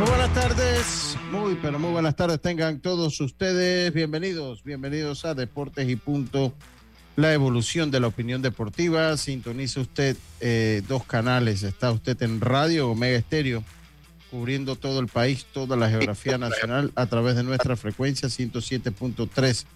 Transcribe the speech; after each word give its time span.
Muy 0.00 0.08
buenas 0.08 0.32
tardes, 0.32 1.16
muy 1.30 1.58
pero 1.60 1.78
muy 1.78 1.90
buenas 1.90 2.16
tardes 2.16 2.40
tengan 2.40 2.80
todos 2.80 3.20
ustedes. 3.20 3.92
Bienvenidos, 3.92 4.64
bienvenidos 4.64 5.26
a 5.26 5.34
Deportes 5.34 5.90
y 5.90 5.96
Punto, 5.96 6.54
la 7.16 7.34
evolución 7.34 7.90
de 7.90 8.00
la 8.00 8.06
opinión 8.06 8.40
deportiva. 8.40 9.14
Sintoniza 9.18 9.82
usted 9.82 10.16
eh, 10.40 10.80
dos 10.88 11.04
canales, 11.04 11.64
está 11.64 11.92
usted 11.92 12.22
en 12.22 12.40
Radio 12.40 12.88
Omega 12.88 13.18
Estéreo, 13.18 13.62
cubriendo 14.30 14.74
todo 14.74 15.00
el 15.00 15.06
país, 15.08 15.44
toda 15.52 15.76
la 15.76 15.90
geografía 15.90 16.38
nacional 16.38 16.92
a 16.94 17.04
través 17.04 17.36
de 17.36 17.42
nuestra 17.42 17.76
frecuencia 17.76 18.30
107.3 18.30 19.66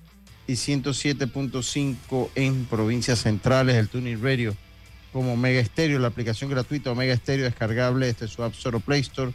y 0.46 0.54
107.5 0.54 2.30
en 2.34 2.64
provincias 2.64 3.18
centrales, 3.18 3.76
el 3.76 3.90
Tuning 3.90 4.22
Radio 4.22 4.56
como 5.12 5.34
Omega 5.34 5.60
Estéreo, 5.60 5.98
la 5.98 6.08
aplicación 6.08 6.48
gratuita 6.48 6.92
Omega 6.92 7.12
Estéreo 7.12 7.44
descargable 7.44 8.06
desde 8.06 8.26
su 8.26 8.42
App 8.42 8.54
Store 8.54 8.78
o 8.78 8.80
Play 8.80 9.02
Store 9.02 9.34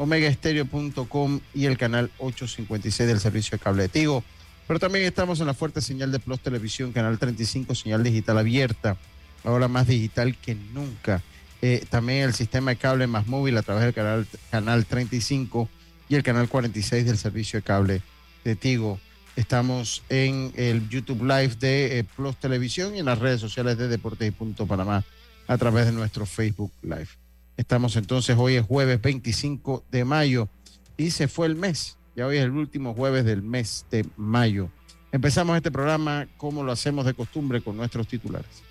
omegaestereo.com 0.00 1.40
y 1.52 1.66
el 1.66 1.76
canal 1.76 2.10
856 2.18 3.06
del 3.06 3.20
servicio 3.20 3.58
de 3.58 3.62
cable 3.62 3.82
de 3.82 3.88
Tigo. 3.90 4.24
Pero 4.66 4.80
también 4.80 5.04
estamos 5.04 5.40
en 5.40 5.46
la 5.46 5.52
fuerte 5.52 5.82
señal 5.82 6.10
de 6.10 6.18
Plus 6.18 6.40
Televisión, 6.40 6.92
canal 6.92 7.18
35, 7.18 7.74
señal 7.74 8.02
digital 8.02 8.38
abierta, 8.38 8.96
ahora 9.44 9.68
más 9.68 9.86
digital 9.86 10.36
que 10.38 10.54
nunca. 10.54 11.22
Eh, 11.60 11.84
también 11.90 12.22
el 12.22 12.32
sistema 12.32 12.70
de 12.70 12.78
cable 12.78 13.06
más 13.06 13.26
móvil 13.26 13.58
a 13.58 13.62
través 13.62 13.84
del 13.84 13.92
canal, 13.92 14.26
canal 14.50 14.86
35 14.86 15.68
y 16.08 16.14
el 16.14 16.22
canal 16.22 16.48
46 16.48 17.04
del 17.04 17.18
servicio 17.18 17.58
de 17.58 17.62
cable 17.62 18.02
de 18.42 18.56
Tigo. 18.56 18.98
Estamos 19.36 20.02
en 20.08 20.52
el 20.56 20.88
YouTube 20.88 21.24
Live 21.24 21.56
de 21.56 21.98
eh, 21.98 22.04
Plus 22.04 22.36
Televisión 22.38 22.96
y 22.96 23.00
en 23.00 23.04
las 23.04 23.18
redes 23.18 23.40
sociales 23.42 23.76
de 23.76 23.88
Deportes 23.88 24.28
y 24.28 24.30
Punto 24.30 24.66
Panamá 24.66 25.04
a 25.46 25.58
través 25.58 25.84
de 25.84 25.92
nuestro 25.92 26.24
Facebook 26.24 26.72
Live. 26.80 27.29
Estamos 27.60 27.96
entonces, 27.96 28.38
hoy 28.38 28.54
es 28.54 28.64
jueves 28.64 29.02
25 29.02 29.84
de 29.90 30.06
mayo 30.06 30.48
y 30.96 31.10
se 31.10 31.28
fue 31.28 31.46
el 31.46 31.56
mes. 31.56 31.98
Ya 32.16 32.26
hoy 32.26 32.38
es 32.38 32.44
el 32.44 32.52
último 32.52 32.94
jueves 32.94 33.26
del 33.26 33.42
mes 33.42 33.84
de 33.90 34.06
mayo. 34.16 34.70
Empezamos 35.12 35.58
este 35.58 35.70
programa 35.70 36.26
como 36.38 36.62
lo 36.64 36.72
hacemos 36.72 37.04
de 37.04 37.12
costumbre 37.12 37.60
con 37.60 37.76
nuestros 37.76 38.08
titulares. 38.08 38.62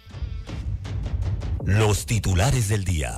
Los 1.64 2.08
titulares 2.08 2.68
del 2.68 2.84
día. 2.84 3.16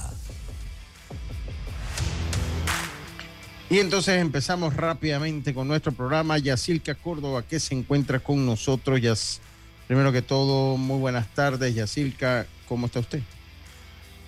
Y 3.69 3.79
entonces 3.79 4.19
empezamos 4.19 4.75
rápidamente 4.75 5.53
con 5.53 5.69
nuestro 5.69 5.93
programa. 5.93 6.37
Yacilca 6.37 6.95
Córdoba, 6.95 7.43
que 7.43 7.61
se 7.61 7.75
encuentra 7.75 8.19
con 8.19 8.45
nosotros. 8.45 9.39
Primero 9.87 10.11
que 10.11 10.21
todo, 10.21 10.75
muy 10.75 10.99
buenas 10.99 11.33
tardes. 11.33 11.73
Yacilca, 11.73 12.45
¿cómo 12.67 12.87
está 12.87 12.99
usted? 12.99 13.21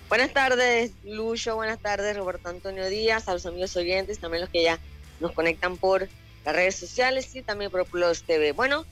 Buenas 0.08 0.32
tardes, 0.32 0.92
Lucho. 1.02 1.56
Buenas 1.56 1.80
tardes, 1.80 2.16
Roberto 2.16 2.48
Antonio 2.50 2.88
Díaz, 2.88 3.26
a 3.26 3.32
los 3.32 3.46
amigos 3.46 3.74
oyentes, 3.76 4.18
también 4.18 4.42
los 4.42 4.50
que 4.50 4.62
ya 4.62 4.78
nos 5.18 5.32
conectan 5.32 5.76
por 5.78 6.08
las 6.44 6.54
redes 6.54 6.76
sociales 6.76 7.34
y 7.34 7.42
también 7.42 7.70
por 7.70 7.86
Plus 7.86 8.22
TV. 8.22 8.52
Bueno, 8.52 8.84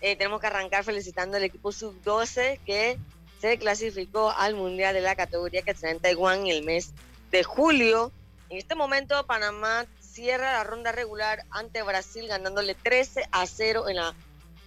eh, 0.00 0.14
tenemos 0.16 0.40
que 0.40 0.46
arrancar 0.46 0.84
felicitando 0.84 1.38
al 1.38 1.44
equipo 1.44 1.72
sub-12 1.72 2.60
que 2.66 2.98
se 3.40 3.58
clasificó 3.58 4.30
al 4.30 4.54
Mundial 4.54 4.94
de 4.94 5.00
la 5.00 5.16
categoría 5.16 5.62
que 5.62 5.74
será 5.74 5.92
en 5.92 6.00
Taiwán 6.00 6.46
el 6.46 6.62
mes 6.64 6.92
de 7.30 7.42
julio. 7.44 8.12
En 8.50 8.58
este 8.58 8.74
momento, 8.74 9.26
Panamá 9.26 9.86
cierra 10.00 10.52
la 10.52 10.64
ronda 10.64 10.92
regular 10.92 11.44
ante 11.50 11.82
Brasil 11.82 12.28
ganándole 12.28 12.74
13 12.74 13.24
a 13.32 13.46
0 13.46 13.88
en 13.88 13.96
la 13.96 14.14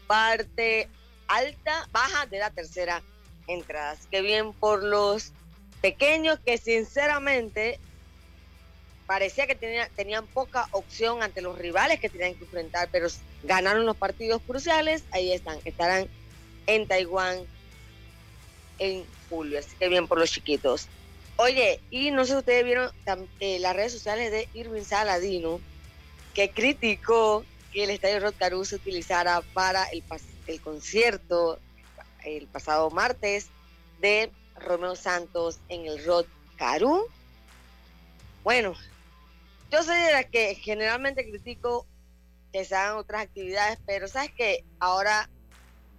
parte 0.08 0.90
alta, 1.28 1.88
baja 1.92 2.26
de 2.26 2.40
la 2.40 2.50
tercera 2.50 3.04
entrada. 3.48 3.92
Así 3.92 4.08
bien 4.22 4.52
por 4.54 4.84
los 4.84 5.32
pequeños 5.82 6.40
que 6.46 6.58
sinceramente 6.58 7.80
parecía 9.08 9.48
que 9.48 9.56
tenía, 9.56 9.90
tenían 9.90 10.26
poca 10.28 10.68
opción 10.72 11.22
ante 11.22 11.42
los 11.42 11.58
rivales 11.58 12.00
que 12.00 12.10
tenían 12.10 12.36
que 12.36 12.46
enfrentar, 12.46 12.88
pero 12.92 13.08
ganaron 13.44 13.86
los 13.86 13.98
partidos 13.98 14.42
cruciales, 14.44 15.04
ahí 15.12 15.34
están, 15.34 15.60
estarán 15.66 16.08
en 16.68 16.88
Taiwán 16.88 17.40
en 18.80 19.06
julio, 19.30 19.60
así 19.60 19.76
que 19.78 19.90
bien 19.90 20.08
por 20.08 20.18
los 20.18 20.32
chiquitos. 20.32 20.88
Oye, 21.38 21.82
y 21.90 22.12
no 22.12 22.24
sé 22.24 22.34
si 22.34 22.38
ustedes 22.38 22.64
vieron 22.64 22.92
eh, 23.40 23.60
las 23.60 23.76
redes 23.76 23.92
sociales 23.92 24.32
de 24.32 24.48
Irving 24.54 24.84
Saladino, 24.84 25.60
que 26.34 26.52
criticó 26.52 27.44
que 27.74 27.84
el 27.84 27.90
estadio 27.90 28.20
Rod 28.20 28.64
se 28.64 28.76
utilizara 28.76 29.42
para 29.54 29.84
el, 29.86 30.04
el 30.48 30.62
concierto 30.62 31.60
el 32.24 32.48
pasado 32.48 32.90
martes 32.92 33.48
de 34.00 34.32
Romeo 34.56 34.96
Santos 34.96 35.60
en 35.70 35.86
el 35.86 36.04
Rod 36.06 36.26
Caru. 36.58 37.08
Bueno, 38.44 38.74
yo 39.72 39.84
soy 39.84 39.98
de 39.98 40.12
la 40.12 40.24
que 40.24 40.56
generalmente 40.56 41.30
critico 41.30 41.86
que 42.52 42.66
se 42.66 42.76
hagan 42.76 42.98
otras 42.98 43.24
actividades, 43.24 43.80
pero 43.86 44.08
sabes 44.08 44.32
que 44.32 44.66
ahora 44.80 45.30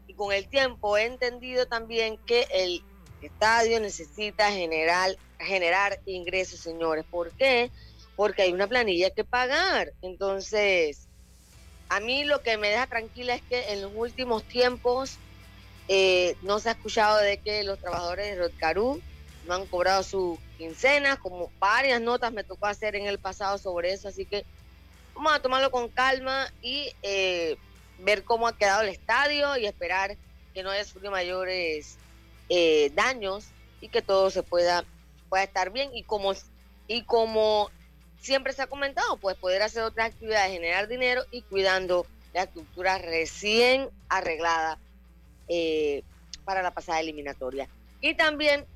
y 0.07 0.15
con 0.15 0.33
el 0.33 0.49
tiempo 0.49 0.97
he 0.97 1.05
entendido 1.05 1.67
también 1.67 2.19
que 2.19 2.47
el 2.53 2.83
estadio 3.23 3.81
necesita 3.81 4.51
generar, 4.51 5.17
generar 5.39 6.01
ingresos, 6.07 6.61
señores. 6.61 7.05
¿Por 7.11 7.31
qué? 7.33 7.71
Porque 8.17 8.43
hay 8.43 8.53
una 8.53 8.67
planilla 8.67 9.11
que 9.11 9.25
pagar. 9.25 9.93
Entonces, 10.03 11.09
a 11.89 12.01
mí 12.01 12.25
lo 12.25 12.43
que 12.43 12.59
me 12.59 12.69
deja 12.69 12.87
tranquila 12.87 13.34
es 13.34 13.43
que 13.43 13.73
en 13.73 13.83
los 13.83 13.93
últimos 13.95 14.45
tiempos 14.45 15.19
eh, 15.88 16.37
no 16.43 16.59
se 16.59 16.69
ha 16.69 16.72
escuchado 16.72 17.19
de 17.19 17.38
que 17.38 17.65
los 17.65 17.78
trabajadores 17.78 18.26
de 18.26 18.37
Rodcarú 18.37 19.00
no 19.47 19.54
han 19.54 19.66
cobrado 19.66 20.03
su 20.03 20.38
quincena, 20.56 21.16
como 21.16 21.50
varias 21.59 22.00
notas 22.00 22.32
me 22.32 22.44
tocó 22.44 22.66
hacer 22.66 22.94
en 22.94 23.06
el 23.06 23.19
pasado 23.19 23.59
sobre 23.59 23.92
eso, 23.92 24.09
así 24.09 24.25
que 24.25 24.44
vamos 25.15 25.32
a 25.32 25.41
tomarlo 25.41 25.71
con 25.71 25.88
calma 25.88 26.53
y 26.62 26.92
eh, 27.03 27.56
ver 27.98 28.25
cómo 28.25 28.47
ha 28.47 28.56
quedado 28.56 28.82
el 28.82 28.88
estadio 28.88 29.56
y 29.56 29.66
esperar 29.66 30.16
que 30.54 30.62
no 30.62 30.71
haya 30.71 30.84
sufrido 30.84 31.10
mayores 31.10 31.97
eh, 32.48 32.91
daños 32.94 33.47
y 33.81 33.88
que 33.88 34.03
todo 34.03 34.31
se 34.31 34.42
pueda, 34.42 34.84
pueda 35.28 35.44
estar 35.44 35.71
bien. 35.71 35.91
Y 35.94 36.03
como, 36.03 36.32
y 36.87 37.03
como 37.03 37.71
siempre 38.21 38.53
se 38.53 38.62
ha 38.62 38.66
comentado, 38.66 39.16
pues 39.16 39.37
poder 39.37 39.62
hacer 39.62 39.82
otras 39.82 40.09
actividades, 40.09 40.53
generar 40.53 40.88
dinero 40.88 41.25
y 41.31 41.42
cuidando 41.42 42.06
la 42.32 42.44
estructura 42.44 42.98
recién 42.98 43.89
arreglada 44.09 44.78
eh, 45.48 46.03
para 46.44 46.62
la 46.62 46.72
pasada 46.72 47.00
eliminatoria. 47.00 47.68
Y 48.00 48.15
también 48.15 48.66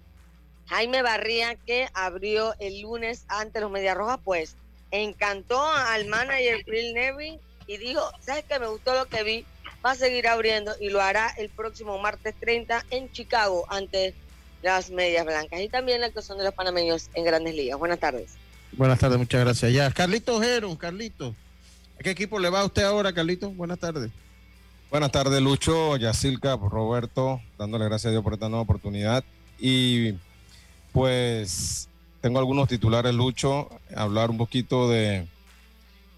Jaime 0.66 1.02
Barría, 1.02 1.54
que 1.54 1.88
abrió 1.94 2.54
el 2.58 2.80
lunes 2.80 3.24
ante 3.28 3.60
los 3.60 3.70
Media 3.70 3.94
Rojas, 3.94 4.18
pues 4.24 4.56
encantó 4.90 5.60
al 5.64 6.06
manager 6.06 6.64
Bill 6.64 6.94
Neville 6.94 7.40
y 7.66 7.76
dijo, 7.78 8.02
¿sabes 8.20 8.44
que 8.44 8.58
Me 8.58 8.66
gustó 8.66 8.94
lo 8.94 9.06
que 9.06 9.22
vi, 9.22 9.44
va 9.84 9.92
a 9.92 9.94
seguir 9.94 10.28
abriendo 10.28 10.72
y 10.80 10.90
lo 10.90 11.00
hará 11.00 11.28
el 11.38 11.48
próximo 11.48 11.98
martes 11.98 12.34
30 12.38 12.84
en 12.90 13.10
Chicago 13.12 13.66
ante 13.68 14.14
las 14.62 14.90
Medias 14.90 15.24
Blancas 15.24 15.60
y 15.60 15.68
también 15.68 16.00
la 16.00 16.06
actuación 16.06 16.38
de 16.38 16.44
los 16.44 16.54
panameños 16.54 17.10
en 17.14 17.24
Grandes 17.24 17.54
Ligas. 17.54 17.78
Buenas 17.78 18.00
tardes. 18.00 18.32
Buenas 18.72 18.98
tardes, 18.98 19.18
muchas 19.18 19.42
gracias. 19.42 19.72
Ya, 19.72 19.90
Carlito 19.90 20.36
Ojero, 20.36 20.76
Carlito. 20.76 21.34
¿A 21.98 22.02
qué 22.02 22.10
equipo 22.10 22.38
le 22.38 22.50
va 22.50 22.60
a 22.60 22.64
usted 22.64 22.82
ahora, 22.82 23.12
Carlito? 23.12 23.50
Buenas 23.50 23.78
tardes. 23.78 24.10
Buenas 24.88 25.10
tardes, 25.10 25.42
Lucho, 25.42 25.96
Yacilca, 25.96 26.56
Roberto, 26.56 27.40
dándole 27.58 27.86
gracias 27.86 28.06
a 28.06 28.10
Dios 28.12 28.22
por 28.22 28.34
esta 28.34 28.48
nueva 28.48 28.62
oportunidad. 28.62 29.24
Y 29.58 30.12
pues 30.92 31.88
tengo 32.20 32.38
algunos 32.38 32.68
titulares, 32.68 33.12
Lucho, 33.12 33.68
hablar 33.96 34.30
un 34.30 34.38
poquito 34.38 34.88
de, 34.88 35.26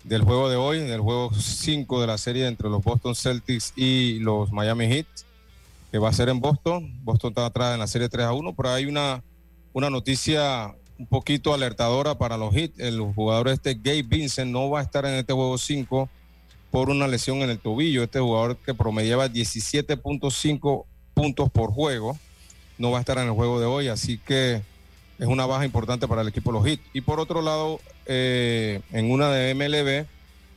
del 0.04 0.22
juego 0.22 0.50
de 0.50 0.56
hoy, 0.56 0.80
del 0.80 1.00
juego 1.00 1.32
5 1.32 2.02
de 2.02 2.06
la 2.06 2.18
serie 2.18 2.46
entre 2.46 2.68
los 2.68 2.84
Boston 2.84 3.14
Celtics 3.14 3.72
y 3.74 4.18
los 4.18 4.52
Miami 4.52 4.86
Heat, 4.86 5.06
que 5.90 5.96
va 5.96 6.10
a 6.10 6.12
ser 6.12 6.28
en 6.28 6.38
Boston. 6.38 6.92
Boston 7.04 7.30
está 7.30 7.46
atrás 7.46 7.72
en 7.72 7.80
la 7.80 7.86
serie 7.86 8.10
3 8.10 8.26
a 8.26 8.32
1, 8.34 8.54
pero 8.54 8.68
hay 8.68 8.84
una, 8.84 9.24
una 9.72 9.88
noticia 9.88 10.74
un 10.98 11.06
poquito 11.06 11.54
alertadora 11.54 12.18
para 12.18 12.36
los 12.36 12.54
Heat. 12.54 12.72
El 12.76 13.00
jugador 13.00 13.48
este, 13.48 13.74
Gabe 13.74 14.02
Vincent, 14.02 14.52
no 14.52 14.68
va 14.68 14.80
a 14.80 14.82
estar 14.82 15.06
en 15.06 15.14
este 15.14 15.32
juego 15.32 15.56
5 15.56 16.10
por 16.70 16.90
una 16.90 17.08
lesión 17.08 17.38
en 17.38 17.50
el 17.50 17.58
tobillo. 17.58 18.02
Este 18.02 18.20
jugador 18.20 18.56
que 18.56 18.74
promediaba 18.74 19.28
17.5 19.28 20.84
puntos 21.14 21.50
por 21.50 21.72
juego, 21.72 22.18
no 22.78 22.90
va 22.90 22.98
a 22.98 23.00
estar 23.00 23.18
en 23.18 23.24
el 23.24 23.32
juego 23.32 23.58
de 23.60 23.66
hoy, 23.66 23.88
así 23.88 24.18
que 24.18 24.62
es 25.18 25.26
una 25.26 25.46
baja 25.46 25.64
importante 25.64 26.06
para 26.06 26.22
el 26.22 26.28
equipo 26.28 26.52
de 26.52 26.58
los 26.58 26.66
Heat. 26.66 26.80
Y 26.92 27.00
por 27.00 27.18
otro 27.18 27.42
lado, 27.42 27.80
eh, 28.06 28.80
en 28.92 29.10
una 29.10 29.30
de 29.30 29.54
MLB, 29.54 30.06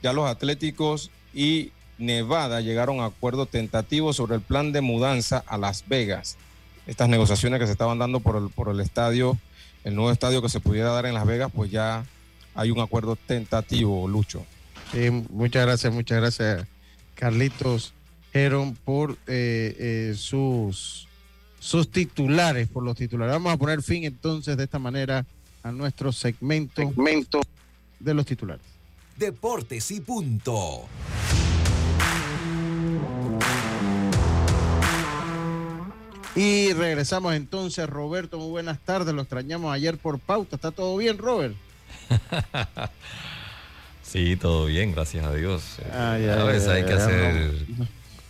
ya 0.04 0.14
los 0.14 0.30
Atléticos 0.30 1.10
y 1.34 1.72
Nevada 1.98 2.62
llegaron 2.62 3.00
a 3.00 3.06
acuerdo 3.06 3.46
tentativo 3.46 4.14
sobre 4.14 4.36
el 4.36 4.42
plan 4.42 4.72
de 4.72 4.82
mudanza 4.82 5.44
a 5.48 5.58
Las 5.58 5.88
Vegas. 5.88 6.38
Estas 6.88 7.10
negociaciones 7.10 7.60
que 7.60 7.66
se 7.66 7.72
estaban 7.72 8.00
dando 8.00 8.20
por 8.20 8.36
el, 8.36 8.50
por 8.50 8.70
el 8.70 8.80
estadio, 8.80 9.38
el 9.84 9.96
nuevo 9.96 10.12
estadio 10.12 10.42
que 10.42 10.50
se 10.50 10.60
pudiera 10.60 10.92
dar 10.92 11.06
en 11.06 11.14
Las 11.14 11.26
Vegas, 11.26 11.52
pues 11.54 11.72
ya 11.72 12.06
hay 12.54 12.72
un 12.72 12.80
acuerdo 12.80 13.16
tentativo, 13.16 14.08
Lucho. 14.08 14.46
Sí, 14.92 15.10
muchas 15.30 15.66
gracias, 15.66 15.94
muchas 15.94 16.18
gracias, 16.20 16.68
Carlitos 17.16 17.94
Heron, 18.34 18.76
por 18.76 19.12
eh, 19.28 19.76
eh, 19.80 20.14
sus, 20.18 21.08
sus 21.60 21.90
titulares, 21.90 22.68
por 22.68 22.84
los 22.84 22.98
titulares. 22.98 23.34
Vamos 23.34 23.54
a 23.54 23.58
poner 23.58 23.82
fin 23.82 24.04
entonces 24.04 24.58
de 24.58 24.66
esta 24.66 24.80
manera 24.80 25.26
a 25.64 25.72
nuestro 25.72 26.12
segmento, 26.12 26.82
segmento 26.82 27.40
de 28.00 28.14
los 28.14 28.26
titulares. 28.26 28.66
Deportes 29.18 29.92
y 29.92 30.02
punto. 30.02 30.88
Y 36.36 36.74
regresamos 36.74 37.34
entonces, 37.36 37.90
Roberto, 37.90 38.40
muy 38.40 38.50
buenas 38.50 38.80
tardes, 38.80 39.14
lo 39.14 39.22
extrañamos 39.22 39.74
ayer 39.74 39.98
por 39.98 40.20
pauta, 40.20 40.56
¿está 40.56 40.72
todo 40.72 40.98
bien, 40.98 41.18
Robert? 41.18 41.56
Sí, 44.12 44.36
todo 44.36 44.66
bien, 44.66 44.92
gracias 44.92 45.26
a 45.26 45.34
Dios. 45.34 45.78
a 45.90 46.18
veces 46.44 46.68
hay 46.68 46.84
que 46.84 46.92
hacer 46.92 47.52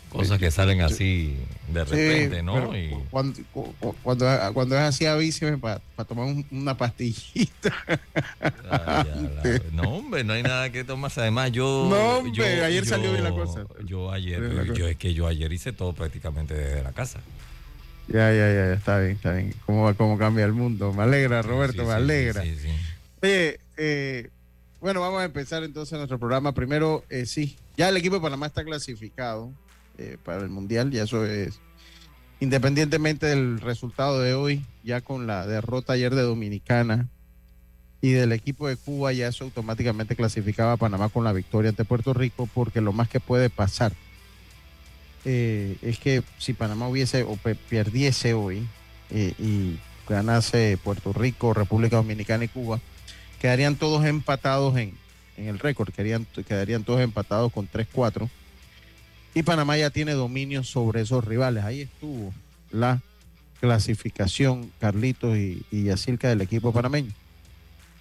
cosas 0.10 0.38
que 0.38 0.52
salen 0.52 0.82
así 0.82 1.36
de 1.70 1.84
repente, 1.84 2.44
¿no? 2.44 2.78
Y... 2.78 2.92
Cuando, 3.10 3.40
cuando, 4.04 4.28
cuando, 4.54 4.76
es 4.76 4.82
así, 4.82 5.08
avíseme 5.08 5.58
para 5.58 5.82
tomar 6.08 6.36
una 6.52 6.78
pastillita. 6.78 7.74
no, 9.72 9.96
hombre, 9.96 10.24
no 10.24 10.34
hay 10.34 10.44
nada 10.44 10.70
que 10.70 10.84
tomar. 10.84 11.12
Además, 11.16 11.52
yo. 11.52 11.88
No, 11.90 12.18
hombre, 12.18 12.64
ayer 12.64 12.86
salió 12.86 13.12
bien 13.12 13.24
la 13.24 13.32
cosa. 13.32 13.66
Yo 13.84 14.12
ayer, 14.12 14.74
yo, 14.76 14.88
es 14.88 14.98
que 14.98 15.16
yo 15.16 15.26
ayer 15.26 15.52
hice 15.52 15.74
todo 15.74 15.94
prácticamente 15.94 16.54
desde 16.54 16.84
la 16.84 16.92
casa. 16.92 17.22
Ya, 18.08 18.32
ya, 18.32 18.54
ya, 18.54 18.74
está 18.74 19.00
bien, 19.00 19.14
está 19.14 19.34
bien. 19.34 19.56
¿Cómo, 19.66 19.96
cómo 19.96 20.20
cambia 20.20 20.46
el 20.46 20.54
mundo? 20.54 20.94
Me 20.94 21.02
alegra, 21.04 21.42
Roberto, 21.42 21.86
me 21.86 21.94
alegra. 21.94 22.44
Oye, 23.24 23.60
eh 23.78 24.30
bueno, 24.82 25.00
vamos 25.00 25.22
a 25.22 25.26
empezar 25.26 25.64
entonces 25.64 25.96
nuestro 25.96 26.18
programa. 26.18 26.54
Primero, 26.54 27.06
eh, 27.10 27.28
sí, 27.28 27.56
ya 27.78 27.88
el 27.88 27.98
equipo 27.98 28.16
de 28.16 28.22
Panamá 28.22 28.48
está 28.48 28.64
clasificado 28.64 29.54
eh, 30.00 30.18
para 30.24 30.42
el 30.42 30.50
Mundial, 30.50 30.90
ya 30.90 31.04
eso 31.04 31.24
es, 31.24 31.60
independientemente 32.40 33.28
del 33.28 33.62
resultado 33.62 34.20
de 34.20 34.34
hoy, 34.34 34.66
ya 34.84 35.02
con 35.02 35.28
la 35.28 35.46
derrota 35.46 35.94
ayer 35.94 36.16
de 36.16 36.24
Dominicana 36.24 37.08
y 38.02 38.10
del 38.10 38.32
equipo 38.32 38.68
de 38.68 38.76
Cuba, 38.76 39.14
ya 39.14 39.28
eso 39.28 39.44
automáticamente 39.44 40.16
clasificaba 40.16 40.74
a 40.74 40.78
Panamá 40.78 41.10
con 41.10 41.24
la 41.24 41.32
victoria 41.32 41.70
ante 41.70 41.86
Puerto 41.86 42.16
Rico, 42.16 42.50
porque 42.52 42.82
lo 42.82 42.92
más 42.92 43.08
que 43.08 43.20
puede 43.20 43.52
pasar 43.52 43.94
eh, 45.26 45.78
es 45.84 46.00
que 46.00 46.24
si 46.40 46.54
Panamá 46.54 46.88
hubiese 46.88 47.22
o 47.22 47.38
perdiese 47.70 48.34
hoy 48.34 48.68
y 49.12 49.78
ganase 50.10 50.80
Puerto 50.84 51.14
Rico, 51.14 51.54
República 51.54 51.98
Dominicana 51.98 52.46
y 52.46 52.48
Cuba, 52.48 52.80
quedarían 53.42 53.76
todos 53.76 54.06
empatados 54.06 54.78
en, 54.78 54.94
el 55.36 55.58
récord, 55.58 55.92
quedarían, 55.92 56.28
quedarían 56.48 56.84
todos 56.84 57.02
empatados 57.02 57.52
con 57.52 57.68
3-4. 57.68 58.30
Y 59.34 59.42
Panamá 59.42 59.78
ya 59.78 59.90
tiene 59.90 60.12
dominio 60.12 60.64
sobre 60.64 61.02
esos 61.02 61.26
rivales. 61.26 61.64
Ahí 61.64 61.82
estuvo 61.82 62.32
la 62.70 63.02
clasificación, 63.60 64.72
Carlitos 64.80 65.36
y, 65.38 65.66
y 65.72 65.86
Yacirca 65.86 66.30
del 66.30 66.42
equipo 66.42 66.72
panameño. 66.72 67.12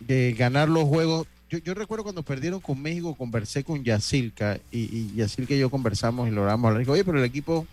De 0.01 0.35
ganar 0.35 0.69
los 0.69 0.85
juegos. 0.85 1.27
Yo, 1.49 1.75
recuerdo 1.75 2.05
cuando 2.05 2.23
perdieron 2.23 2.61
con 2.61 2.81
México, 2.81 3.15
conversé 3.15 3.65
con 3.65 3.83
Yacirca 3.83 4.59
y, 4.71 4.81
y 4.95 5.15
Yacirca 5.17 5.55
y 5.55 5.59
yo 5.59 5.71
conversamos 5.71 6.29
y 6.29 6.33
logramos 6.33 6.69
hablar. 6.69 6.89
Oye, 6.89 7.05
pero 7.05 7.19
el 7.19 7.25
equipo 7.25 7.67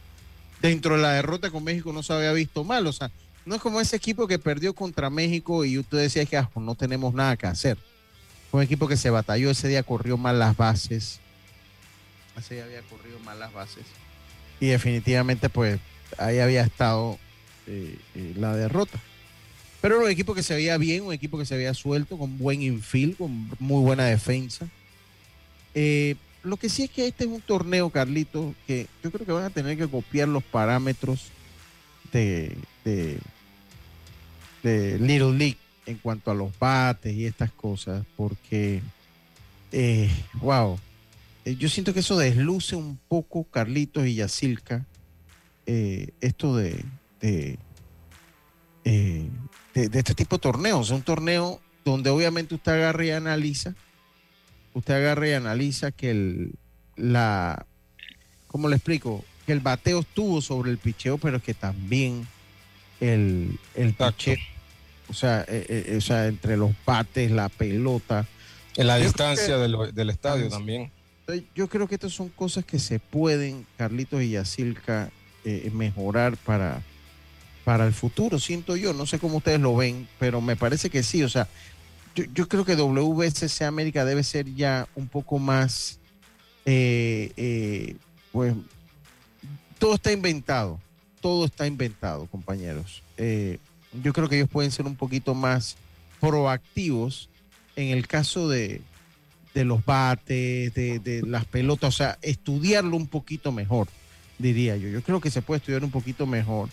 dentro 0.62 0.96
de 0.96 1.02
la 1.02 1.14
derrota 1.14 1.52
con 1.52 1.64
México 1.66 1.92
no 1.92 2.02
se 2.02 2.14
había 2.14 2.32
visto 2.32 2.64
mal. 2.64 2.88
O 2.88 2.94
sea, 2.94 3.12
no 3.48 3.56
es 3.56 3.62
como 3.62 3.80
ese 3.80 3.96
equipo 3.96 4.28
que 4.28 4.38
perdió 4.38 4.76
contra 4.76 5.10
México 5.10 5.64
y 5.64 5.78
usted 5.78 6.00
decía 6.00 6.26
que 6.26 6.36
ah, 6.36 6.50
no 6.58 6.76
tenemos 6.76 7.14
nada 7.14 7.38
que 7.38 7.48
hacer. 7.48 7.78
Fue 8.52 8.60
un 8.60 8.66
equipo 8.66 8.90
que 8.90 8.98
se 8.98 9.10
batalló, 9.10 9.50
ese 9.50 9.70
día 9.70 9.84
corrió 9.84 10.18
mal 10.18 10.38
las 10.38 10.58
bases. 10.58 11.22
Ese 12.38 12.56
día 12.56 12.66
había 12.66 12.82
corrido 12.82 13.20
mal 13.20 13.40
las 13.40 13.54
bases. 13.54 13.86
Y 14.60 14.68
definitivamente, 14.68 15.48
pues, 15.48 15.80
ahí 16.18 16.40
había 16.40 16.62
estado 16.62 17.18
eh, 17.68 17.98
eh, 18.16 18.34
la 18.36 18.54
derrota. 18.54 19.00
Pero 19.80 20.02
un 20.02 20.10
equipo 20.10 20.36
que 20.36 20.44
se 20.44 20.56
veía 20.56 20.78
bien, 20.78 21.04
un 21.04 21.14
equipo 21.14 21.38
que 21.38 21.46
se 21.46 21.56
veía 21.56 21.74
suelto, 21.74 22.18
con 22.18 22.38
buen 22.38 22.62
infield, 22.62 23.16
con 23.18 23.50
muy 23.60 23.82
buena 23.82 24.06
defensa. 24.06 24.68
Eh, 25.74 26.16
lo 26.44 26.58
que 26.58 26.68
sí 26.68 26.84
es 26.84 26.90
que 26.90 27.08
este 27.08 27.24
es 27.24 27.30
un 27.30 27.42
torneo, 27.42 27.90
Carlito, 27.92 28.54
que 28.66 28.88
yo 29.04 29.10
creo 29.10 29.26
que 29.26 29.32
van 29.32 29.46
a 29.46 29.50
tener 29.50 29.78
que 29.78 29.88
copiar 29.88 30.28
los 30.28 30.44
parámetros 30.44 31.28
de, 32.12 32.58
de 32.84 33.20
Little 34.64 35.38
League 35.38 35.58
en 35.88 35.98
cuanto 35.98 36.30
a 36.32 36.36
los 36.36 36.58
bates 36.60 37.14
y 37.14 37.26
estas 37.26 37.52
cosas, 37.52 38.06
porque, 38.16 38.82
eh, 39.72 40.12
wow, 40.42 40.78
eh, 41.46 41.56
yo 41.56 41.70
siento 41.70 41.94
que 41.94 42.02
eso 42.02 42.18
desluce 42.18 42.76
un 42.76 43.00
poco 43.08 43.46
Carlitos 43.46 44.06
y 44.06 44.16
Yacilca, 44.16 44.86
eh, 45.66 46.10
esto 46.20 46.56
de, 46.56 46.84
de, 47.22 47.58
de, 48.84 49.30
este 49.74 50.14
tipo 50.14 50.36
de 50.36 50.42
torneos. 50.42 50.90
un 50.90 51.02
torneo 51.02 51.62
donde 51.86 52.10
obviamente 52.10 52.56
usted 52.56 52.74
agarra 52.74 53.06
y 53.06 53.12
analiza, 53.12 53.74
usted 54.74 54.94
agarra 54.94 55.30
y 55.30 55.34
analiza 55.34 55.92
que 55.92 56.12
el, 56.12 56.56
la, 56.98 57.66
¿cómo 58.48 58.68
le 58.68 58.76
explico? 58.76 59.24
Que 59.46 59.54
el 59.54 59.62
bateo 59.62 60.02
estuvo 60.02 60.42
sobre 60.42 60.72
el 60.72 60.78
picheo, 60.78 61.18
pero 61.18 61.42
que 61.42 61.54
también 61.54 62.28
el, 63.00 63.60
el 63.76 63.96
o 65.10 65.14
sea, 65.14 65.46
eh, 65.48 65.66
eh, 65.70 65.96
o 65.98 66.02
sea, 66.02 66.28
entre 66.28 66.58
los 66.58 66.72
bates, 66.86 67.32
la 67.32 67.50
pelota. 67.50 68.26
En 68.76 68.88
la 68.88 68.98
distancia 68.98 69.58
del, 69.58 70.10
estadio 70.10 70.50
también. 70.50 70.92
Yo 71.56 71.68
creo 71.68 71.88
que 71.88 71.96
estas 71.96 72.14
son 72.14 72.30
cosas 72.30 72.66
que 72.66 72.80
se 72.80 73.00
pueden, 73.00 73.66
Carlitos 73.78 74.22
y 74.22 74.32
Yacilca, 74.32 75.10
eh, 75.46 75.70
mejorar 75.74 76.38
para, 76.38 76.82
para 77.66 77.86
el 77.86 77.94
futuro, 77.94 78.40
siento 78.40 78.76
yo. 78.76 78.94
No 78.94 79.06
sé 79.06 79.20
cómo 79.20 79.38
ustedes 79.38 79.60
lo 79.60 79.76
ven, 79.76 80.08
pero 80.20 80.42
me 80.42 80.56
parece 80.56 80.90
que 80.90 81.04
sí. 81.04 81.24
O 81.24 81.30
sea, 81.30 81.48
yo, 82.16 82.26
yo 82.34 82.48
creo 82.48 82.66
que 82.66 82.76
WSC 82.76 83.64
América 83.64 84.06
debe 84.06 84.24
ser 84.24 84.54
ya 84.56 84.88
un 84.96 85.08
poco 85.08 85.40
más, 85.40 86.00
pues, 86.64 88.54
todo 89.80 89.96
está 89.96 90.12
inventado 90.12 90.80
todo 91.28 91.44
está 91.44 91.68
inventado, 91.68 92.26
compañeros. 92.28 93.04
Eh, 93.18 93.60
yo 94.02 94.14
creo 94.14 94.30
que 94.30 94.38
ellos 94.38 94.50
pueden 94.50 94.72
ser 94.72 94.86
un 94.86 94.96
poquito 94.96 95.34
más 95.34 95.76
proactivos 96.22 97.30
en 97.76 97.90
el 97.90 98.08
caso 98.08 98.48
de, 98.48 98.80
los 99.54 99.84
bates, 99.84 100.74
de, 100.74 101.22
las 101.28 101.44
pelotas, 101.44 101.90
o 101.90 101.98
sea, 101.98 102.18
estudiarlo 102.22 102.96
un 102.96 103.08
poquito 103.08 103.52
mejor, 103.52 103.90
diría 104.38 104.78
yo. 104.78 104.88
Yo 104.88 105.02
creo 105.02 105.20
que 105.20 105.30
se 105.30 105.42
puede 105.42 105.58
estudiar 105.58 105.84
un 105.84 105.92
poquito 105.92 106.26
mejor 106.26 106.70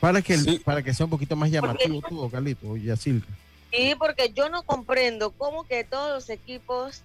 para 0.00 0.20
que, 0.20 0.60
para 0.62 0.82
que 0.82 0.92
sea 0.92 1.06
un 1.06 1.10
poquito 1.10 1.34
más 1.34 1.50
llamativo 1.50 2.02
todo, 2.06 2.28
Carlito, 2.28 2.76
Yacilca. 2.76 3.32
Sí, 3.72 3.94
porque 3.98 4.34
yo 4.34 4.50
no 4.50 4.64
comprendo 4.64 5.30
cómo 5.30 5.64
que 5.66 5.82
todos 5.82 6.12
los 6.12 6.28
equipos 6.28 7.00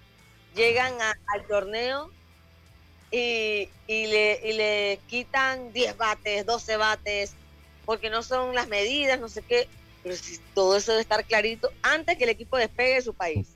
llegan 0.54 0.96
al 1.00 1.48
torneo 1.48 2.12
y, 3.12 3.70
y, 3.88 4.08
le, 4.08 4.40
y 4.44 4.54
le 4.54 5.00
quitan 5.08 5.74
10 5.74 5.98
bates, 5.98 6.46
12 6.46 6.78
bates, 6.78 7.34
porque 7.86 8.10
no 8.10 8.22
son 8.24 8.54
las 8.54 8.68
medidas, 8.68 9.20
no 9.20 9.30
sé 9.30 9.42
qué. 9.42 9.68
Pero 10.04 10.16
si 10.16 10.40
todo 10.54 10.78
eso 10.78 10.92
debe 10.92 11.02
estar 11.02 11.26
clarito 11.26 11.70
antes 11.82 12.18
que 12.18 12.24
el 12.24 12.30
equipo 12.30 12.58
despegue 12.58 12.96
de 12.96 13.02
su 13.02 13.14
país. 13.14 13.48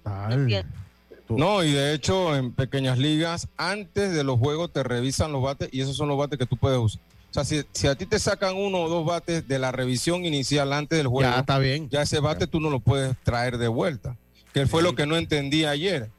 No, 1.29 1.63
y 1.63 1.71
de 1.71 1.93
hecho 1.93 2.35
en 2.35 2.51
pequeñas 2.51 2.97
ligas, 2.97 3.47
antes 3.55 4.13
de 4.13 4.23
los 4.23 4.39
juegos 4.39 4.71
te 4.71 4.83
revisan 4.83 5.31
los 5.31 5.41
bates 5.41 5.69
y 5.71 5.81
esos 5.81 5.95
son 5.95 6.09
los 6.09 6.17
bates 6.17 6.37
que 6.37 6.45
tú 6.45 6.57
puedes 6.57 6.77
usar. 6.77 7.01
O 7.29 7.33
sea, 7.33 7.45
si, 7.45 7.63
si 7.71 7.87
a 7.87 7.95
ti 7.95 8.05
te 8.05 8.19
sacan 8.19 8.55
uno 8.55 8.83
o 8.83 8.89
dos 8.89 9.05
bates 9.05 9.47
de 9.47 9.57
la 9.57 9.71
revisión 9.71 10.25
inicial 10.25 10.71
antes 10.71 10.97
del 10.97 11.07
juego, 11.07 11.31
ya 11.31 11.39
está 11.39 11.57
bien. 11.57 11.89
Ya 11.89 12.03
ese 12.03 12.19
bate 12.19 12.45
tú 12.45 12.59
no 12.59 12.69
lo 12.69 12.79
puedes 12.79 13.15
traer 13.23 13.57
de 13.57 13.67
vuelta. 13.67 14.17
Que 14.53 14.67
fue 14.67 14.83
lo 14.83 14.93
que 14.93 15.07
no 15.07 15.15
entendí 15.17 15.65
ayer 15.65 16.11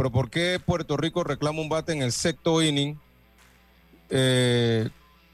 pero 0.00 0.10
¿por 0.10 0.30
qué 0.30 0.58
Puerto 0.64 0.96
Rico 0.96 1.24
reclama 1.24 1.60
un 1.60 1.68
bate 1.68 1.92
en 1.92 2.00
el 2.00 2.10
sexto 2.10 2.62
inning 2.62 2.98
eh, 4.08 4.88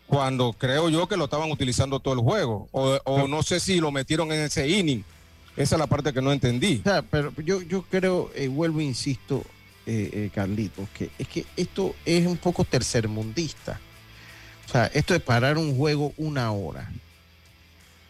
cuando 0.08 0.52
creo 0.54 0.88
yo 0.88 1.06
que 1.06 1.16
lo 1.16 1.26
estaban 1.26 1.52
utilizando 1.52 2.00
todo 2.00 2.14
el 2.14 2.18
juego? 2.20 2.68
O, 2.72 3.28
no 3.28 3.44
sé 3.44 3.60
si 3.60 3.78
lo 3.78 3.92
metieron 3.92 4.32
en 4.32 4.40
ese 4.40 4.68
inning. 4.68 5.04
Esa 5.56 5.76
es 5.76 5.78
la 5.78 5.86
parte 5.86 6.12
que 6.12 6.20
no 6.20 6.32
entendí. 6.32 6.82
pero 7.12 7.32
yo, 7.44 7.62
yo 7.62 7.82
creo, 7.82 8.32
eh, 8.34 8.48
vuelvo, 8.48 8.80
insisto, 8.80 9.44
eh, 9.86 10.10
eh, 10.12 10.30
Carlitos, 10.34 10.88
que 10.88 11.10
es 11.16 11.28
que 11.28 11.46
esto 11.56 11.94
es 12.04 12.26
un 12.26 12.36
poco 12.36 12.64
tercermundista. 12.64 13.78
O 14.66 14.72
sea, 14.72 14.86
esto 14.86 15.14
de 15.14 15.20
parar 15.20 15.58
un 15.58 15.76
juego 15.76 16.12
una 16.16 16.50
hora 16.50 16.90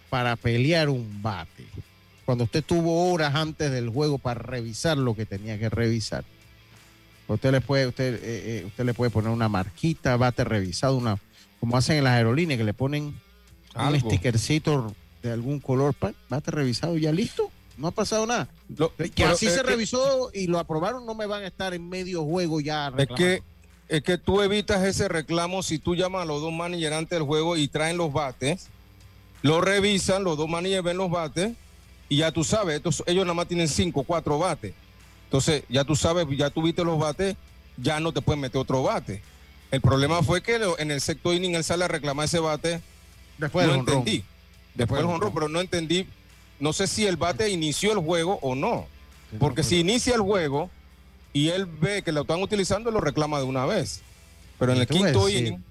para 0.09 0.37
pelear 0.37 0.89
un 0.89 1.21
bate. 1.21 1.67
Cuando 2.25 2.45
usted 2.45 2.65
tuvo 2.65 3.13
horas 3.13 3.35
antes 3.35 3.71
del 3.71 3.91
juego 3.91 4.17
para 4.17 4.41
revisar 4.41 4.97
lo 4.97 5.15
que 5.15 5.27
tenía 5.27 5.59
que 5.59 5.69
revisar. 5.69 6.25
Usted 7.29 7.51
le 7.51 7.61
puede, 7.61 7.89
usted, 7.89 8.21
eh, 8.23 8.65
usted 8.67 8.85
le 8.85 8.95
puede 8.95 9.11
poner 9.11 9.31
una 9.31 9.49
marquita, 9.49 10.17
bate 10.17 10.45
revisado, 10.45 10.97
una, 10.97 11.19
como 11.59 11.77
hacen 11.77 11.97
en 11.97 12.05
las 12.05 12.15
aerolíneas, 12.15 12.59
que 12.59 12.65
le 12.65 12.75
ponen 12.75 13.15
un 13.75 14.01
stickercito 14.01 14.95
de 15.23 15.33
algún 15.33 15.61
color, 15.61 15.95
bate 16.29 16.51
revisado, 16.51 16.97
ya 16.97 17.13
listo 17.13 17.51
no 17.77 17.89
ha 17.89 17.91
pasado 17.91 18.27
nada. 18.27 18.49
que 19.15 19.25
así 19.25 19.49
se 19.49 19.63
revisó 19.63 20.31
y 20.33 20.47
lo 20.47 20.59
aprobaron, 20.59 21.07
no 21.07 21.15
me 21.15 21.27
van 21.27 21.43
a 21.43 21.47
estar 21.47 21.75
en 21.75 21.89
medio 21.89 22.25
juego 22.25 22.61
ya. 22.61 22.93
Es 22.97 23.09
que, 23.09 23.43
es 23.89 24.03
que 24.03 24.19
tú 24.19 24.43
evitas 24.43 24.85
ese 24.85 25.09
reclamo 25.09 25.63
si 25.63 25.79
tú 25.79 25.95
llamas 25.95 26.23
a 26.23 26.25
los 26.25 26.41
dos 26.41 26.53
managers 26.53 26.97
antes 26.97 27.19
del 27.19 27.27
juego 27.27 27.57
y 27.57 27.69
traen 27.69 27.97
los 27.97 28.13
bates, 28.13 28.69
lo 29.43 29.61
revisan, 29.61 30.25
los 30.25 30.37
dos 30.37 30.49
managers 30.49 30.85
ven 30.85 30.97
los 30.97 31.11
bates 31.11 31.53
y 32.09 32.19
ya 32.19 32.33
tú 32.33 32.45
sabes, 32.45 32.81
ellos 33.07 33.25
nada 33.25 33.35
más 33.35 33.49
tienen 33.49 33.69
cinco, 33.69 34.03
cuatro 34.05 34.39
bates. 34.39 34.75
Entonces, 35.27 35.65
ya 35.69 35.85
tú 35.85 35.97
sabes, 35.97 36.27
ya 36.37 36.51
tuviste 36.51 36.85
los 36.85 36.99
bates, 36.99 37.37
ya 37.77 38.01
no 38.01 38.13
te 38.13 38.23
pueden 38.23 38.41
meter 38.41 38.61
otro 38.61 38.83
bate. 38.83 39.23
El 39.71 39.81
problema 39.81 40.23
fue 40.23 40.43
que 40.43 40.59
en 40.79 40.91
el 40.91 41.01
sexto 41.01 41.33
inning 41.33 41.55
él 41.55 41.65
sale 41.65 41.85
a 41.85 41.89
reclamar 41.89 42.27
ese 42.27 42.39
bate. 42.39 42.81
Después 43.39 43.67
no 43.67 43.75
entendí. 43.75 44.25
Después, 44.75 45.01
del 45.01 45.11
honro, 45.11 45.33
pero 45.33 45.49
no 45.49 45.61
entendí 45.61 46.07
no 46.59 46.73
sé 46.73 46.87
si 46.87 47.07
el 47.07 47.17
bate 47.17 47.51
inició 47.51 47.93
el 47.93 47.99
juego 47.99 48.39
o 48.43 48.55
no. 48.55 48.87
Porque 49.39 49.63
si 49.63 49.81
inicia 49.81 50.15
el 50.15 50.21
juego 50.21 50.71
y 51.33 51.49
él 51.49 51.67
ve 51.67 52.03
que 52.03 52.13
lo 52.13 52.23
están 52.23 52.43
utilizando, 52.43 52.91
lo 52.91 53.01
reclama 53.01 53.39
de 53.39 53.45
una 53.45 53.67
vez. 53.67 54.01
Pero 54.59 54.73
en 54.73 54.79
el 54.79 54.87
quinto 54.87 55.29
inning 55.29 55.63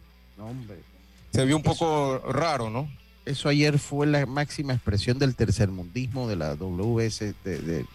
se 1.31 1.45
vio 1.45 1.55
un 1.55 1.63
poco 1.63 2.19
raro, 2.19 2.69
¿no? 2.69 2.89
Eso 3.25 3.49
ayer 3.49 3.79
fue 3.79 4.05
la 4.05 4.25
máxima 4.25 4.73
expresión 4.73 5.17
del 5.17 5.35
tercermundismo 5.35 6.27
de 6.27 6.35
la 6.35 6.55
WS, 6.55 7.33
de, 7.43 7.57
de, 7.59 7.85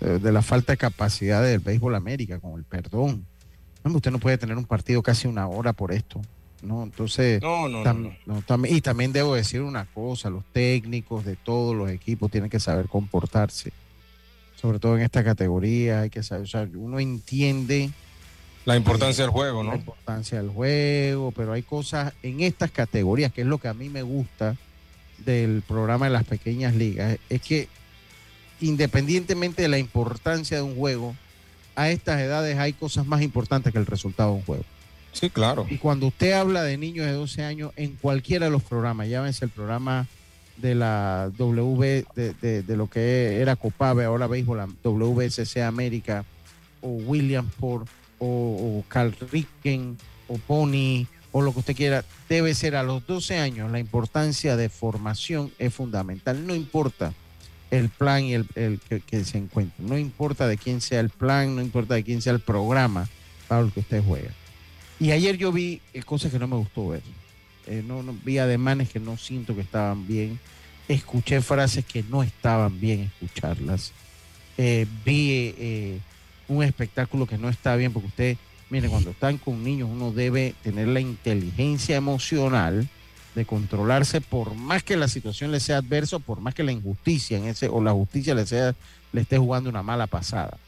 la 0.00 0.42
falta 0.42 0.72
de 0.72 0.76
capacidad 0.78 1.42
del 1.42 1.60
béisbol 1.60 1.94
América, 1.94 2.38
con 2.38 2.58
el 2.58 2.64
perdón. 2.64 3.26
usted 3.84 4.10
no 4.10 4.18
puede 4.18 4.38
tener 4.38 4.56
un 4.56 4.64
partido 4.64 5.02
casi 5.02 5.28
una 5.28 5.46
hora 5.46 5.72
por 5.72 5.92
esto. 5.92 6.20
¿no? 6.62 6.82
Entonces, 6.82 7.40
no, 7.40 7.68
no, 7.68 7.82
no, 8.26 8.66
y 8.66 8.80
también 8.80 9.12
debo 9.12 9.34
decir 9.34 9.62
una 9.62 9.86
cosa, 9.86 10.30
los 10.30 10.44
técnicos 10.52 11.24
de 11.24 11.36
todos 11.36 11.74
los 11.74 11.90
equipos 11.90 12.30
tienen 12.30 12.50
que 12.50 12.60
saber 12.60 12.88
comportarse, 12.88 13.72
sobre 14.56 14.78
todo 14.78 14.96
en 14.96 15.02
esta 15.02 15.24
categoría, 15.24 16.02
hay 16.02 16.10
que 16.10 16.22
saber, 16.22 16.44
o 16.44 16.46
sea, 16.46 16.68
uno 16.74 17.00
entiende 17.00 17.90
la 18.66 18.76
importancia 18.76 19.24
del 19.24 19.30
juego, 19.30 19.62
¿no? 19.62 19.70
La 19.70 19.78
importancia 19.78 20.38
del 20.38 20.50
juego, 20.50 21.32
pero 21.32 21.52
hay 21.52 21.62
cosas 21.62 22.12
en 22.22 22.40
estas 22.40 22.70
categorías, 22.70 23.32
que 23.32 23.40
es 23.40 23.46
lo 23.46 23.58
que 23.58 23.68
a 23.68 23.74
mí 23.74 23.88
me 23.88 24.02
gusta 24.02 24.56
del 25.24 25.62
programa 25.66 26.06
de 26.06 26.12
las 26.12 26.24
pequeñas 26.24 26.74
ligas, 26.74 27.18
es 27.28 27.40
que 27.40 27.68
independientemente 28.60 29.62
de 29.62 29.68
la 29.68 29.78
importancia 29.78 30.56
de 30.56 30.62
un 30.62 30.76
juego, 30.76 31.14
a 31.76 31.90
estas 31.90 32.20
edades 32.20 32.58
hay 32.58 32.72
cosas 32.72 33.06
más 33.06 33.22
importantes 33.22 33.72
que 33.72 33.78
el 33.78 33.86
resultado 33.86 34.30
de 34.30 34.36
un 34.36 34.42
juego. 34.42 34.64
Sí, 35.12 35.30
claro. 35.30 35.66
Y 35.68 35.78
cuando 35.78 36.06
usted 36.06 36.32
habla 36.32 36.62
de 36.62 36.76
niños 36.76 37.06
de 37.06 37.12
12 37.12 37.44
años 37.44 37.72
en 37.76 37.96
cualquiera 37.96 38.46
de 38.46 38.52
los 38.52 38.62
programas, 38.62 39.08
llámese 39.08 39.46
el 39.46 39.50
programa 39.50 40.06
de 40.56 40.74
la 40.74 41.30
W, 41.36 42.04
de, 42.14 42.76
lo 42.76 42.88
que 42.88 43.40
era 43.40 43.56
Copave, 43.56 44.04
ahora 44.04 44.26
béisbol, 44.26 44.76
WSC 44.84 45.58
América, 45.62 46.24
o 46.80 46.90
Williamsport, 46.90 47.88
o, 48.18 48.26
o 48.26 48.84
Carl 48.88 49.16
Ricken, 49.32 49.96
o 50.28 50.36
Pony, 50.38 51.06
o 51.32 51.42
lo 51.42 51.52
que 51.52 51.60
usted 51.60 51.76
quiera, 51.76 52.04
debe 52.28 52.54
ser 52.54 52.76
a 52.76 52.82
los 52.82 53.06
12 53.06 53.38
años. 53.38 53.70
La 53.70 53.80
importancia 53.80 54.56
de 54.56 54.68
formación 54.68 55.50
es 55.58 55.72
fundamental. 55.74 56.46
No 56.46 56.54
importa 56.54 57.12
el 57.70 57.88
plan 57.88 58.24
y 58.24 58.34
el, 58.34 58.46
que, 58.46 59.00
que, 59.00 59.24
se 59.24 59.38
encuentre. 59.38 59.84
No 59.84 59.96
importa 59.96 60.46
de 60.48 60.56
quién 60.56 60.80
sea 60.80 61.00
el 61.00 61.10
plan, 61.10 61.54
no 61.54 61.62
importa 61.62 61.94
de 61.94 62.02
quién 62.02 62.20
sea 62.20 62.32
el 62.32 62.40
programa 62.40 63.08
para 63.48 63.62
el 63.62 63.72
que 63.72 63.80
usted 63.80 64.02
juega. 64.06 64.30
Y 64.98 65.12
ayer 65.12 65.38
yo 65.38 65.50
vi 65.50 65.80
eh, 65.94 66.02
cosas 66.02 66.30
que 66.30 66.38
no 66.38 66.46
me 66.46 66.56
gustó 66.56 66.88
ver. 66.88 67.02
Eh, 67.66 67.82
no, 67.86 68.02
vi 68.24 68.38
ademanes 68.38 68.90
que 68.90 69.00
no 69.00 69.16
siento 69.16 69.54
que 69.54 69.62
estaban 69.62 70.06
bien. 70.06 70.38
Escuché 70.88 71.40
frases 71.40 71.84
que 71.84 72.02
no 72.02 72.22
estaban 72.22 72.78
bien 72.80 73.00
escucharlas. 73.00 73.92
Eh, 74.58 74.86
vi 75.04 76.00
un 76.48 76.62
espectáculo 76.62 77.26
que 77.26 77.38
no 77.38 77.48
está 77.48 77.76
bien 77.76 77.92
porque 77.92 78.08
usted, 78.08 78.36
mire, 78.68 78.88
cuando 78.88 79.10
están 79.10 79.38
con 79.38 79.62
niños 79.64 79.88
uno 79.90 80.12
debe 80.12 80.54
tener 80.62 80.88
la 80.88 81.00
inteligencia 81.00 81.96
emocional 81.96 82.88
de 83.34 83.44
controlarse 83.44 84.20
por 84.20 84.54
más 84.54 84.82
que 84.82 84.96
la 84.96 85.08
situación 85.08 85.52
le 85.52 85.60
sea 85.60 85.78
adversa, 85.78 86.18
por 86.18 86.40
más 86.40 86.54
que 86.54 86.62
la 86.62 86.72
injusticia 86.72 87.38
en 87.38 87.46
ese 87.46 87.68
o 87.68 87.80
la 87.80 87.92
justicia 87.92 88.34
le 88.34 88.46
sea 88.46 88.74
le 89.12 89.20
esté 89.22 89.38
jugando 89.38 89.70
una 89.70 89.82
mala 89.82 90.06
pasada. 90.06 90.58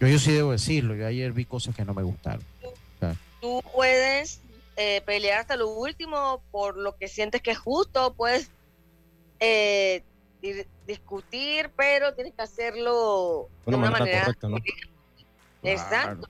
Yo, 0.00 0.08
yo 0.08 0.18
sí 0.18 0.32
debo 0.32 0.52
decirlo, 0.52 0.94
yo 0.94 1.06
ayer 1.06 1.32
vi 1.32 1.44
cosas 1.44 1.74
que 1.74 1.84
no 1.84 1.94
me 1.94 2.02
gustaron. 2.02 2.44
Tú 3.40 3.62
puedes 3.74 4.40
eh, 4.76 5.02
pelear 5.04 5.40
hasta 5.40 5.56
lo 5.56 5.68
último 5.68 6.42
por 6.50 6.76
lo 6.76 6.96
que 6.96 7.08
sientes 7.08 7.42
que 7.42 7.52
es 7.52 7.58
justo, 7.58 8.14
puedes 8.14 8.50
eh, 9.40 10.02
discutir, 10.86 11.70
pero 11.76 12.14
tienes 12.14 12.34
que 12.34 12.42
hacerlo 12.42 13.48
de 13.66 13.74
una 13.76 13.90
manera, 13.90 14.34
exacto, 15.62 16.28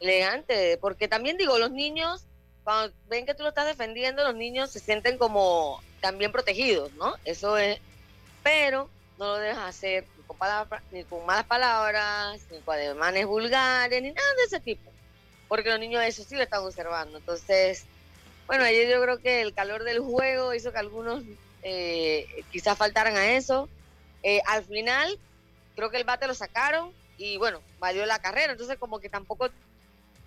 elegante, 0.00 0.78
porque 0.80 1.08
también 1.08 1.36
digo, 1.36 1.58
los 1.58 1.70
niños, 1.70 2.26
cuando 2.64 2.94
ven 3.08 3.26
que 3.26 3.34
tú 3.34 3.42
lo 3.42 3.50
estás 3.50 3.66
defendiendo, 3.66 4.24
los 4.24 4.34
niños 4.34 4.70
se 4.70 4.80
sienten 4.80 5.18
como 5.18 5.82
también 6.00 6.32
protegidos, 6.32 6.92
¿no? 6.94 7.14
Eso 7.24 7.56
es, 7.58 7.78
pero 8.42 8.88
no 9.18 9.26
lo 9.26 9.36
dejas 9.36 9.68
hacer 9.68 10.04
ni 10.16 10.24
con, 10.24 10.36
palabras, 10.36 10.82
ni 10.90 11.04
con 11.04 11.24
malas 11.24 11.46
palabras, 11.46 12.40
ni 12.50 12.58
con 12.60 12.74
ademanes 12.74 13.26
vulgares, 13.26 14.02
ni 14.02 14.10
nada 14.10 14.34
de 14.38 14.44
ese 14.44 14.60
tipo 14.60 14.94
porque 15.48 15.70
los 15.70 15.78
niños 15.78 16.02
eso 16.02 16.24
sí 16.24 16.34
lo 16.34 16.42
están 16.42 16.64
observando. 16.64 17.18
Entonces, 17.18 17.84
bueno, 18.46 18.64
ayer 18.64 18.88
yo 18.90 19.00
creo 19.00 19.18
que 19.18 19.40
el 19.40 19.54
calor 19.54 19.84
del 19.84 20.00
juego 20.00 20.54
hizo 20.54 20.72
que 20.72 20.78
algunos 20.78 21.22
eh, 21.62 22.26
quizás 22.50 22.76
faltaran 22.76 23.16
a 23.16 23.32
eso. 23.32 23.68
Eh, 24.22 24.40
al 24.46 24.64
final, 24.64 25.16
creo 25.76 25.90
que 25.90 25.96
el 25.98 26.04
bate 26.04 26.26
lo 26.26 26.34
sacaron 26.34 26.92
y 27.18 27.36
bueno, 27.36 27.60
valió 27.78 28.04
la 28.06 28.18
carrera. 28.18 28.52
Entonces, 28.52 28.78
como 28.78 28.98
que 28.98 29.08
tampoco 29.08 29.48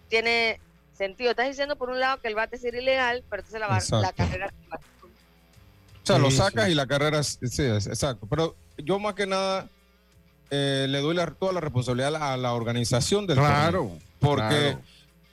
tiene 0.07 0.59
sentido. 0.97 1.31
Estás 1.31 1.47
diciendo 1.47 1.75
por 1.75 1.89
un 1.89 1.99
lado 1.99 2.19
que 2.21 2.27
el 2.27 2.35
bate 2.35 2.55
es 2.55 2.63
ilegal, 2.63 3.23
pero 3.29 3.43
entonces 3.43 3.89
la, 3.91 3.99
la 4.01 4.11
carrera. 4.13 4.53
O 4.71 6.05
sea, 6.07 6.17
lo 6.17 6.31
sacas 6.31 6.69
y 6.69 6.75
la 6.75 6.87
carrera, 6.87 7.21
sí, 7.23 7.63
exacto. 7.63 8.27
Pero 8.29 8.55
yo 8.77 8.97
más 8.99 9.13
que 9.13 9.27
nada 9.27 9.67
eh, 10.49 10.85
le 10.89 10.99
doy 10.99 11.17
toda 11.37 11.51
la 11.51 11.59
responsabilidad 11.59 12.15
a 12.15 12.37
la 12.37 12.53
organización 12.53 13.27
del 13.27 13.37
Claro. 13.37 13.91
porque 14.19 14.77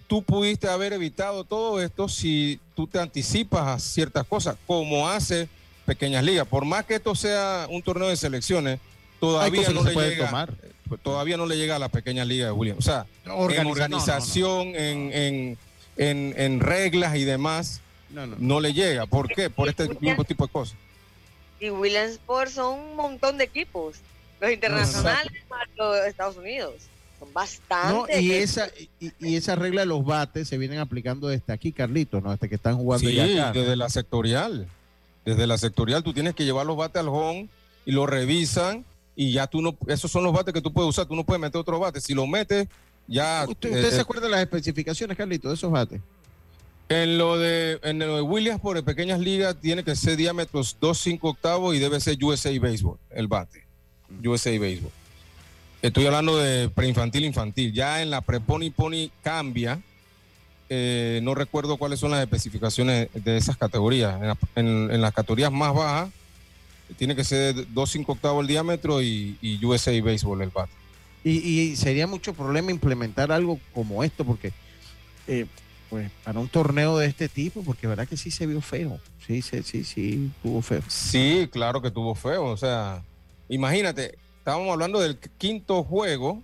tú 0.09 0.23
pudiste 0.23 0.69
haber 0.69 0.93
evitado 0.93 1.45
todo 1.45 1.81
esto 1.81 2.09
si 2.09 2.61
tú 2.75 2.87
te 2.87 2.99
anticipas 2.99 3.67
a 3.67 3.79
ciertas 3.79 4.27
cosas, 4.27 4.57
como 4.67 5.09
hace 5.09 5.49
Pequeñas 5.87 6.25
Ligas. 6.25 6.47
Por 6.49 6.65
más 6.65 6.85
que 6.85 6.97
esto 6.97 7.15
sea 7.15 7.67
un 7.71 7.83
torneo 7.83 8.09
de 8.09 8.17
selecciones, 8.17 8.81
todavía 9.21 9.69
no, 9.71 9.83
le 9.83 9.95
llega, 9.95 10.49
pues, 10.89 11.01
todavía 11.01 11.37
no 11.37 11.47
le 11.47 11.57
llega 11.57 11.77
a 11.77 11.79
la 11.79 11.89
Pequeña 11.89 12.25
Liga 12.25 12.47
de 12.47 12.53
William. 12.53 12.77
O 12.79 12.83
sea, 12.83 13.07
en 13.25 13.67
organización, 13.67 14.75
en, 14.75 15.59
en, 15.97 16.61
reglas 16.61 17.17
y 17.17 17.25
demás, 17.25 17.81
no, 18.11 18.61
le 18.61 18.73
llega. 18.73 19.07
¿Por 19.07 19.29
qué? 19.29 19.51
Por 19.51 19.69
este 19.69 19.89
mismo 20.01 20.25
tipo 20.25 20.47
de 20.47 20.53
cosas. 20.53 20.77
Y 21.61 21.71
Williamsport 21.71 22.51
son 22.51 22.79
un 22.79 22.97
montón 22.97 23.39
de 23.39 23.45
equipos, 23.45 23.97
los 24.41 24.51
internacionales 24.51 25.33
los 25.77 26.07
Estados 26.07 26.37
Unidos 26.37 26.75
bastante. 27.33 28.21
y, 28.21 28.33
esa, 28.33 28.69
y, 29.01 29.37
esa 29.37 29.57
regla 29.57 29.83
de 29.83 29.87
los 29.87 30.05
bates 30.05 30.49
se 30.49 30.59
vienen 30.59 30.79
aplicando 30.79 31.29
desde 31.29 31.53
aquí, 31.53 31.73
Carlitos, 31.73 32.23
¿no? 32.23 32.31
Hasta 32.31 32.49
que 32.49 32.57
están 32.57 32.77
jugando 32.77 33.09
sí, 33.09 33.17
desde 33.17 33.77
la 33.77 33.89
sectorial. 33.89 34.67
Desde 35.25 35.47
la 35.47 35.57
sectorial 35.57 36.03
tú 36.03 36.13
tienes 36.13 36.35
que 36.35 36.45
llevar 36.45 36.67
los 36.67 36.77
bates 36.77 37.01
al 37.01 37.09
home 37.09 37.49
y 37.87 37.93
lo 37.93 38.07
revisan 38.07 38.85
y 39.17 39.33
ya 39.33 39.47
tú 39.47 39.63
no, 39.63 39.77
esos 39.87 40.11
son 40.11 40.25
los 40.25 40.33
bates 40.33 40.53
que 40.53 40.61
tú 40.61 40.73
puedes 40.73 40.91
usar, 40.91 41.07
tú 41.07 41.15
no 41.15 41.25
puedes 41.25 41.41
meter 41.41 41.61
otro 41.61 41.79
bate. 41.79 42.01
Si 42.01 42.15
lo 42.15 42.27
metes, 42.27 42.69
ya... 43.07 43.45
¿Usted, 43.49 43.71
usted 43.71 43.91
se 43.91 43.97
eh, 43.97 44.01
acuerda 44.01 44.27
de 44.27 44.31
las 44.31 44.41
especificaciones, 44.41 45.17
Carlitos, 45.17 45.51
de 45.51 45.55
esos 45.55 45.71
bates? 45.71 46.01
En 46.89 47.17
lo 47.17 47.39
de, 47.39 47.79
en 47.83 47.99
lo 47.99 48.17
de 48.17 48.23
Williams 48.23 48.61
por 48.61 48.83
pequeñas 48.85 49.19
ligas 49.19 49.57
tiene 49.61 49.83
que 49.83 49.97
ser 49.97 50.17
diámetros 50.17 50.77
2, 50.81 50.99
5 50.99 51.29
octavos 51.29 51.75
y 51.75 51.79
debe 51.79 51.99
ser 52.01 52.23
USA 52.23 52.51
Baseball, 52.61 52.99
el 53.11 53.27
bate. 53.27 53.65
USA 54.23 54.51
Baseball. 54.59 54.93
Estoy 55.85 56.07
hablando 56.07 56.39
de 56.39 56.71
preinfantil 56.71 57.25
infantil. 57.25 57.71
Ya 57.73 58.01
en 58.01 58.09
la 58.09 58.23
preponi 58.23 58.71
pony 58.71 59.11
cambia. 59.23 59.83
Eh, 60.71 61.21
no 61.23 61.35
recuerdo 61.35 61.77
cuáles 61.77 62.01
son 62.01 62.11
las 62.11 62.23
especificaciones 62.23 63.09
de 63.13 63.37
esas 63.37 63.59
categorías. 63.59 64.19
En, 64.55 65.01
las 65.01 65.13
categorías 65.13 65.53
más 65.53 65.75
bajas 65.75 66.11
tiene 66.97 67.17
que 67.17 67.25
ser 67.25 67.55
2,5 67.55 68.05
octavos 68.09 68.43
el 68.43 68.49
diámetro 68.49 69.03
y, 69.03 69.61
USA 69.63 69.93
Baseball 70.03 70.43
el 70.43 70.51
bat. 70.51 70.69
Y, 71.25 71.75
sería 71.77 72.07
mucho 72.07 72.35
problema 72.35 72.71
implementar 72.71 73.33
algo 73.33 73.59
como 73.73 74.05
esto, 74.05 74.25
porque 74.25 74.53
eh, 75.27 75.47
pues 75.89 76.11
para 76.23 76.41
un 76.41 76.49
torneo 76.49 76.99
de 76.99 77.07
este 77.07 77.29
tipo, 77.29 77.63
porque 77.63 77.87
verdad 77.87 78.07
que 78.07 78.17
sí 78.17 78.31
se 78.31 78.47
vio 78.47 78.61
feo. 78.61 78.99
Sí, 79.27 79.41
sí, 79.43 79.63
sí, 79.63 79.85
sí, 79.85 80.31
tuvo 80.43 80.61
feo. 80.61 80.83
Sí, 80.89 81.49
claro 81.51 81.81
que 81.81 81.91
tuvo 81.91 82.15
feo. 82.15 82.45
O 82.47 82.57
sea, 82.57 83.03
imagínate, 83.49 84.19
estábamos 84.39 84.71
hablando 84.71 85.01
del 85.01 85.19
quinto 85.39 85.83
juego 85.83 86.43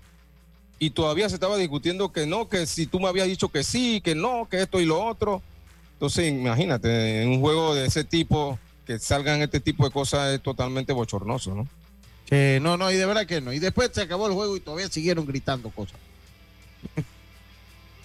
y 0.79 0.91
todavía 0.91 1.29
se 1.29 1.35
estaba 1.35 1.59
discutiendo 1.59 2.11
que 2.11 2.27
no, 2.27 2.49
que 2.49 2.65
si 2.65 2.87
tú 2.87 3.01
me 3.01 3.09
habías 3.09 3.27
dicho 3.27 3.51
que 3.51 3.63
sí, 3.63 4.01
que 4.01 4.15
no, 4.15 4.49
que 4.49 4.63
esto 4.63 4.81
y 4.81 4.87
lo 4.87 5.05
otro. 5.05 5.43
Entonces, 5.93 6.29
imagínate, 6.31 7.23
en 7.23 7.29
un 7.29 7.41
juego 7.41 7.75
de 7.75 7.87
ese 7.87 8.05
tipo, 8.05 8.59
que 8.91 8.99
salgan 8.99 9.41
este 9.41 9.61
tipo 9.61 9.85
de 9.85 9.93
cosas 9.93 10.35
es 10.35 10.43
totalmente 10.43 10.93
bochornoso, 10.93 11.55
¿no? 11.55 11.69
no, 12.61 12.77
no, 12.77 12.91
y 12.91 12.97
de 12.97 13.07
verdad 13.07 13.25
que 13.25 13.41
no. 13.41 13.53
Y 13.53 13.61
después 13.61 13.91
se 13.93 14.03
acabó 14.03 14.27
el 14.27 14.33
juego 14.33 14.57
y 14.57 14.61
todavía 14.61 14.89
siguieron 14.89 15.27
gritando 15.27 15.71
cosas. 15.71 15.97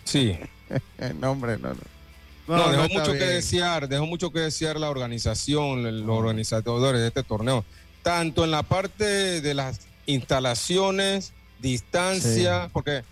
Sí. 0.04 0.38
no, 1.20 1.32
hombre, 1.32 1.58
no, 1.58 1.70
no. 1.70 2.56
No, 2.56 2.72
dejó 2.72 2.88
mucho 2.90 3.14
que 3.14 3.26
desear, 3.26 3.88
dejó 3.88 4.06
mucho 4.06 4.32
que 4.32 4.42
desear 4.42 4.80
la 4.80 4.92
organización, 4.92 6.06
los 6.06 6.16
organizadores 6.16 7.02
de 7.02 7.08
este 7.08 7.24
torneo, 7.24 7.66
tanto 8.04 8.44
en 8.44 8.52
la 8.52 8.62
parte 8.62 9.42
de 9.42 9.54
las 9.56 9.80
instalaciones, 10.06 11.34
distancia, 11.60 12.70
porque 12.72 13.04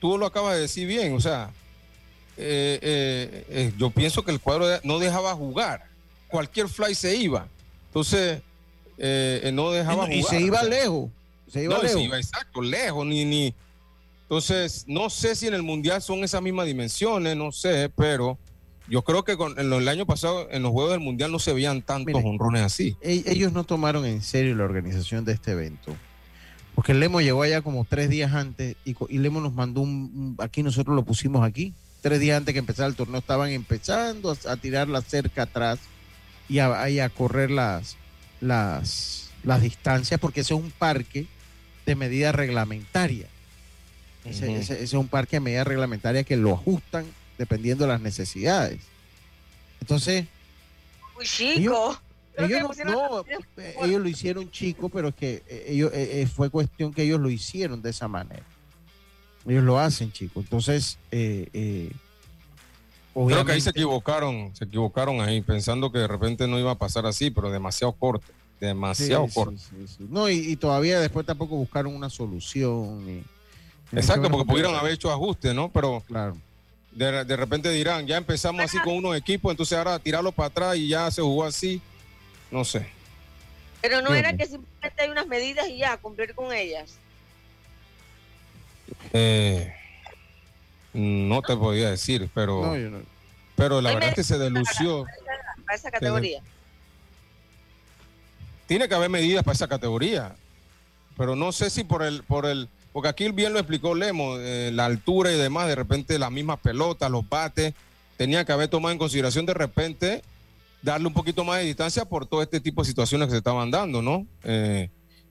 tú 0.00 0.16
lo 0.16 0.24
acabas 0.24 0.54
de 0.54 0.62
decir 0.62 0.88
bien, 0.88 1.14
o 1.14 1.20
sea, 1.20 1.50
eh, 2.38 2.78
eh, 2.80 3.44
eh, 3.50 3.72
yo 3.76 3.90
pienso 3.90 4.24
que 4.24 4.30
el 4.30 4.40
cuadro 4.40 4.66
no 4.82 4.98
dejaba 4.98 5.34
jugar, 5.34 5.88
cualquier 6.28 6.68
fly 6.68 6.94
se 6.94 7.16
iba, 7.16 7.48
entonces 7.86 8.42
no 9.52 9.70
dejaba 9.72 10.06
jugar. 10.06 10.12
Y 10.12 10.22
se 10.22 10.40
iba 10.40 10.62
lejos, 10.62 11.10
se 11.50 11.64
iba 11.64 11.82
lejos. 11.82 12.18
exacto, 12.18 12.62
lejos, 12.62 13.06
ni, 13.06 13.24
ni. 13.24 13.54
Entonces, 14.22 14.84
no 14.86 15.08
sé 15.08 15.34
si 15.34 15.46
en 15.46 15.54
el 15.54 15.62
Mundial 15.62 16.02
son 16.02 16.22
esas 16.22 16.42
mismas 16.42 16.66
dimensiones, 16.66 17.34
no 17.34 17.50
sé, 17.50 17.90
pero 17.96 18.38
yo 18.88 19.02
creo 19.02 19.24
que 19.24 19.36
con, 19.36 19.58
en 19.58 19.72
el 19.72 19.88
año 19.88 20.06
pasado 20.06 20.48
en 20.50 20.62
los 20.62 20.72
Juegos 20.72 20.92
del 20.92 21.00
Mundial 21.00 21.30
no 21.30 21.38
se 21.38 21.52
veían 21.52 21.82
tantos 21.82 22.22
honrones 22.24 22.62
así. 22.62 22.96
E, 23.02 23.22
ellos 23.26 23.52
no 23.52 23.64
tomaron 23.64 24.04
en 24.06 24.22
serio 24.22 24.54
la 24.54 24.64
organización 24.64 25.24
de 25.24 25.32
este 25.32 25.52
evento. 25.52 25.94
Porque 26.74 26.94
Lemo 26.94 27.20
llegó 27.20 27.42
allá 27.42 27.60
como 27.60 27.84
tres 27.84 28.08
días 28.08 28.32
antes 28.32 28.76
y, 28.84 29.18
Lemo 29.18 29.40
nos 29.40 29.52
mandó 29.52 29.80
un, 29.80 30.36
Aquí 30.38 30.62
nosotros 30.62 30.94
lo 30.94 31.04
pusimos 31.04 31.44
aquí. 31.44 31.74
Tres 32.00 32.20
días 32.20 32.36
antes 32.36 32.52
que 32.52 32.60
empezara 32.60 32.88
el 32.88 32.94
torneo 32.94 33.18
estaban 33.18 33.50
empezando 33.50 34.34
a, 34.46 34.56
tirar 34.56 34.88
la 34.88 35.02
cerca 35.02 35.42
atrás 35.42 35.80
y 36.48 36.58
a, 36.58 37.08
correr 37.10 37.50
las, 37.50 37.96
las, 38.40 39.30
las 39.42 39.62
distancias 39.62 40.18
porque 40.18 40.40
ese 40.40 40.54
es 40.54 40.60
un 40.60 40.70
parque 40.70 41.26
de 41.86 41.94
medida 41.94 42.32
reglamentaria. 42.32 43.26
Ese, 44.24 44.82
es 44.82 44.92
un 44.92 45.08
parque 45.08 45.36
de 45.36 45.40
medida 45.40 45.64
reglamentaria 45.64 46.24
que 46.24 46.36
lo 46.36 46.52
ajustan 46.52 47.06
dependiendo 47.38 47.84
de 47.84 47.92
las 47.92 48.00
necesidades. 48.00 48.80
Entonces... 49.80 50.26
Muy 51.14 51.24
chico. 51.24 51.98
Ellos, 52.36 52.76
no, 52.84 53.24
eh, 53.56 53.74
ellos 53.82 54.00
lo 54.00 54.08
hicieron 54.08 54.48
chico, 54.52 54.88
pero 54.88 55.08
es 55.08 55.14
que 55.16 55.42
eh, 55.48 55.64
ellos, 55.68 55.90
eh, 55.92 56.28
fue 56.32 56.50
cuestión 56.50 56.94
que 56.94 57.02
ellos 57.02 57.18
lo 57.18 57.30
hicieron 57.30 57.82
de 57.82 57.90
esa 57.90 58.06
manera. 58.06 58.44
Ellos 59.44 59.64
lo 59.64 59.80
hacen, 59.80 60.12
chico. 60.12 60.38
Entonces, 60.38 60.98
Creo 63.26 63.44
que 63.44 63.52
ahí 63.52 63.60
se 63.60 63.70
equivocaron, 63.70 64.54
se 64.54 64.64
equivocaron 64.64 65.20
ahí, 65.20 65.40
pensando 65.40 65.90
que 65.90 65.98
de 65.98 66.08
repente 66.08 66.46
no 66.46 66.58
iba 66.58 66.72
a 66.72 66.78
pasar 66.78 67.06
así, 67.06 67.30
pero 67.30 67.50
demasiado 67.50 67.92
corto, 67.92 68.26
demasiado 68.60 69.26
corto. 69.32 69.60
no, 69.98 70.28
y, 70.28 70.56
todavía 70.56 71.00
después 71.00 71.26
tampoco 71.26 71.56
buscaron 71.56 71.94
una 71.94 72.10
solución. 72.10 73.24
Exacto, 73.92 74.30
porque 74.30 74.46
pudieron 74.46 74.74
haber 74.74 74.92
hecho 74.92 75.10
ajustes, 75.10 75.54
¿no? 75.54 75.70
Pero 75.70 76.02
claro. 76.06 76.36
de, 76.92 77.24
de 77.24 77.36
repente 77.36 77.70
dirán, 77.70 78.06
ya 78.06 78.18
empezamos 78.18 78.62
así 78.62 78.78
con 78.78 78.94
unos 78.94 79.16
equipos, 79.16 79.50
entonces 79.50 79.76
ahora 79.76 79.98
tirarlo 79.98 80.30
para 80.30 80.48
atrás 80.48 80.76
y 80.76 80.88
ya 80.88 81.10
se 81.10 81.22
jugó 81.22 81.44
así. 81.44 81.80
No 82.50 82.64
sé. 82.64 82.86
Pero 83.80 84.02
no 84.02 84.14
era 84.14 84.36
que 84.36 84.46
simplemente 84.46 85.02
hay 85.02 85.10
unas 85.10 85.26
medidas 85.26 85.68
y 85.68 85.78
ya, 85.78 85.96
cumplir 85.96 86.34
con 86.34 86.52
ellas. 86.52 86.98
Eh, 89.12 89.72
no 90.98 91.42
te 91.42 91.56
podía 91.56 91.90
decir, 91.90 92.28
pero, 92.34 92.74
pero 93.54 93.80
la 93.80 93.94
verdad 93.94 94.10
es 94.10 94.14
que 94.16 94.24
se 94.24 94.36
delució. 94.36 95.06
Para 95.64 95.76
esa 95.76 95.90
categoría. 95.90 96.42
Tiene 98.66 98.88
que 98.88 98.94
haber 98.94 99.08
medidas 99.08 99.44
para 99.44 99.54
esa 99.54 99.68
categoría, 99.68 100.34
pero 101.16 101.36
no 101.36 101.52
sé 101.52 101.70
si 101.70 101.84
por 101.84 102.02
el, 102.02 102.22
por 102.24 102.46
el, 102.46 102.68
porque 102.92 103.08
aquí 103.08 103.30
bien 103.30 103.52
lo 103.52 103.60
explicó 103.60 103.94
Lemo, 103.94 104.36
eh, 104.38 104.70
la 104.74 104.86
altura 104.86 105.32
y 105.32 105.36
demás, 105.36 105.68
de 105.68 105.76
repente 105.76 106.18
las 106.18 106.30
mismas 106.30 106.58
pelotas, 106.58 107.10
los 107.10 107.26
bates, 107.28 107.74
tenía 108.16 108.44
que 108.44 108.52
haber 108.52 108.68
tomado 108.68 108.92
en 108.92 108.98
consideración 108.98 109.46
de 109.46 109.54
repente 109.54 110.22
darle 110.82 111.06
un 111.06 111.14
poquito 111.14 111.44
más 111.44 111.58
de 111.58 111.64
distancia 111.64 112.04
por 112.04 112.26
todo 112.26 112.42
este 112.42 112.60
tipo 112.60 112.82
de 112.82 112.88
situaciones 112.88 113.28
que 113.28 113.32
se 113.32 113.38
estaban 113.38 113.70
dando, 113.70 114.02
¿no? 114.02 114.26
Eh, 114.42 114.90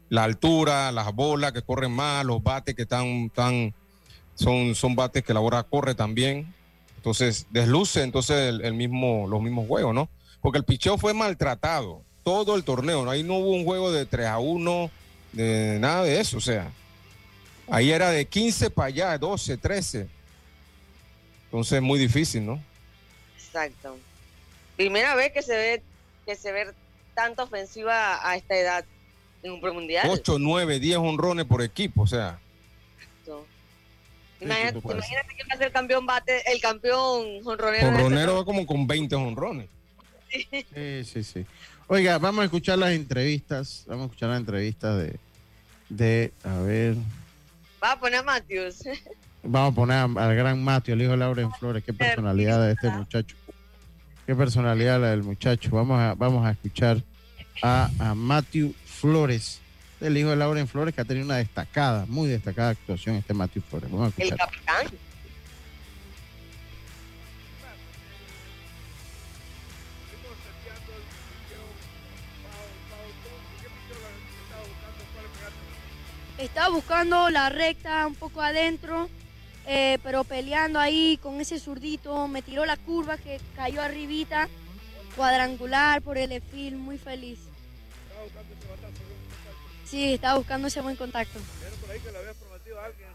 la 0.09 0.23
altura, 0.23 0.91
las 0.91 1.13
bolas 1.13 1.51
que 1.51 1.61
corren 1.61 1.91
más, 1.91 2.25
los 2.25 2.41
bates 2.41 2.73
que 2.73 2.83
están, 2.83 3.29
tan, 3.29 3.73
son, 4.37 4.75
son 4.75 4.95
bates 4.95 5.23
que 5.23 5.33
la 5.33 5.39
bola 5.39 5.63
corre 5.63 5.95
también. 5.95 6.53
Entonces, 6.95 7.45
desluce 7.51 8.03
entonces 8.03 8.59
el, 8.61 8.73
mismo, 8.73 9.27
los 9.27 9.41
mismos 9.41 9.67
juegos, 9.67 9.93
¿no? 9.93 10.09
Porque 10.41 10.59
el 10.59 10.63
picheo 10.63 10.97
fue 10.97 11.13
maltratado 11.13 12.01
todo 12.23 12.55
el 12.55 12.63
torneo, 12.63 13.03
¿no? 13.03 13.11
Ahí 13.11 13.23
no 13.23 13.35
hubo 13.35 13.51
un 13.51 13.65
juego 13.65 13.91
de 13.91 14.05
3 14.05 14.27
a 14.27 14.39
1, 14.39 14.91
de 15.33 15.77
nada 15.79 16.03
de 16.03 16.19
eso, 16.19 16.37
o 16.37 16.41
sea, 16.41 16.71
ahí 17.69 17.91
era 17.91 18.09
de 18.11 18.25
15 18.25 18.69
para 18.69 18.87
allá, 18.87 19.17
12, 19.17 19.57
13. 19.57 20.07
Entonces, 21.45 21.81
muy 21.81 21.99
difícil, 21.99 22.45
¿no? 22.45 22.61
Exacto 23.35 23.95
primera 24.77 25.15
vez 25.15 25.33
que 25.33 25.41
se 25.41 25.57
ve 25.57 25.83
que 26.25 26.35
se 26.35 26.53
ve 26.53 26.67
tanta 27.13 27.43
ofensiva 27.43 28.25
a 28.25 28.35
esta 28.37 28.55
edad 28.55 28.85
en 29.43 29.51
un 29.51 29.61
premundial. 29.61 30.07
8, 30.09 30.37
9, 30.39 30.79
10 30.79 30.97
honrones 30.97 31.45
por 31.45 31.61
equipo, 31.61 32.03
o 32.03 32.07
sea. 32.07 32.39
Imagínate, 34.39 34.79
imagínate 34.79 35.35
que 35.35 35.43
va 35.43 35.53
a 35.53 35.57
ser 35.57 35.67
el 35.67 35.73
campeón 35.73 36.05
bate, 36.05 36.51
el 36.51 36.61
campeón 36.61 37.39
honronero. 37.45 37.87
Honronero 37.87 38.35
va 38.35 38.45
como 38.45 38.65
con 38.65 38.85
20 38.85 39.15
honrones. 39.15 39.67
Sí, 40.29 41.03
sí, 41.03 41.23
sí. 41.23 41.45
Oiga, 41.87 42.17
vamos 42.17 42.41
a 42.41 42.45
escuchar 42.45 42.77
las 42.77 42.91
entrevistas. 42.91 43.85
Vamos 43.87 44.03
a 44.03 44.05
escuchar 44.07 44.29
las 44.29 44.39
entrevistas 44.39 44.97
de, 44.97 45.19
de 45.89 46.33
a 46.43 46.57
ver. 46.59 46.95
Va 47.83 47.93
a 47.93 47.99
poner 47.99 48.19
a 48.19 48.23
Matthews. 48.23 48.83
Vamos 49.43 49.71
a 49.71 49.75
poner 49.75 49.97
al 49.97 50.35
gran 50.35 50.61
Matthew, 50.63 50.95
el 50.95 51.01
hijo 51.03 51.11
de 51.11 51.17
Laura 51.17 51.41
en 51.41 51.51
Flores. 51.53 51.83
Qué 51.83 51.93
personalidad 51.93 52.65
de 52.65 52.73
este 52.73 52.89
muchacho. 52.89 53.35
Qué 54.25 54.35
personalidad 54.35 54.99
la 54.99 55.11
del 55.11 55.23
muchacho. 55.23 55.69
Vamos 55.71 55.99
a, 55.99 56.13
vamos 56.15 56.45
a 56.45 56.51
escuchar 56.51 57.01
a, 57.63 57.89
a 57.99 58.13
Matthew 58.13 58.73
Flores, 58.85 59.61
el 60.01 60.17
hijo 60.17 60.29
de 60.29 60.35
Lauren 60.35 60.67
Flores, 60.67 60.93
que 60.93 61.01
ha 61.01 61.05
tenido 61.05 61.25
una 61.25 61.37
destacada, 61.37 62.05
muy 62.07 62.29
destacada 62.29 62.69
actuación 62.69 63.15
este 63.15 63.33
Matthew 63.33 63.63
Flores. 63.63 63.91
Vamos 63.91 64.05
a 64.05 64.09
escuchar. 64.09 64.31
El 64.31 64.37
capitán. 64.37 64.99
Estaba 76.37 76.69
buscando 76.69 77.29
la 77.31 77.49
recta 77.49 78.05
un 78.05 78.13
poco 78.13 78.41
adentro 78.41 79.09
eh, 79.69 79.99
pero 80.01 80.23
peleando 80.23 80.79
ahí 80.79 81.19
con 81.21 81.41
ese 81.41 81.59
zurdito, 81.59 82.29
me 82.29 82.41
tiró 82.41 82.65
la 82.65 82.77
curva 82.77 83.17
que 83.17 83.41
cayó 83.53 83.81
arribita, 83.81 84.47
cuadrangular 85.13 86.01
por 86.01 86.17
el 86.17 86.31
efil, 86.31 86.77
muy 86.77 86.97
feliz. 86.97 87.39
¿Estaba 88.07 88.23
buscando 88.23 88.53
ese 88.53 88.67
batazo? 88.69 89.03
Sí, 89.89 90.15
estaba 90.15 90.37
buscando 90.37 90.67
ese 90.67 90.81
buen 90.81 90.97
contacto. 90.97 91.39
por 91.79 91.89
ahí 91.89 91.99
que 92.01 92.11
le 92.11 92.17
había 92.17 92.33
prometido 92.33 92.79
a 92.79 92.85
alguien 92.85 93.07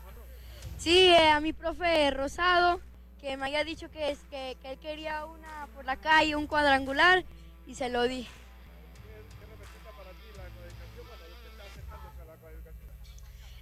Sí, 0.79 1.09
eh, 1.09 1.29
a 1.29 1.39
mi 1.39 1.53
profe 1.53 2.11
Rosado, 2.11 2.81
que 3.21 3.37
me 3.37 3.45
había 3.45 3.63
dicho 3.63 3.91
que, 3.91 4.11
es, 4.11 4.19
que, 4.31 4.57
que 4.63 4.73
él 4.73 4.79
quería 4.79 5.27
una 5.27 5.69
por 5.75 5.85
la 5.85 5.97
calle, 5.97 6.35
un 6.35 6.47
cuadrangular, 6.47 7.25
y 7.67 7.75
se 7.75 7.91
lo 7.91 8.05
di. 8.05 8.27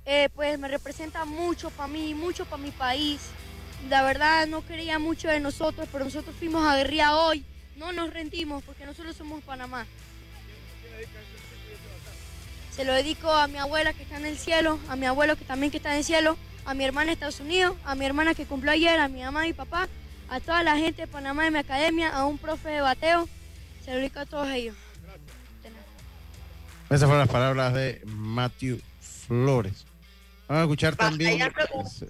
Eh, 0.06 0.28
pues 0.34 0.58
me 0.58 0.68
representa 0.68 1.24
mucho 1.24 1.70
para 1.70 1.88
mí, 1.88 2.14
mucho 2.14 2.44
para 2.46 2.62
mi 2.62 2.70
país. 2.70 3.20
La 3.88 4.02
verdad 4.02 4.46
no 4.46 4.64
quería 4.64 4.98
mucho 4.98 5.28
de 5.28 5.40
nosotros, 5.40 5.88
pero 5.90 6.04
nosotros 6.04 6.34
fuimos 6.36 6.64
a 6.66 6.76
guerrilla 6.76 7.16
hoy. 7.16 7.44
No 7.76 7.92
nos 7.92 8.12
rendimos 8.12 8.62
porque 8.62 8.86
nosotros 8.86 9.16
somos 9.16 9.42
Panamá. 9.42 9.84
Se 12.80 12.86
lo 12.86 12.94
dedico 12.94 13.30
a 13.30 13.46
mi 13.46 13.58
abuela 13.58 13.92
que 13.92 14.04
está 14.04 14.16
en 14.16 14.24
el 14.24 14.38
cielo, 14.38 14.78
a 14.88 14.96
mi 14.96 15.04
abuelo 15.04 15.36
que 15.36 15.44
también 15.44 15.70
que 15.70 15.76
está 15.76 15.92
en 15.92 15.98
el 15.98 16.04
cielo, 16.04 16.38
a 16.64 16.72
mi 16.72 16.82
hermana 16.82 17.08
de 17.08 17.12
Estados 17.12 17.38
Unidos, 17.40 17.76
a 17.84 17.94
mi 17.94 18.06
hermana 18.06 18.34
que 18.34 18.46
cumplió 18.46 18.72
ayer, 18.72 18.98
a 18.98 19.06
mi 19.06 19.20
mamá 19.20 19.46
y 19.46 19.52
papá, 19.52 19.86
a 20.30 20.40
toda 20.40 20.62
la 20.62 20.78
gente 20.78 21.02
de 21.02 21.06
Panamá 21.06 21.44
de 21.44 21.50
mi 21.50 21.58
academia, 21.58 22.08
a 22.08 22.24
un 22.24 22.38
profe 22.38 22.70
de 22.70 22.80
bateo. 22.80 23.28
Se 23.84 23.90
lo 23.90 23.98
dedico 23.98 24.20
a 24.20 24.24
todos 24.24 24.48
ellos. 24.48 24.74
Esas 26.88 27.02
fueron 27.02 27.18
las 27.18 27.28
palabras 27.28 27.74
de 27.74 28.00
Matthew 28.06 28.80
Flores. 29.02 29.84
Vamos 30.48 30.60
a 30.60 30.64
escuchar 30.64 30.96
también. 30.96 31.38
Vamos 31.74 32.02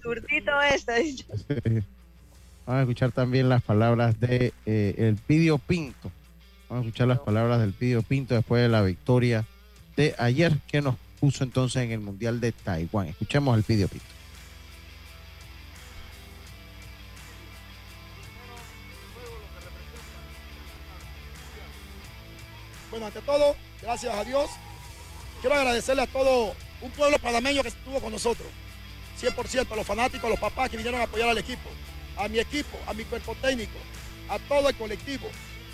a 2.65 2.79
escuchar 2.79 3.11
también 3.11 3.49
las 3.49 3.61
palabras 3.61 4.17
de 4.21 4.53
eh, 4.65 4.95
el 4.97 5.17
Pidio 5.17 5.57
Pinto. 5.57 6.13
Vamos 6.69 6.85
a 6.85 6.87
escuchar 6.87 7.09
las 7.09 7.19
palabras 7.19 7.59
del 7.59 7.73
Pidio 7.73 8.03
Pinto 8.03 8.35
después 8.35 8.61
de 8.61 8.69
la 8.69 8.81
victoria 8.83 9.45
de 9.95 10.15
ayer 10.17 10.57
que 10.67 10.81
nos 10.81 10.95
puso 11.19 11.43
entonces 11.43 11.83
en 11.83 11.91
el 11.91 11.99
Mundial 11.99 12.39
de 12.39 12.51
Taiwán. 12.51 13.07
Escuchemos 13.07 13.55
al 13.55 13.63
Pidio 13.63 13.87
Pinto. 13.87 14.05
Bueno, 22.89 23.05
ante 23.05 23.21
todo, 23.21 23.55
gracias 23.81 24.13
a 24.13 24.23
Dios, 24.25 24.49
quiero 25.39 25.55
agradecerle 25.55 26.01
a 26.01 26.07
todo 26.07 26.53
un 26.81 26.91
pueblo 26.91 27.17
panameño 27.19 27.61
que 27.61 27.69
estuvo 27.69 28.01
con 28.01 28.11
nosotros. 28.11 28.47
100% 29.21 29.71
a 29.71 29.75
los 29.75 29.87
fanáticos, 29.87 30.25
a 30.25 30.29
los 30.29 30.39
papás 30.39 30.69
que 30.69 30.77
vinieron 30.77 30.99
a 30.99 31.05
apoyar 31.05 31.29
al 31.29 31.37
equipo, 31.37 31.69
a 32.17 32.27
mi 32.27 32.39
equipo, 32.39 32.77
a 32.87 32.93
mi 32.93 33.05
cuerpo 33.05 33.35
técnico, 33.41 33.77
a 34.27 34.39
todo 34.39 34.67
el 34.67 34.75
colectivo, 34.75 35.27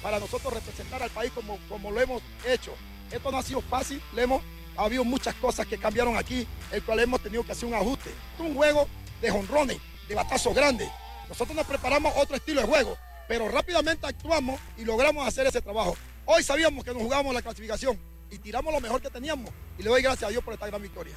para 0.04 0.20
nosotros 0.20 0.54
representar 0.54 1.02
al 1.02 1.10
país 1.10 1.32
como, 1.34 1.58
como 1.70 1.90
lo 1.90 2.02
hemos 2.02 2.22
hecho. 2.46 2.76
Esto 3.12 3.32
no 3.32 3.38
ha 3.38 3.44
sido 3.44 3.62
fácil, 3.62 4.02
le 4.14 4.24
hemos, 4.24 4.42
ha 4.76 4.84
habido 4.84 5.04
muchas 5.04 5.36
cosas 5.36 5.66
que 5.66 5.78
cambiaron 5.78 6.18
aquí, 6.18 6.48
el 6.72 6.84
cual 6.84 7.00
hemos 7.00 7.22
tenido 7.22 7.44
que 7.44 7.52
hacer 7.52 7.68
un 7.68 7.76
ajuste. 7.76 8.10
Es 8.10 8.40
un 8.40 8.56
juego 8.56 8.88
de 9.22 9.32
jonrones, 9.32 9.78
de 10.08 10.16
batazos 10.16 10.54
grandes. 10.54 10.90
Nosotros 11.30 11.56
nos 11.56 11.66
preparamos 11.66 12.14
otro 12.18 12.36
estilo 12.36 12.62
de 12.62 12.68
juego, 12.68 12.98
pero 13.28 13.48
rápidamente 13.50 14.06
actuamos 14.06 14.60
y 14.78 14.86
logramos 14.86 15.28
hacer 15.28 15.48
ese 15.48 15.62
trabajo. 15.62 15.96
Hoy 16.26 16.44
sabíamos 16.44 16.84
que 16.84 16.94
nos 16.94 17.02
jugábamos 17.04 17.34
la 17.34 17.42
clasificación 17.42 18.00
y 18.30 18.38
tiramos 18.38 18.74
lo 18.74 18.82
mejor 18.82 19.02
que 19.02 19.10
teníamos 19.10 19.52
y 19.78 19.84
le 19.84 19.90
doy 19.90 20.02
gracias 20.02 20.28
a 20.28 20.32
Dios 20.32 20.44
por 20.44 20.54
esta 20.54 20.68
gran 20.68 20.82
victoria. 20.82 21.16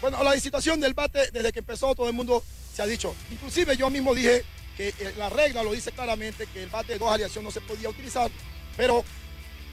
Bueno, 0.00 0.22
la 0.22 0.38
situación 0.38 0.80
del 0.80 0.94
bate, 0.94 1.30
desde 1.32 1.52
que 1.52 1.60
empezó 1.60 1.94
todo 1.94 2.06
el 2.06 2.12
mundo 2.12 2.42
se 2.72 2.82
ha 2.82 2.86
dicho. 2.86 3.14
Inclusive 3.30 3.76
yo 3.76 3.90
mismo 3.90 4.14
dije 4.14 4.44
que 4.76 4.88
eh, 4.88 5.14
la 5.16 5.28
regla 5.28 5.62
lo 5.62 5.72
dice 5.72 5.92
claramente 5.92 6.46
que 6.46 6.62
el 6.62 6.68
bate 6.68 6.94
de 6.94 6.98
dos 6.98 7.10
aleaciones 7.10 7.44
no 7.44 7.50
se 7.50 7.66
podía 7.66 7.88
utilizar, 7.88 8.30
pero 8.76 9.04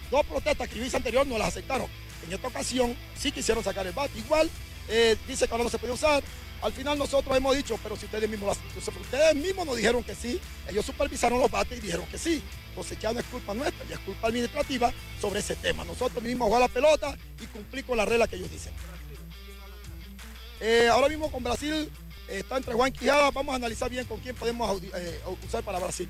dos 0.09 0.25
protestas 0.25 0.69
que 0.69 0.79
hice 0.79 0.97
anterior 0.97 1.25
no 1.27 1.37
las 1.37 1.49
aceptaron. 1.49 1.87
En 2.25 2.33
esta 2.33 2.47
ocasión 2.47 2.95
sí 3.17 3.31
quisieron 3.31 3.63
sacar 3.63 3.85
el 3.85 3.93
bate. 3.93 4.17
Igual 4.17 4.49
eh, 4.87 5.17
dice 5.27 5.45
que 5.45 5.51
ahora 5.51 5.65
no 5.65 5.69
se 5.69 5.77
puede 5.77 5.93
usar. 5.93 6.23
Al 6.61 6.71
final 6.71 6.97
nosotros 6.97 7.35
hemos 7.35 7.57
dicho, 7.57 7.77
pero 7.83 7.97
si 7.97 8.05
ustedes 8.05 8.29
mismos, 8.29 8.57
ustedes 8.77 9.35
mismos 9.35 9.65
nos 9.65 9.75
dijeron 9.75 10.01
que 10.01 10.15
sí, 10.15 10.39
ellos 10.69 10.85
supervisaron 10.85 11.37
los 11.39 11.51
bates 11.51 11.77
y 11.77 11.81
dijeron 11.81 12.05
que 12.05 12.17
sí. 12.17 12.41
Entonces 12.69 12.97
ya 12.99 13.11
no 13.11 13.19
es 13.19 13.25
culpa 13.25 13.53
nuestra, 13.53 13.85
ya 13.85 13.95
es 13.95 14.01
culpa 14.01 14.27
administrativa 14.27 14.93
sobre 15.19 15.41
ese 15.41 15.57
tema. 15.57 15.83
Nosotros 15.83 16.23
mismos 16.23 16.47
jugar 16.47 16.61
la 16.61 16.69
pelota 16.69 17.17
y 17.41 17.45
cumplir 17.47 17.83
con 17.83 17.97
la 17.97 18.05
regla 18.05 18.27
que 18.27 18.37
ellos 18.37 18.49
dicen. 18.49 18.71
Eh, 20.61 20.87
ahora 20.89 21.09
mismo 21.09 21.29
con 21.29 21.43
Brasil 21.43 21.91
está 22.39 22.57
entre 22.57 22.73
Juan 22.73 22.91
Quijada. 22.91 23.31
Vamos 23.31 23.53
a 23.53 23.55
analizar 23.55 23.89
bien 23.89 24.05
con 24.05 24.19
quién 24.19 24.35
podemos 24.35 24.81
eh, 24.81 25.21
usar 25.45 25.63
para 25.63 25.79
Brasil. 25.79 26.09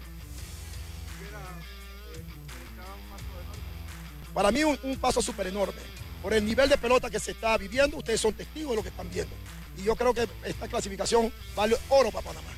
Para 4.33 4.51
mí 4.51 4.63
un, 4.63 4.97
paso 4.97 5.21
súper 5.21 5.47
enorme. 5.47 5.81
Por 6.21 6.33
el 6.33 6.45
nivel 6.45 6.69
de 6.69 6.77
pelota 6.77 7.09
que 7.09 7.19
se 7.19 7.31
está 7.31 7.57
viviendo, 7.57 7.97
ustedes 7.97 8.19
son 8.19 8.33
testigos 8.33 8.71
de 8.71 8.75
lo 8.77 8.83
que 8.83 8.89
están 8.89 9.09
viendo. 9.11 9.33
Y 9.77 9.83
yo 9.83 9.95
creo 9.95 10.13
que 10.13 10.27
esta 10.45 10.67
clasificación 10.67 11.31
vale 11.55 11.75
oro 11.89 12.09
para 12.11 12.25
Panamá. 12.25 12.49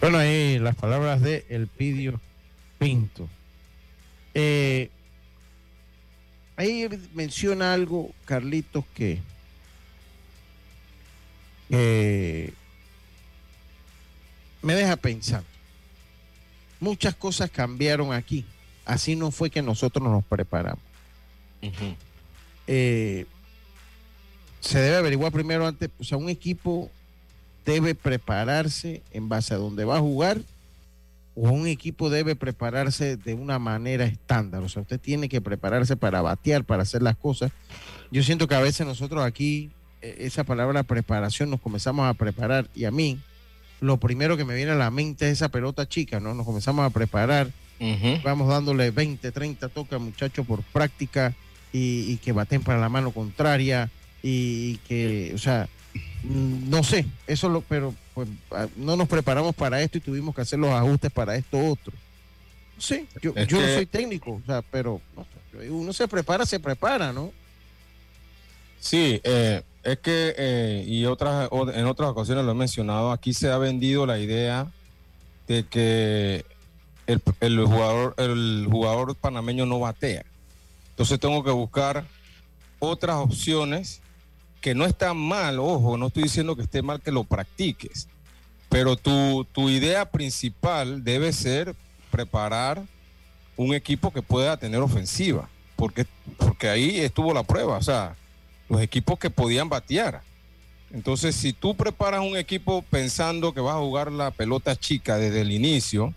Bueno, 0.00 0.18
ahí 0.18 0.58
las 0.58 0.76
palabras 0.76 1.20
de 1.20 1.44
Elpidio 1.48 2.20
Pinto. 2.78 3.28
Eh, 4.34 4.90
ahí 6.56 6.88
menciona 7.14 7.72
algo, 7.72 8.10
Carlitos, 8.24 8.84
que 8.94 9.20
me 11.68 12.52
deja 14.74 14.96
pensar. 14.96 15.42
Muchas 16.80 17.14
cosas 17.14 17.50
cambiaron 17.50 18.12
aquí. 18.12 18.44
Así 18.84 19.16
no 19.16 19.30
fue 19.30 19.50
que 19.50 19.62
nosotros 19.62 20.06
nos 20.06 20.24
preparamos. 20.24 20.82
Eh, 22.66 23.26
se 24.60 24.78
debe 24.78 24.96
averiguar 24.96 25.32
primero 25.32 25.66
antes, 25.66 25.90
o 25.98 26.04
sea, 26.04 26.18
un 26.18 26.28
equipo 26.28 26.90
debe 27.64 27.94
prepararse 27.94 29.02
en 29.10 29.28
base 29.28 29.54
a 29.54 29.58
dónde 29.58 29.84
va 29.84 29.96
a 29.96 30.00
jugar 30.00 30.40
o 31.34 31.50
un 31.50 31.66
equipo 31.66 32.10
debe 32.10 32.36
prepararse 32.36 33.16
de 33.16 33.34
una 33.34 33.58
manera 33.58 34.04
estándar. 34.04 34.62
O 34.62 34.68
sea, 34.68 34.82
usted 34.82 35.00
tiene 35.00 35.28
que 35.28 35.40
prepararse 35.40 35.96
para 35.96 36.22
batear, 36.22 36.64
para 36.64 36.82
hacer 36.82 37.02
las 37.02 37.16
cosas. 37.16 37.50
Yo 38.10 38.22
siento 38.22 38.46
que 38.46 38.54
a 38.54 38.60
veces 38.60 38.86
nosotros 38.86 39.24
aquí, 39.24 39.70
esa 40.18 40.44
palabra 40.44 40.82
preparación, 40.82 41.50
nos 41.50 41.60
comenzamos 41.60 42.08
a 42.08 42.14
preparar 42.14 42.68
y 42.74 42.84
a 42.84 42.90
mí, 42.90 43.18
lo 43.80 43.98
primero 43.98 44.36
que 44.36 44.44
me 44.44 44.54
viene 44.54 44.72
a 44.72 44.76
la 44.76 44.90
mente 44.90 45.26
es 45.26 45.32
esa 45.32 45.48
pelota 45.48 45.88
chica, 45.88 46.20
¿no? 46.20 46.34
Nos 46.34 46.46
comenzamos 46.46 46.86
a 46.86 46.90
preparar, 46.90 47.50
vamos 48.22 48.48
dándole 48.48 48.90
20, 48.90 49.30
30 49.30 49.68
toques 49.68 50.00
muchachos 50.00 50.46
por 50.46 50.62
práctica 50.62 51.34
y, 51.72 52.12
y 52.12 52.16
que 52.18 52.32
baten 52.32 52.62
para 52.62 52.78
la 52.78 52.88
mano 52.88 53.10
contraria 53.10 53.90
y 54.22 54.78
que, 54.88 55.32
o 55.34 55.38
sea, 55.38 55.68
Mm, 56.24 56.70
no 56.70 56.82
sé, 56.82 57.04
eso 57.26 57.48
lo, 57.48 57.60
pero 57.60 57.94
pues, 58.14 58.28
ah, 58.52 58.66
no 58.76 58.96
nos 58.96 59.08
preparamos 59.08 59.54
para 59.54 59.82
esto 59.82 59.98
y 59.98 60.00
tuvimos 60.00 60.34
que 60.34 60.40
hacer 60.40 60.58
los 60.58 60.70
ajustes 60.70 61.12
para 61.12 61.36
esto 61.36 61.58
otro. 61.58 61.92
Sí, 62.78 63.06
yo, 63.20 63.34
yo 63.34 63.60
no 63.60 63.66
soy 63.68 63.86
técnico, 63.86 64.32
o 64.32 64.46
sea, 64.46 64.62
pero 64.62 65.00
uno 65.70 65.92
se 65.92 66.08
prepara, 66.08 66.44
se 66.44 66.58
prepara, 66.58 67.12
¿no? 67.12 67.32
Sí, 68.84 69.18
eh, 69.24 69.62
es 69.82 69.98
que, 70.00 70.34
eh, 70.36 70.84
y 70.86 71.06
otras, 71.06 71.48
en 71.72 71.86
otras 71.86 72.10
ocasiones 72.10 72.44
lo 72.44 72.50
he 72.50 72.54
mencionado, 72.54 73.12
aquí 73.12 73.32
se 73.32 73.50
ha 73.50 73.56
vendido 73.56 74.04
la 74.04 74.18
idea 74.18 74.70
de 75.48 75.64
que 75.64 76.44
el, 77.06 77.22
el, 77.40 77.64
jugador, 77.64 78.14
el 78.18 78.68
jugador 78.70 79.16
panameño 79.16 79.64
no 79.64 79.80
batea. 79.80 80.26
Entonces 80.90 81.18
tengo 81.18 81.42
que 81.42 81.50
buscar 81.50 82.04
otras 82.78 83.16
opciones 83.16 84.02
que 84.60 84.74
no 84.74 84.84
está 84.84 85.14
mal, 85.14 85.60
ojo, 85.60 85.96
no 85.96 86.08
estoy 86.08 86.24
diciendo 86.24 86.54
que 86.54 86.62
esté 86.62 86.82
mal 86.82 87.00
que 87.00 87.10
lo 87.10 87.24
practiques, 87.24 88.06
pero 88.68 88.96
tu, 88.96 89.46
tu 89.50 89.70
idea 89.70 90.10
principal 90.10 91.02
debe 91.02 91.32
ser 91.32 91.74
preparar 92.10 92.82
un 93.56 93.72
equipo 93.72 94.12
que 94.12 94.20
pueda 94.20 94.58
tener 94.58 94.82
ofensiva, 94.82 95.48
porque, 95.74 96.04
porque 96.36 96.68
ahí 96.68 97.00
estuvo 97.00 97.32
la 97.32 97.44
prueba, 97.44 97.78
o 97.78 97.82
sea, 97.82 98.14
los 98.68 98.80
equipos 98.80 99.18
que 99.18 99.30
podían 99.30 99.68
batear. 99.68 100.22
Entonces, 100.92 101.34
si 101.34 101.52
tú 101.52 101.74
preparas 101.74 102.20
un 102.20 102.36
equipo 102.36 102.82
pensando 102.82 103.52
que 103.52 103.60
vas 103.60 103.74
a 103.74 103.80
jugar 103.80 104.12
la 104.12 104.30
pelota 104.30 104.76
chica 104.76 105.16
desde 105.16 105.40
el 105.40 105.50
inicio, 105.50 106.14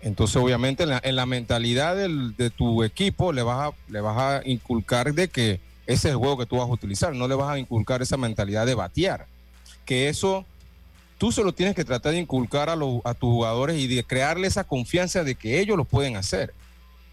entonces 0.00 0.36
obviamente 0.36 0.84
en 0.84 1.16
la, 1.16 1.26
mentalidad 1.26 1.96
de 1.96 2.50
tu 2.50 2.84
equipo 2.84 3.32
le 3.32 3.42
vas, 3.42 3.68
a, 3.68 3.92
le 3.92 4.00
vas 4.00 4.18
a 4.18 4.48
inculcar 4.48 5.12
de 5.12 5.28
que 5.28 5.60
ese 5.86 6.08
es 6.08 6.12
el 6.12 6.16
juego 6.16 6.38
que 6.38 6.46
tú 6.46 6.56
vas 6.56 6.68
a 6.68 6.72
utilizar. 6.72 7.14
No 7.14 7.26
le 7.26 7.34
vas 7.34 7.50
a 7.50 7.58
inculcar 7.58 8.02
esa 8.02 8.16
mentalidad 8.16 8.66
de 8.66 8.74
batear. 8.74 9.26
Que 9.84 10.08
eso 10.08 10.44
tú 11.16 11.32
solo 11.32 11.52
tienes 11.52 11.74
que 11.74 11.84
tratar 11.84 12.12
de 12.12 12.20
inculcar 12.20 12.68
a, 12.68 12.74
a 12.74 13.14
tus 13.14 13.30
jugadores 13.30 13.78
y 13.78 13.88
de 13.88 14.04
crearle 14.04 14.46
esa 14.46 14.64
confianza 14.64 15.24
de 15.24 15.34
que 15.34 15.58
ellos 15.58 15.76
lo 15.76 15.84
pueden 15.84 16.16
hacer. 16.16 16.54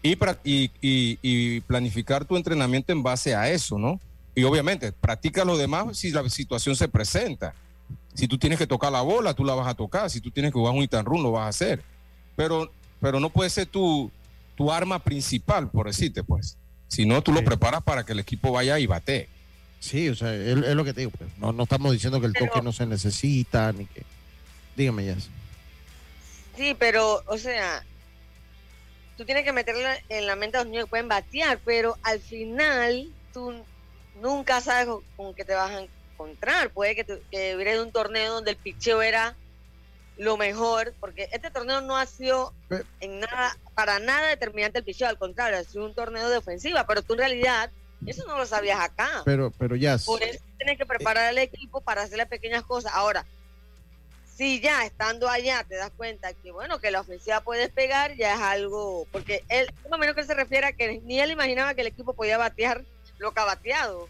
Y, 0.02 0.70
y, 0.80 1.60
planificar 1.62 2.24
tu 2.24 2.36
entrenamiento 2.36 2.92
en 2.92 3.02
base 3.02 3.34
a 3.34 3.50
eso, 3.50 3.76
¿no? 3.76 3.98
Y 4.36 4.44
obviamente, 4.44 4.92
practica 4.92 5.46
lo 5.46 5.56
demás 5.56 5.96
si 5.96 6.10
la 6.10 6.28
situación 6.28 6.76
se 6.76 6.88
presenta. 6.88 7.54
Si 8.14 8.28
tú 8.28 8.36
tienes 8.36 8.58
que 8.58 8.66
tocar 8.66 8.92
la 8.92 9.00
bola, 9.00 9.32
tú 9.32 9.46
la 9.46 9.54
vas 9.54 9.66
a 9.66 9.74
tocar. 9.74 10.10
Si 10.10 10.20
tú 10.20 10.30
tienes 10.30 10.52
que 10.52 10.58
jugar 10.58 10.74
un 10.74 10.82
hit 10.82 10.92
run, 10.92 11.22
lo 11.22 11.32
vas 11.32 11.46
a 11.46 11.48
hacer. 11.48 11.82
Pero, 12.36 12.70
pero 13.00 13.18
no 13.18 13.30
puede 13.30 13.48
ser 13.48 13.66
tu, 13.66 14.10
tu 14.54 14.70
arma 14.70 14.98
principal, 14.98 15.70
por 15.70 15.86
decirte, 15.86 16.22
pues. 16.22 16.58
Si 16.88 17.06
no, 17.06 17.22
tú 17.22 17.32
lo 17.32 17.42
preparas 17.42 17.82
para 17.82 18.04
que 18.04 18.12
el 18.12 18.20
equipo 18.20 18.52
vaya 18.52 18.78
y 18.78 18.86
bate. 18.86 19.30
Sí, 19.80 20.10
o 20.10 20.14
sea, 20.14 20.34
es, 20.34 20.54
lo 20.54 20.84
que 20.84 20.92
te 20.92 21.00
digo. 21.00 21.12
Pues. 21.12 21.30
No, 21.38 21.52
no 21.52 21.62
estamos 21.62 21.92
diciendo 21.92 22.20
que 22.20 22.26
el 22.26 22.34
toque 22.34 22.60
no 22.60 22.72
se 22.72 22.84
necesita, 22.84 23.72
ni 23.72 23.86
que... 23.86 24.02
Dígame, 24.76 25.06
ya. 25.06 25.16
Sí, 26.58 26.76
pero, 26.78 27.22
o 27.26 27.38
sea, 27.38 27.82
tú 29.16 29.24
tienes 29.24 29.44
que 29.44 29.54
meterle 29.54 30.04
en 30.10 30.26
la 30.26 30.36
mente 30.36 30.58
a 30.58 30.60
los 30.60 30.68
niños 30.68 30.84
que 30.84 30.90
pueden 30.90 31.08
batear, 31.08 31.58
pero 31.64 31.96
al 32.02 32.20
final 32.20 33.08
tú 33.32 33.54
nunca 34.20 34.60
sabes 34.60 34.88
con 35.16 35.34
qué 35.34 35.44
te 35.44 35.54
vas 35.54 35.70
a 35.70 35.86
encontrar. 36.12 36.70
Puede 36.70 36.94
que, 36.94 37.04
te, 37.04 37.22
que 37.30 37.80
un 37.80 37.92
torneo 37.92 38.34
donde 38.34 38.52
el 38.52 38.56
picheo 38.56 39.02
era 39.02 39.36
lo 40.16 40.36
mejor, 40.36 40.94
porque 40.98 41.28
este 41.32 41.50
torneo 41.50 41.82
no 41.82 41.96
ha 41.96 42.06
sido 42.06 42.54
en 43.00 43.20
nada, 43.20 43.58
para 43.74 43.98
nada 43.98 44.28
determinante 44.28 44.78
el 44.78 44.84
picheo, 44.84 45.08
al 45.08 45.18
contrario, 45.18 45.58
ha 45.58 45.64
sido 45.64 45.84
un 45.84 45.94
torneo 45.94 46.28
de 46.30 46.38
ofensiva, 46.38 46.86
pero 46.86 47.02
tú 47.02 47.12
en 47.14 47.20
realidad 47.20 47.70
eso 48.06 48.24
no 48.26 48.38
lo 48.38 48.46
sabías 48.46 48.80
acá. 48.80 49.22
Pero, 49.24 49.52
pero 49.58 49.76
ya. 49.76 49.98
Por 49.98 50.22
eso 50.22 50.42
tienes 50.56 50.78
que 50.78 50.86
preparar 50.86 51.26
al 51.26 51.38
equipo 51.38 51.80
para 51.80 52.02
hacer 52.02 52.18
las 52.18 52.28
pequeñas 52.28 52.62
cosas. 52.62 52.92
Ahora, 52.94 53.26
si 54.36 54.60
ya 54.60 54.84
estando 54.84 55.28
allá 55.28 55.64
te 55.66 55.76
das 55.76 55.90
cuenta 55.96 56.34
que 56.34 56.50
bueno 56.50 56.78
que 56.78 56.90
la 56.90 57.00
ofensiva 57.00 57.40
puede 57.40 57.70
pegar 57.70 58.14
ya 58.16 58.34
es 58.34 58.40
algo 58.40 59.06
porque 59.10 59.42
él 59.48 59.66
más 59.90 59.98
menos 59.98 60.14
que 60.14 60.24
se 60.24 60.34
refiere 60.34 60.66
a 60.66 60.72
que 60.74 61.00
ni 61.00 61.20
él 61.20 61.30
imaginaba 61.30 61.72
que 61.72 61.80
el 61.80 61.86
equipo 61.86 62.12
podía 62.12 62.36
batear 62.36 62.84
lo 63.18 63.32
que 63.32 63.40
ha 63.40 63.44
bateado. 63.44 64.08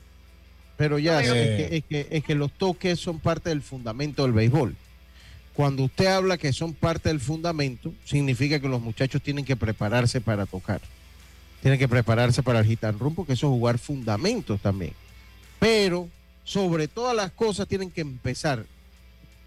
Pero 0.76 0.98
ya 0.98 1.20
es, 1.20 1.84
que, 1.88 2.06
es, 2.10 2.24
que, 2.24 2.34
los 2.34 2.52
toques 2.52 3.00
son 3.00 3.18
parte 3.18 3.48
del 3.48 3.62
fundamento 3.62 4.22
del 4.22 4.32
béisbol. 4.32 4.76
Cuando 5.54 5.84
usted 5.84 6.06
habla 6.06 6.36
que 6.36 6.52
son 6.52 6.74
parte 6.74 7.08
del 7.08 7.18
fundamento 7.18 7.94
significa 8.04 8.60
que 8.60 8.68
los 8.68 8.82
muchachos 8.82 9.22
tienen 9.22 9.46
que 9.46 9.56
prepararse 9.56 10.20
para 10.20 10.44
tocar. 10.44 10.82
Tienen 11.62 11.78
que 11.78 11.88
prepararse 11.88 12.42
para 12.42 12.58
el 12.58 12.66
hit 12.66 12.84
and 12.84 13.00
run 13.00 13.14
porque 13.14 13.32
eso 13.32 13.46
es 13.46 13.50
jugar 13.50 13.78
fundamentos 13.78 14.60
también. 14.60 14.92
Pero 15.58 16.10
sobre 16.44 16.88
todas 16.88 17.16
las 17.16 17.32
cosas 17.32 17.66
tienen 17.66 17.90
que 17.90 18.02
empezar 18.02 18.66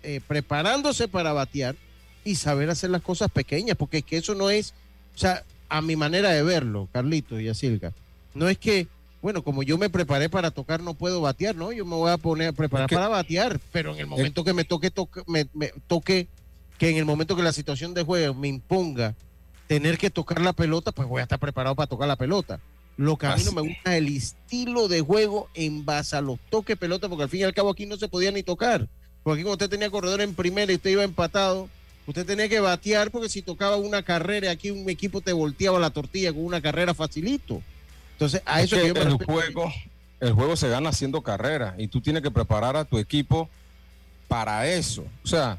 eh, 0.02 0.22
preparándose 0.28 1.08
para 1.08 1.34
batear 1.34 1.76
y 2.24 2.36
saber 2.36 2.69
hacer 2.69 2.89
las 2.89 3.02
cosas 3.02 3.30
pequeñas, 3.30 3.78
porque 3.78 4.00
es 4.00 4.04
que 4.04 4.17
eso 4.17 4.36
no 4.36 4.50
es, 4.50 4.74
o 5.15 5.17
sea, 5.17 5.43
a 5.67 5.82
mi 5.82 5.95
manera 5.95 6.30
de 6.32 6.43
verlo, 6.43 6.88
Carlito 6.91 7.39
y 7.39 7.50
Asilga, 7.50 7.93
no 8.34 8.50
es 8.50 8.58
que, 8.58 8.88
bueno, 9.21 9.43
como 9.43 9.63
yo 9.63 9.77
me 9.77 9.89
preparé 9.89 10.29
para 10.29 10.51
tocar, 10.51 10.82
no 10.82 10.93
puedo 10.93 11.21
batear, 11.21 11.55
no, 11.55 11.71
yo 11.71 11.86
me 11.86 11.95
voy 11.95 12.12
a 12.12 12.17
poner 12.17 12.49
a 12.49 12.53
preparar 12.53 12.89
para 12.89 13.10
batear, 13.10 13.60
pero 13.71 13.93
en 13.93 13.99
el 13.99 14.08
momento 14.08 14.43
que 14.43 14.53
me 14.53 14.63
toque, 14.63 14.91
toque 14.91 15.21
me, 15.27 15.45
toque, 15.88 16.27
que 16.77 16.89
en 16.89 16.97
el 16.97 17.05
momento 17.05 17.36
que 17.36 17.43
la 17.43 17.51
situación 17.51 17.93
de 17.93 18.03
juego 18.03 18.34
me 18.34 18.47
imponga 18.47 19.15
tener 19.67 19.97
que 19.97 20.10
tocar 20.10 20.41
la 20.41 20.53
pelota, 20.53 20.91
pues 20.93 21.08
voy 21.08 21.19
a 21.19 21.23
estar 21.23 21.39
preparado 21.39 21.75
para 21.75 21.88
tocar 21.88 22.08
la 22.08 22.15
pelota. 22.15 22.60
Lo 22.95 23.17
que 23.17 23.27
a 23.27 23.36
mí 23.36 23.43
no 23.43 23.51
me 23.51 23.62
gusta 23.62 23.95
es 23.95 23.97
el 23.97 24.08
estilo 24.08 24.88
de 24.88 25.01
juego 25.01 25.49
en 25.53 25.86
base 25.86 26.15
a 26.15 26.21
los 26.21 26.39
toques 26.49 26.77
pelota, 26.77 27.08
porque 27.08 27.23
al 27.23 27.29
fin 27.29 27.41
y 27.41 27.43
al 27.43 27.53
cabo 27.53 27.69
aquí 27.69 27.86
no 27.86 27.97
se 27.97 28.10
podía 28.10 28.32
ni 28.32 28.43
tocar. 28.43 28.88
Porque 29.23 29.39
aquí 29.39 29.43
cuando 29.43 29.63
usted 29.63 29.69
tenía 29.69 29.89
corredor 29.89 30.21
en 30.21 30.34
primera 30.34 30.71
y 30.71 30.75
usted 30.75 30.91
iba 30.91 31.03
empatado, 31.03 31.69
usted 32.08 32.25
tenía 32.25 32.49
que 32.49 32.60
batear 32.60 33.12
porque 33.12 33.29
si 33.29 33.41
tocaba 33.41 33.75
una 33.75 34.03
carrera, 34.03 34.51
aquí 34.51 34.71
un 34.71 34.89
equipo 34.89 35.21
te 35.21 35.34
volteaba 35.34 35.79
la 35.79 35.91
tortilla 35.91 36.34
con 36.34 36.43
una 36.43 36.62
carrera 36.62 36.93
facilito. 36.93 37.62
Entonces, 38.19 38.41
a 38.45 38.62
eso 38.62 38.75
que, 38.75 38.88
el 38.88 39.13
juego, 39.13 39.71
el 40.19 40.34
juego 40.34 40.58
se 40.58 40.67
gana 40.67 40.89
haciendo 40.89 41.21
carrera 41.21 41.75
y 41.77 41.88
tú 41.88 42.01
tienes 42.01 42.21
que 42.21 42.29
preparar 42.29 42.75
a 42.75 42.84
tu 42.84 42.97
equipo 42.97 43.47
para 44.27 44.67
eso. 44.67 45.05
O 45.23 45.27
sea, 45.27 45.58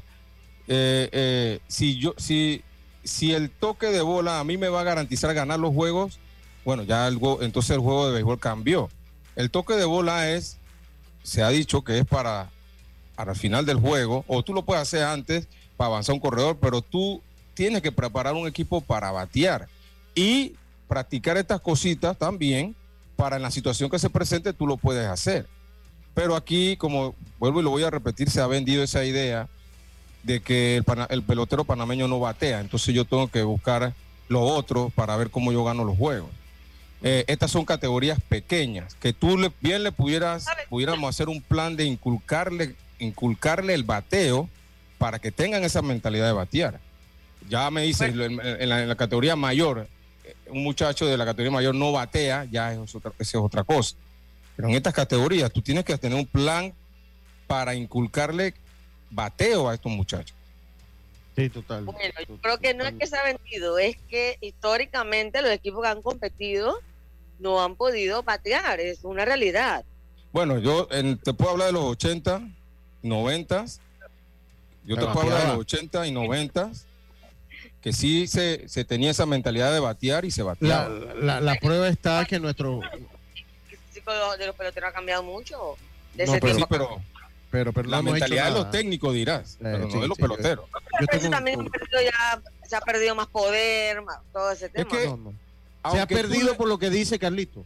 eh, 0.67 1.09
eh, 1.11 1.59
si 1.67 1.97
yo, 1.97 2.13
si, 2.17 2.61
si 3.03 3.33
el 3.33 3.49
toque 3.49 3.87
de 3.87 4.01
bola 4.01 4.39
a 4.39 4.43
mí 4.43 4.57
me 4.57 4.69
va 4.69 4.81
a 4.81 4.83
garantizar 4.83 5.33
ganar 5.33 5.59
los 5.59 5.73
juegos, 5.73 6.19
bueno, 6.63 6.83
ya 6.83 7.07
algo, 7.07 7.41
entonces 7.41 7.71
el 7.71 7.79
juego 7.79 8.05
de 8.05 8.13
béisbol 8.13 8.39
cambió. 8.39 8.91
El 9.35 9.49
toque 9.49 9.73
de 9.73 9.85
bola 9.85 10.29
es, 10.29 10.59
se 11.23 11.41
ha 11.41 11.49
dicho 11.49 11.83
que 11.83 11.97
es 11.97 12.05
para 12.05 12.51
al 13.17 13.35
final 13.35 13.65
del 13.65 13.77
juego, 13.79 14.23
o 14.27 14.43
tú 14.43 14.53
lo 14.53 14.65
puedes 14.65 14.83
hacer 14.83 15.03
antes 15.03 15.47
para 15.77 15.87
avanzar 15.87 16.13
un 16.13 16.21
corredor, 16.21 16.59
pero 16.61 16.83
tú 16.83 17.23
tienes 17.55 17.81
que 17.81 17.91
preparar 17.91 18.35
un 18.35 18.47
equipo 18.47 18.81
para 18.81 19.11
batear 19.11 19.67
y 20.13 20.57
practicar 20.91 21.37
estas 21.37 21.61
cositas 21.61 22.17
también 22.17 22.75
para 23.15 23.37
en 23.37 23.41
la 23.41 23.49
situación 23.49 23.89
que 23.89 23.97
se 23.97 24.09
presente 24.09 24.51
tú 24.51 24.67
lo 24.67 24.75
puedes 24.75 25.07
hacer. 25.07 25.47
Pero 26.13 26.35
aquí, 26.35 26.75
como 26.75 27.15
vuelvo 27.39 27.61
y 27.61 27.63
lo 27.63 27.69
voy 27.69 27.83
a 27.83 27.89
repetir, 27.89 28.29
se 28.29 28.41
ha 28.41 28.47
vendido 28.47 28.83
esa 28.83 29.05
idea 29.05 29.47
de 30.23 30.41
que 30.41 30.83
el, 31.09 31.23
pelotero 31.23 31.63
panameño 31.63 32.09
no 32.09 32.19
batea, 32.19 32.59
entonces 32.59 32.93
yo 32.93 33.05
tengo 33.05 33.29
que 33.29 33.41
buscar 33.41 33.93
lo 34.27 34.41
otro 34.41 34.91
para 34.93 35.15
ver 35.15 35.29
cómo 35.29 35.53
yo 35.53 35.63
gano 35.63 35.85
los 35.85 35.97
juegos. 35.97 36.29
Eh, 37.03 37.23
estas 37.27 37.51
son 37.51 37.63
categorías 37.63 38.19
pequeñas 38.27 38.95
que 38.95 39.13
tú 39.13 39.37
le, 39.37 39.49
bien 39.61 39.83
le 39.83 39.93
pudieras, 39.93 40.45
pudiéramos 40.69 41.09
hacer 41.09 41.29
un 41.29 41.41
plan 41.41 41.77
de 41.77 41.85
inculcarle 41.85 42.75
inculcarle 42.99 43.73
el 43.75 43.83
bateo 43.83 44.49
para 44.97 45.19
que 45.19 45.31
tengan 45.31 45.63
esa 45.63 45.81
mentalidad 45.81 46.25
de 46.25 46.33
batear. 46.33 46.81
Ya 47.49 47.71
me 47.71 47.81
dice, 47.83 48.07
en, 48.07 48.69
la, 48.69 48.95
categoría 48.97 49.37
mayor, 49.37 49.87
un 50.47 50.63
muchacho 50.63 51.05
de 51.05 51.17
la 51.17 51.25
categoría 51.25 51.51
mayor 51.51 51.75
no 51.75 51.91
batea, 51.91 52.45
ya 52.45 52.73
es 52.73 52.95
otra, 52.95 53.11
es 53.17 53.35
otra 53.35 53.63
cosa. 53.63 53.95
Pero 54.55 54.67
en 54.67 54.75
estas 54.75 54.93
categorías 54.93 55.51
tú 55.51 55.61
tienes 55.61 55.85
que 55.85 55.97
tener 55.97 56.17
un 56.17 56.25
plan 56.25 56.73
para 57.47 57.75
inculcarle 57.75 58.53
bateo 59.09 59.69
a 59.69 59.73
estos 59.73 59.91
muchachos. 59.91 60.35
Sí, 61.35 61.49
total. 61.49 61.85
Bueno, 61.85 62.13
yo 62.27 62.37
creo 62.37 62.57
que 62.59 62.73
no 62.73 62.85
es 62.85 62.93
que 62.95 63.07
se 63.07 63.17
ha 63.17 63.23
vendido, 63.23 63.79
es 63.79 63.97
que 64.09 64.37
históricamente 64.41 65.41
los 65.41 65.51
equipos 65.51 65.81
que 65.83 65.89
han 65.89 66.01
competido 66.01 66.79
no 67.39 67.63
han 67.63 67.75
podido 67.75 68.21
batear, 68.23 68.79
es 68.79 69.03
una 69.03 69.25
realidad. 69.25 69.83
Bueno, 70.31 70.59
yo 70.59 70.87
te 70.87 71.33
puedo 71.33 71.51
hablar 71.51 71.67
de 71.67 71.73
los 71.73 71.83
80, 71.83 72.41
90, 73.01 73.65
yo 74.85 74.95
te 74.95 75.05
puedo 75.07 75.21
hablar 75.21 75.41
de 75.41 75.47
los 75.47 75.57
80 75.59 76.07
y 76.07 76.11
90, 76.11 76.71
que 77.81 77.93
sí 77.93 78.27
se, 78.27 78.67
se, 78.67 78.85
tenía 78.85 79.11
esa 79.11 79.25
mentalidad 79.25 79.73
de 79.73 79.79
batear 79.79 80.23
y 80.25 80.31
se 80.31 80.43
bateaba. 80.43 80.87
La, 81.15 81.41
la, 81.41 81.55
prueba 81.55 81.87
está 81.87 82.25
que 82.25 82.39
nuestro... 82.39 82.81
El 82.83 84.39
de 84.39 84.47
los 84.47 84.55
peloteros 84.55 84.89
ha 84.89 84.93
cambiado 84.93 85.23
mucho. 85.23 85.75
De 86.15 86.23
ese 86.23 86.39
pero, 86.39 86.67
pero, 86.67 87.01
pero, 87.49 87.73
pero, 87.73 87.89
la 87.89 88.01
mentalidad 88.01 88.45
de 88.45 88.51
los 88.51 88.71
técnicos 88.71 89.13
dirás, 89.13 89.55
eh, 89.55 89.57
pero 89.61 89.87
no 89.87 90.01
de 90.01 90.07
los 90.07 90.17
peloteros. 90.17 90.65
Yo 90.99 91.29
también 91.29 91.69
ya, 91.91 92.41
se 92.67 92.75
ha 92.75 92.81
perdido 92.81 93.15
más 93.15 93.27
poder, 93.27 94.01
todo 94.33 94.51
ese 94.51 94.69
tema. 94.69 94.89
Se 95.91 95.99
ha 95.99 96.07
perdido 96.07 96.57
por 96.57 96.67
lo 96.67 96.77
que 96.77 96.89
dice 96.89 97.19
Carlito. 97.19 97.63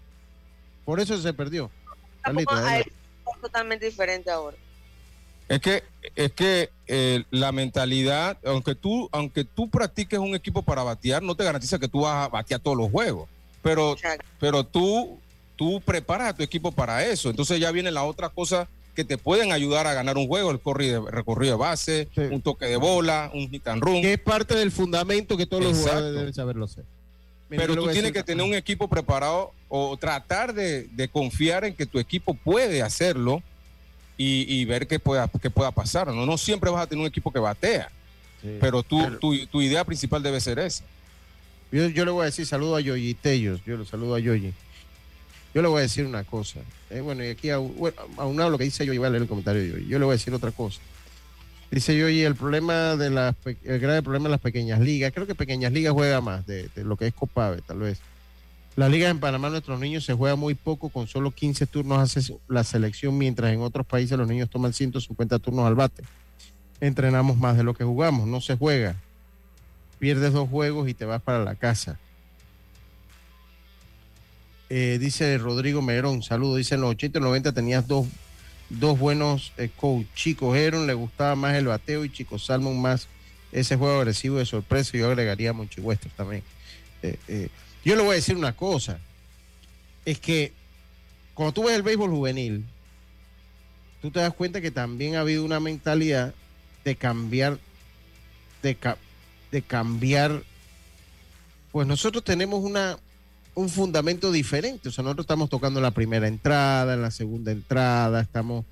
Por 0.84 1.00
eso 1.00 1.18
se 1.18 1.34
perdió. 1.34 1.72
Carlito, 2.22 2.56
es 2.68 2.86
totalmente 3.42 3.86
diferente 3.86 4.30
ahora. 4.30 4.58
Es 5.48 5.60
que, 5.60 5.84
es 6.16 6.32
que 6.32 6.70
eh, 6.88 7.24
la 7.30 7.52
mentalidad, 7.52 8.38
aunque 8.46 8.76
tú, 8.76 9.10
aunque 9.12 9.44
tú 9.44 9.70
practiques 9.70 10.20
un 10.20 10.36
equipo 10.36 10.64
para 10.64 10.84
batear, 10.84 11.22
no 11.22 11.36
te 11.36 11.44
garantiza 11.44 11.80
que 11.80 11.88
tú 11.88 12.02
vas 12.02 12.26
a 12.26 12.30
batear 12.30 12.60
todos 12.60 12.78
los 12.78 12.90
juegos. 12.90 13.30
Pero, 13.62 13.96
pero 14.40 14.64
tú, 14.64 15.20
tú 15.56 15.82
preparas 15.82 16.30
a 16.30 16.36
tu 16.36 16.44
equipo 16.44 16.72
para 16.72 17.06
eso. 17.06 17.30
Entonces 17.30 17.60
ya 17.60 17.72
viene 17.72 17.92
la 17.92 18.04
otra 18.04 18.30
cosa 18.30 18.68
que 18.96 19.04
te 19.04 19.18
pueden 19.18 19.52
ayudar 19.52 19.88
a 19.88 19.94
ganar 19.94 20.18
un 20.18 20.28
juego, 20.28 20.52
el 20.52 20.60
recorrido 21.12 21.54
de 21.54 21.58
base, 21.58 22.08
un 22.32 22.42
toque 22.42 22.66
de 22.66 22.78
bola, 22.78 23.30
un 23.34 23.50
hit 23.50 23.68
and 23.68 23.84
run. 23.84 24.02
Que 24.02 24.14
es 24.14 24.20
parte 24.20 24.56
del 24.56 24.72
fundamento 24.72 25.36
que 25.36 25.46
todos 25.46 25.64
los 25.64 25.78
jugadores 25.78 26.14
deben 26.14 26.34
saberlo 26.34 26.66
hacer. 26.66 26.86
pero 27.50 27.76
tú 27.76 27.88
tienes 27.90 28.14
que 28.14 28.24
tener 28.24 28.46
un 28.46 28.54
equipo 28.54 28.88
preparado 28.88 29.52
o 29.68 29.98
tratar 29.98 30.54
de, 30.54 30.84
de 30.84 31.08
confiar 31.10 31.66
en 31.66 31.76
que 31.76 31.86
tu 31.86 32.00
equipo 32.00 32.34
puede 32.34 32.82
hacerlo 32.82 33.44
y, 34.18 34.66
ver 34.66 34.88
qué 34.88 35.00
pueda, 35.00 35.30
qué 35.42 35.50
pueda 35.50 35.72
pasar. 35.72 36.08
¿no? 36.08 36.26
no 36.26 36.38
siempre 36.38 36.70
vas 36.70 36.84
a 36.84 36.88
tener 36.88 37.02
un 37.02 37.08
equipo 37.08 37.32
que 37.32 37.40
batea, 37.40 37.92
pero, 38.60 38.84
tú, 38.84 39.00
tu, 39.20 39.62
idea 39.62 39.84
principal 39.84 40.22
debe 40.22 40.40
ser 40.40 40.60
esa. 40.60 40.84
Yo, 41.72 41.88
yo, 41.90 42.06
le 42.06 42.12
voy 42.12 42.24
a 42.24 42.26
decir 42.26 42.46
saludo 42.46 42.76
a 42.76 42.80
Yoyi 42.80 43.16
Tellos, 43.16 43.60
yo 43.66 43.76
le 43.76 43.86
saludo 43.86 44.16
a 44.16 44.20
Yoyi. 44.20 44.54
Yo 45.54 45.62
le 45.62 45.68
voy 45.68 45.80
a 45.80 45.82
decir 45.82 46.06
una 46.06 46.24
cosa. 46.24 46.60
Eh, 46.90 47.00
bueno, 47.00 47.24
y 47.24 47.30
aquí 47.30 47.50
a, 47.50 47.58
bueno, 47.58 47.98
a 48.18 48.26
un 48.26 48.38
lado 48.38 48.50
lo 48.50 48.58
que 48.58 48.66
dice 48.66 48.86
Yoyi, 48.86 48.98
voy 48.98 49.08
a 49.08 49.10
leer 49.10 49.24
el 49.24 49.28
comentario 49.28 49.62
de 49.62 49.70
Yoyi. 49.70 49.88
Yo 49.88 49.98
le 49.98 50.06
voy 50.06 50.14
a 50.14 50.18
decir 50.18 50.34
otra 50.34 50.52
cosa. 50.52 50.80
Dice 51.72 51.98
Yoyi, 51.98 52.22
el 52.22 52.36
problema 52.36 52.96
de 52.96 53.10
las, 53.10 53.36
el 53.46 53.80
grave 53.80 54.04
problema 54.04 54.26
de 54.26 54.32
las 54.32 54.42
pequeñas 54.42 54.80
ligas, 54.80 55.12
creo 55.12 55.26
que 55.26 55.34
pequeñas 55.34 55.74
ligas 55.74 55.94
juega 55.94 56.22
más 56.22 56.46
de, 56.46 56.70
de 56.76 56.84
lo 56.84 56.96
que 56.96 57.08
es 57.08 57.14
Copave, 57.14 57.62
tal 57.62 57.80
vez. 57.80 58.00
La 58.76 58.90
liga 58.90 59.08
en 59.08 59.22
Panamá, 59.22 59.50
nuestros 59.50 59.80
niños 59.80 60.04
se 60.04 60.14
juega 60.14 60.36
muy 60.36 60.54
poco, 60.54 60.90
con 60.90 61.08
solo 61.08 61.32
15 61.32 61.66
turnos 61.66 61.98
hace 62.00 62.36
la 62.50 62.66
selección, 62.66 63.18
mientras 63.18 63.54
en 63.54 63.62
otros 63.62 63.86
países 63.86 64.18
los 64.18 64.28
niños 64.28 64.50
toman 64.50 64.74
150 64.74 65.40
turnos 65.40 65.66
al 65.66 65.76
bate. 65.76 66.04
Entrenamos 66.82 67.38
más 67.38 67.56
de 67.56 67.64
lo 67.64 67.74
que 67.74 67.86
jugamos, 67.86 68.28
no 68.28 68.42
se 68.42 68.58
juega. 68.58 68.98
Pierdes 69.98 70.34
dos 70.34 70.50
juegos 70.50 70.90
y 70.90 70.94
te 70.94 71.06
vas 71.06 71.22
para 71.22 71.42
la 71.46 71.56
casa. 71.56 71.98
Eh, 74.70 74.98
dice 75.00 75.38
Rodrigo 75.38 75.82
Merón, 75.82 76.22
saludo, 76.22 76.58
dice 76.58 76.76
en 76.76 76.82
los 76.82 76.92
80 76.92 77.20
y 77.20 77.22
90 77.22 77.54
tenías 77.54 77.88
dos, 77.88 78.08
dos 78.70 79.00
buenos 79.00 79.54
eh, 79.56 79.70
coach. 79.74 80.08
Chico 80.16 80.54
Heron 80.54 80.86
le 80.86 80.96
gustaba 80.96 81.36
más 81.36 81.56
el 81.56 81.68
bateo 81.68 82.04
y 82.04 82.12
Chico 82.12 82.38
Salmon 82.38 82.82
más 82.82 83.08
ese 83.54 83.78
juego 83.78 84.00
agresivo 84.00 84.38
de 84.38 84.46
sorpresa. 84.46 84.98
Yo 84.98 85.08
agregaría 85.08 85.52
a 85.52 85.54
Monchi 85.54 85.82
también. 86.18 86.44
Eh, 87.02 87.18
eh 87.30 87.50
yo 87.86 87.96
le 87.96 88.02
voy 88.02 88.14
a 88.14 88.16
decir 88.16 88.36
una 88.36 88.56
cosa. 88.56 89.00
Es 90.04 90.20
que 90.20 90.52
cuando 91.36 91.54
tú 91.54 91.64
ves 91.64 91.76
el 91.76 91.84
béisbol 91.84 92.10
juvenil, 92.10 92.66
tú 94.02 94.12
te 94.12 94.20
das 94.20 94.34
cuenta 94.34 94.60
que 94.60 94.72
también 94.72 95.16
ha 95.16 95.22
habido 95.22 95.46
una 95.46 95.60
mentalidad 95.60 96.34
de 96.84 96.96
cambiar, 96.96 97.60
de, 98.64 99.62
cambiar. 99.62 100.44
Pues 101.72 101.88
nosotros 101.88 102.24
tenemos 102.24 102.64
una, 102.64 102.98
un 103.54 103.70
fundamento 103.70 104.32
diferente. 104.32 104.90
O 104.90 104.92
sea, 104.92 105.04
nosotros 105.04 105.26
estamos 105.26 105.50
tocando 105.50 105.80
la 105.80 105.92
primera 105.92 106.28
entrada, 106.28 106.96
en 106.96 107.04
la 107.04 107.12
segunda 107.12 107.52
entrada, 107.52 108.22
estamos 108.22 108.66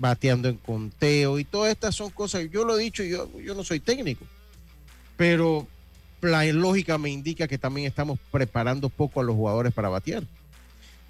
bateando 0.00 0.48
en 0.48 0.56
conteo 0.56 1.38
y 1.38 1.44
todas 1.44 1.72
estas 1.72 1.94
son 1.94 2.10
cosas, 2.10 2.48
yo 2.50 2.64
lo 2.64 2.78
he 2.78 2.82
dicho, 2.82 3.02
yo, 3.02 3.28
yo 3.38 3.54
no 3.54 3.62
soy 3.62 3.80
técnico, 3.80 4.24
pero 5.18 5.68
la 6.20 6.44
lógica 6.46 6.98
me 6.98 7.10
indica 7.10 7.48
que 7.48 7.58
también 7.58 7.86
estamos 7.86 8.18
preparando 8.30 8.88
poco 8.88 9.20
a 9.20 9.24
los 9.24 9.36
jugadores 9.36 9.72
para 9.72 9.88
batear. 9.88 10.24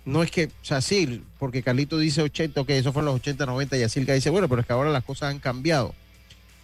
No 0.04 0.22
es 0.22 0.30
que, 0.30 0.46
o 0.46 0.64
sea, 0.64 0.80
sí, 0.80 1.22
porque 1.38 1.62
Carlito 1.62 1.98
dice 1.98 2.22
80, 2.22 2.60
ok, 2.60 2.70
eso 2.70 2.92
fue 2.92 3.00
en 3.00 3.06
los 3.06 3.16
80, 3.16 3.46
90 3.46 3.76
y 3.76 3.82
Asilka 3.82 4.14
dice, 4.14 4.30
bueno, 4.30 4.48
pero 4.48 4.62
es 4.62 4.66
que 4.66 4.72
ahora 4.72 4.90
las 4.90 5.04
cosas 5.04 5.30
han 5.30 5.38
cambiado. 5.38 5.94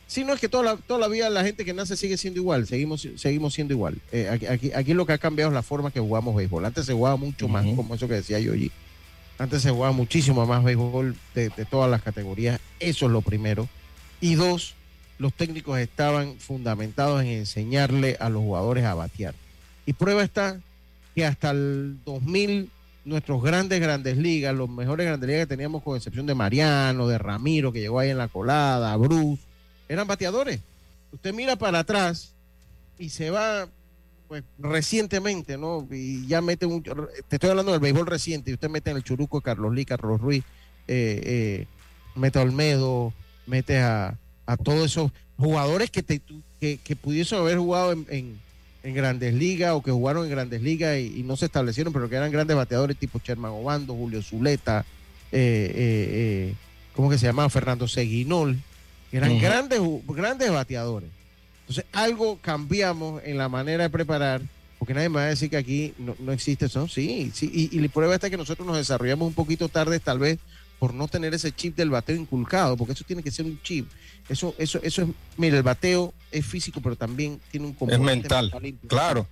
Sí, 0.06 0.24
no 0.24 0.32
es 0.32 0.40
que 0.40 0.48
toda 0.48 0.62
la, 0.62 0.76
toda 0.76 1.00
la 1.00 1.08
vida 1.08 1.28
la 1.30 1.42
gente 1.42 1.64
que 1.64 1.74
nace 1.74 1.96
sigue 1.96 2.16
siendo 2.16 2.40
igual, 2.40 2.66
seguimos, 2.66 3.06
seguimos 3.16 3.54
siendo 3.54 3.74
igual. 3.74 3.98
Eh, 4.12 4.28
aquí, 4.50 4.72
aquí, 4.72 4.94
lo 4.94 5.04
que 5.04 5.12
ha 5.12 5.18
cambiado 5.18 5.50
es 5.50 5.54
la 5.54 5.62
forma 5.62 5.90
que 5.90 6.00
jugamos 6.00 6.36
béisbol. 6.36 6.64
Antes 6.64 6.86
se 6.86 6.92
jugaba 6.92 7.16
mucho 7.16 7.48
más, 7.48 7.66
como 7.74 7.94
eso 7.94 8.06
que 8.06 8.14
decía 8.14 8.38
yo 8.38 8.52
allí. 8.52 8.70
Antes 9.38 9.62
se 9.62 9.70
jugaba 9.70 9.92
muchísimo 9.92 10.46
más 10.46 10.62
béisbol 10.62 11.16
de, 11.34 11.48
de 11.50 11.64
todas 11.64 11.90
las 11.90 12.02
categorías. 12.02 12.60
Eso 12.78 13.06
es 13.06 13.12
lo 13.12 13.20
primero. 13.20 13.68
Y 14.20 14.36
dos, 14.36 14.74
los 15.18 15.32
técnicos 15.32 15.78
estaban 15.78 16.38
fundamentados 16.38 17.22
en 17.22 17.28
enseñarle 17.28 18.16
a 18.20 18.28
los 18.28 18.42
jugadores 18.42 18.84
a 18.84 18.94
batear. 18.94 19.34
Y 19.86 19.92
prueba 19.92 20.22
está 20.22 20.60
que 21.14 21.24
hasta 21.24 21.50
el 21.50 21.98
2000 22.04 22.70
nuestros 23.04 23.42
grandes 23.42 23.80
grandes 23.80 24.16
ligas, 24.16 24.54
los 24.54 24.68
mejores 24.68 25.06
grandes 25.06 25.28
ligas 25.28 25.44
que 25.44 25.54
teníamos 25.54 25.82
con 25.82 25.96
excepción 25.96 26.26
de 26.26 26.34
Mariano, 26.34 27.06
de 27.06 27.18
Ramiro, 27.18 27.72
que 27.72 27.80
llegó 27.80 28.00
ahí 28.00 28.10
en 28.10 28.18
la 28.18 28.28
colada, 28.28 28.96
Bruce, 28.96 29.42
eran 29.88 30.06
bateadores. 30.06 30.60
Usted 31.12 31.32
mira 31.32 31.56
para 31.56 31.78
atrás 31.78 32.34
y 32.98 33.08
se 33.08 33.30
va 33.30 33.68
pues 34.26 34.42
recientemente, 34.58 35.56
¿no? 35.56 35.86
Y 35.90 36.26
ya 36.26 36.40
mete 36.40 36.66
un... 36.66 36.82
Te 36.82 37.36
estoy 37.36 37.50
hablando 37.50 37.70
del 37.70 37.80
béisbol 37.80 38.08
reciente, 38.08 38.50
y 38.50 38.54
usted 38.54 38.68
mete 38.68 38.90
en 38.90 38.96
el 38.96 39.04
Churuco 39.04 39.40
Carlos 39.40 39.72
Lee, 39.72 39.84
Carlos 39.84 40.20
Ruiz, 40.20 40.42
eh, 40.88 41.20
eh, 41.24 41.66
mete 42.16 42.40
a 42.40 42.42
Olmedo, 42.42 43.12
mete 43.46 43.78
a, 43.78 44.18
todos 44.56 44.84
esos 44.84 45.10
jugadores 45.36 45.90
que, 45.90 46.02
te, 46.02 46.20
que, 46.60 46.96
pudiesen 46.96 47.38
haber 47.38 47.58
jugado 47.58 47.92
en, 47.92 48.38
grandes 48.82 49.34
ligas 49.34 49.72
o 49.72 49.82
que 49.82 49.90
jugaron 49.90 50.24
en 50.24 50.30
grandes 50.30 50.62
ligas 50.62 50.98
y, 50.98 51.24
no 51.24 51.36
se 51.36 51.46
establecieron, 51.46 51.92
pero 51.92 52.08
que 52.08 52.16
eran 52.16 52.30
grandes 52.30 52.56
bateadores 52.56 52.96
tipo 52.96 53.18
Sherman 53.18 53.50
Obando, 53.50 53.94
Julio 53.94 54.22
Zuleta, 54.22 54.84
eh, 55.32 56.54
¿cómo 56.94 57.10
que 57.10 57.18
se 57.18 57.26
llamaba? 57.26 57.48
Fernando 57.50 57.88
Seguinol 57.88 58.56
eran 59.12 59.38
grandes, 59.38 59.80
grandes 60.06 60.50
bateadores. 60.50 61.10
Entonces, 61.60 61.84
algo 61.92 62.38
cambiamos 62.40 63.22
en 63.24 63.38
la 63.38 63.48
manera 63.48 63.84
de 63.84 63.90
preparar, 63.90 64.40
porque 64.78 64.94
nadie 64.94 65.08
me 65.08 65.16
va 65.16 65.22
a 65.22 65.28
decir 65.28 65.50
que 65.50 65.56
aquí 65.56 65.94
no, 65.98 66.32
existe 66.32 66.66
eso. 66.66 66.86
Sí, 66.88 67.32
sí, 67.34 67.50
y, 67.52 67.78
la 67.80 67.88
prueba 67.88 68.14
está 68.14 68.30
que 68.30 68.36
nosotros 68.36 68.66
nos 68.66 68.76
desarrollamos 68.76 69.26
un 69.26 69.34
poquito 69.34 69.68
tarde, 69.68 69.98
tal 69.98 70.18
vez 70.18 70.38
por 70.78 70.92
no 70.92 71.08
tener 71.08 71.34
ese 71.34 71.52
chip 71.52 71.76
del 71.76 71.90
bateo 71.90 72.16
inculcado, 72.16 72.76
porque 72.76 72.92
eso 72.92 73.04
tiene 73.06 73.22
que 73.22 73.30
ser 73.30 73.46
un 73.46 73.60
chip. 73.62 73.88
Eso, 74.28 74.54
eso, 74.58 74.78
eso 74.82 75.02
es, 75.02 75.08
mire, 75.36 75.56
el 75.56 75.62
bateo 75.62 76.12
es 76.30 76.44
físico, 76.44 76.80
pero 76.82 76.96
también 76.96 77.40
tiene 77.50 77.66
un 77.66 77.72
componente. 77.72 78.26
Es 78.26 78.42
mental, 78.42 78.78
claro. 78.86 79.26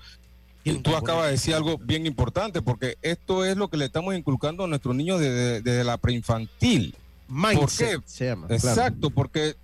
Tú 0.83 0.96
acabas 0.96 1.26
de 1.26 1.33
decir 1.33 1.54
algo 1.54 1.76
bien 1.76 2.07
importante, 2.07 2.62
porque 2.62 2.96
esto 3.02 3.44
es 3.44 3.57
lo 3.57 3.68
que 3.68 3.76
le 3.76 3.85
estamos 3.85 4.14
inculcando 4.14 4.64
a 4.64 4.66
nuestros 4.66 4.96
niños 4.96 5.20
desde, 5.20 5.85
la 5.85 5.98
preinfantil. 5.98 6.94
¿Por 7.28 7.70
qué? 7.70 7.98
Se 8.07 8.26
llama, 8.26 8.46
Exacto, 8.48 9.11
porque 9.11 9.57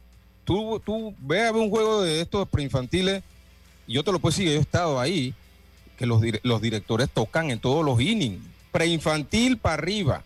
tú, 0.45 0.81
tú 0.85 1.15
ve 1.21 1.41
a 1.47 1.53
ver 1.53 1.63
un 1.63 1.71
juego 1.71 2.03
de 2.03 2.21
estos 2.21 2.47
preinfantiles, 2.49 3.23
y 3.87 3.95
yo 3.95 4.05
te 4.05 4.13
lo 4.13 4.19
puedo 4.19 4.33
decir, 4.33 4.47
yo 4.47 4.59
he 4.59 4.61
estado 4.61 5.01
ahí, 5.01 5.35
que 5.97 6.05
los, 6.05 6.23
los 6.43 6.61
directores 6.61 7.09
tocan 7.09 7.51
en 7.51 7.61
todos 7.61 7.85
los 7.85 7.99
innings, 8.01 8.45
preinfantil 8.71 9.57
para 9.57 9.75
arriba. 9.75 10.25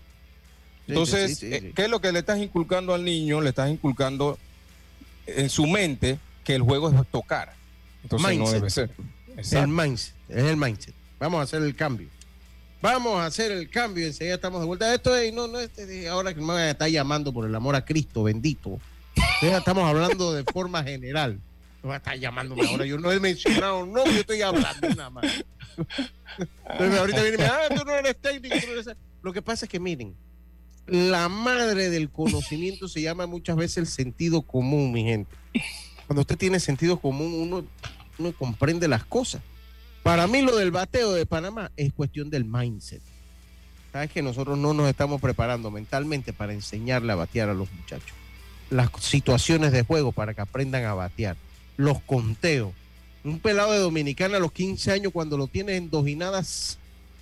Entonces, 0.87 1.43
eh, 1.43 1.73
¿qué 1.75 1.85
es 1.85 1.91
lo 1.91 2.01
que 2.01 2.13
le 2.13 2.19
estás 2.19 2.39
inculcando 2.39 2.95
al 2.95 3.05
niño? 3.05 3.41
Le 3.41 3.51
estás 3.51 3.71
inculcando 3.71 4.39
en 5.27 5.49
su 5.49 5.67
mente 5.67 6.19
que 6.45 6.55
el 6.55 6.63
juego 6.63 6.91
es 6.91 7.07
tocar. 7.11 7.55
Entonces 8.03 8.39
no 8.39 8.51
debe 8.51 8.71
ser. 8.71 8.91
El 9.37 9.69
mindset, 9.69 10.15
es 10.29 10.45
el 10.45 10.57
mindset. 10.57 10.95
Vamos 11.19 11.41
a 11.41 11.43
hacer 11.43 11.63
el 11.63 11.75
cambio. 11.75 12.09
Vamos 12.83 13.19
a 13.19 13.27
hacer 13.27 13.51
el 13.51 13.71
cambio. 13.71 14.07
Enseguida 14.07 14.35
estamos 14.35 14.61
de 14.61 14.67
vuelta. 14.67 14.95
Esto 14.95 15.17
es, 15.17 15.33
no, 15.33 15.49
no, 15.49 15.59
este, 15.59 16.09
ahora 16.09 16.35
que 16.35 16.41
me 16.41 16.71
está 16.71 16.89
llamando 16.89 17.33
por 17.33 17.47
el 17.47 17.55
amor 17.55 17.75
a 17.75 17.85
Cristo, 17.85 18.25
bendito 18.25 18.79
estamos 19.53 19.85
hablando 19.85 20.33
de 20.33 20.45
forma 20.45 20.83
general. 20.83 21.41
No 21.83 21.93
a 21.93 21.97
estar 21.97 22.19
llamándome 22.19 22.67
ahora. 22.67 22.87
Yo 22.87 22.99
no 22.99 23.13
he 23.13 23.21
mencionado, 23.21 23.85
no, 23.85 24.05
yo 24.07 24.21
estoy 24.21 24.41
hablando 24.43 24.89
nada 24.91 25.11
más. 25.11 25.45
Entonces, 26.71 26.99
ahorita 26.99 27.23
viene 27.23 27.37
y 27.37 27.39
me 27.39 27.47
ah, 27.47 27.69
tú 27.75 27.85
no 27.85 27.93
eres 27.93 28.17
técnico. 28.17 28.57
Lo 29.23 29.33
que 29.33 29.43
pasa 29.43 29.67
es 29.67 29.71
que, 29.71 29.79
miren, 29.79 30.15
la 30.87 31.29
madre 31.29 31.91
del 31.91 32.11
conocimiento 32.11 32.89
se 32.89 33.03
llama 33.03 33.27
muchas 33.27 33.57
veces 33.57 33.79
el 33.79 33.87
sentido 33.87 34.43
común, 34.43 34.93
mi 34.93 35.05
gente. 35.05 35.35
Cuando 36.07 36.23
usted 36.23 36.37
tiene 36.37 36.61
sentido 36.61 36.99
común, 36.99 37.33
uno, 37.35 37.65
uno 38.19 38.33
comprende 38.33 38.89
las 38.89 39.05
cosas. 39.05 39.43
Para 40.03 40.27
mí, 40.27 40.43
lo 40.43 40.57
del 40.57 40.71
bateo 40.71 41.13
de 41.13 41.25
Panamá 41.25 41.71
es 41.77 41.93
cuestión 41.93 42.29
del 42.29 42.45
mindset. 42.45 43.01
Sabes 43.93 44.11
que 44.11 44.23
nosotros 44.23 44.59
no 44.59 44.75
nos 44.75 44.89
estamos 44.89 45.21
preparando 45.21 45.71
mentalmente 45.71 46.33
para 46.33 46.53
enseñarle 46.53 47.13
a 47.13 47.17
batear 47.17 47.49
a 47.49 47.55
los 47.55 47.73
muchachos 47.73 48.13
las 48.71 48.91
situaciones 49.01 49.73
de 49.73 49.83
juego 49.83 50.13
para 50.13 50.35
que 50.35 50.41
aprendan 50.41 50.85
a 50.85 50.95
batear, 50.95 51.37
los 51.77 52.01
conteos. 52.03 52.73
Un 53.23 53.39
pelado 53.39 53.73
de 53.73 53.79
Dominicana 53.79 54.37
a 54.37 54.41
los 54.41 54.53
15 54.53 54.93
años, 54.93 55.13
cuando 55.13 55.37
lo 55.37 55.47
tiene 55.47 55.77
en 55.77 55.91
dos 55.91 56.05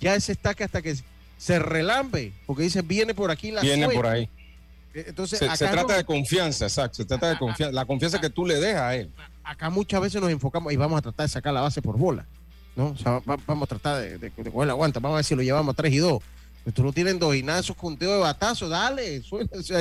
ya 0.01 0.15
ese 0.15 0.33
estaque 0.33 0.65
hasta 0.65 0.81
que 0.81 0.95
se 1.43 1.59
relambe, 1.59 2.31
porque 2.45 2.63
dice, 2.63 2.81
viene 2.81 3.13
por 3.13 3.29
aquí 3.29 3.51
la 3.51 3.59
Viene 3.59 3.89
por 3.89 4.07
ahí. 4.07 4.29
Eh, 4.93 5.05
entonces, 5.07 5.39
se, 5.39 5.67
trata 5.67 5.97
de 5.97 6.05
confianza, 6.05 6.63
exacto. 6.63 6.95
Se 6.95 7.05
trata 7.05 7.27
de 7.31 7.37
confianza, 7.37 7.73
la 7.73 7.83
confianza 7.83 8.21
que 8.21 8.29
tú 8.29 8.45
le 8.45 8.61
dejas 8.61 8.81
a 8.81 8.95
él. 8.95 9.11
Acá 9.43 9.69
muchas 9.69 9.99
veces 9.99 10.21
nos 10.21 10.31
enfocamos 10.31 10.71
y 10.71 10.77
vamos 10.77 10.99
a 10.99 11.01
tratar 11.01 11.25
de 11.25 11.33
sacar 11.33 11.53
la 11.53 11.59
base 11.59 11.81
por 11.81 11.97
bola. 11.97 12.25
¿no? 12.77 12.91
O 12.91 12.97
sea, 12.97 13.21
vamos 13.25 13.63
a 13.63 13.65
tratar 13.67 14.01
de, 14.01 14.17
de, 14.19 14.31
coger 14.31 14.67
la 14.67 14.73
guanta. 14.73 15.01
Vamos 15.01 15.15
a 15.15 15.17
ver 15.17 15.25
si 15.25 15.35
lo 15.35 15.41
llevamos 15.41 15.73
a 15.73 15.75
3 15.75 15.91
y 15.91 15.97
2. 15.97 16.23
Tú 16.73 16.81
no 16.81 16.93
tienes 16.93 17.19
dos 17.19 17.35
y 17.35 17.43
nada, 17.43 17.59
esos 17.59 17.75
conteos 17.75 18.13
de 18.13 18.19
batazo, 18.19 18.69
dale. 18.69 19.21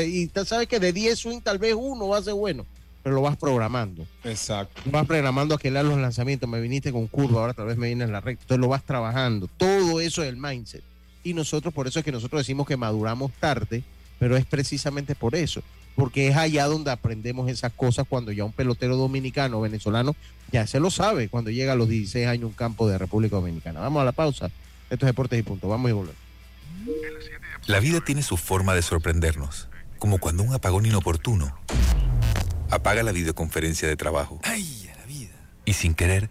y 0.04 0.26
tú 0.26 0.44
sabes 0.44 0.66
que 0.66 0.80
de 0.80 0.92
10 0.92 1.16
swing 1.16 1.40
tal 1.42 1.58
vez 1.58 1.76
uno 1.78 2.08
va 2.08 2.18
a 2.18 2.22
ser 2.22 2.34
bueno, 2.34 2.66
pero 3.04 3.14
lo 3.14 3.22
vas 3.22 3.36
programando. 3.36 4.04
Exacto. 4.24 4.82
Vas 4.86 5.06
programando 5.06 5.54
a 5.54 5.58
que 5.58 5.70
le 5.70 5.80
los 5.84 5.96
lanzamientos. 5.96 6.48
Me 6.48 6.60
viniste 6.60 6.90
con 6.90 7.06
curva, 7.06 7.42
ahora 7.42 7.54
tal 7.54 7.66
vez 7.66 7.76
me 7.76 7.86
viene 7.86 8.02
en 8.02 8.10
la 8.10 8.20
recta. 8.20 8.42
Entonces 8.42 8.60
lo 8.60 8.66
vas 8.66 8.82
trabajando. 8.82 9.48
Todo 9.56 10.00
eso 10.00 10.24
es 10.24 10.28
el 10.28 10.36
mindset. 10.36 10.82
Y 11.22 11.34
nosotros, 11.34 11.72
por 11.72 11.86
eso 11.86 11.98
es 11.98 12.04
que 12.04 12.12
nosotros 12.12 12.40
decimos 12.40 12.66
que 12.66 12.76
maduramos 12.76 13.32
tarde, 13.32 13.82
pero 14.18 14.36
es 14.36 14.44
precisamente 14.44 15.14
por 15.14 15.34
eso. 15.34 15.62
Porque 15.94 16.28
es 16.28 16.36
allá 16.36 16.66
donde 16.66 16.90
aprendemos 16.90 17.50
esas 17.50 17.72
cosas 17.72 18.06
cuando 18.08 18.32
ya 18.32 18.44
un 18.44 18.52
pelotero 18.52 18.96
dominicano 18.96 19.58
o 19.58 19.60
venezolano 19.60 20.16
ya 20.50 20.66
se 20.66 20.80
lo 20.80 20.90
sabe 20.90 21.28
cuando 21.28 21.50
llega 21.50 21.72
a 21.72 21.76
los 21.76 21.88
16 21.88 22.26
años 22.26 22.44
un 22.44 22.52
campo 22.52 22.88
de 22.88 22.98
República 22.98 23.36
Dominicana. 23.36 23.80
Vamos 23.80 24.02
a 24.02 24.04
la 24.04 24.12
pausa. 24.12 24.50
Estos 24.90 25.06
deportes 25.06 25.38
y 25.38 25.42
punto. 25.42 25.68
Vamos 25.68 25.90
y 25.90 25.92
volvemos. 25.92 26.22
La 27.66 27.80
vida 27.80 28.00
tiene 28.00 28.22
su 28.22 28.36
forma 28.36 28.74
de 28.74 28.82
sorprendernos, 28.82 29.68
como 29.98 30.18
cuando 30.18 30.42
un 30.42 30.52
apagón 30.52 30.84
inoportuno 30.86 31.56
apaga 32.70 33.02
la 33.02 33.12
videoconferencia 33.12 33.88
de 33.88 33.96
trabajo. 33.96 34.40
¡Ay, 34.42 34.90
la 34.96 35.06
vida! 35.06 35.34
Y 35.64 35.74
sin 35.74 35.94
querer, 35.94 36.30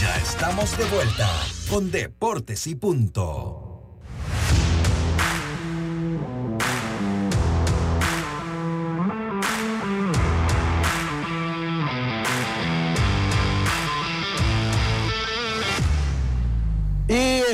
Ya 0.00 0.16
estamos 0.16 0.78
de 0.78 0.84
vuelta 0.84 1.28
con 1.68 1.90
Deportes 1.90 2.66
y 2.66 2.76
Punto. 2.76 3.71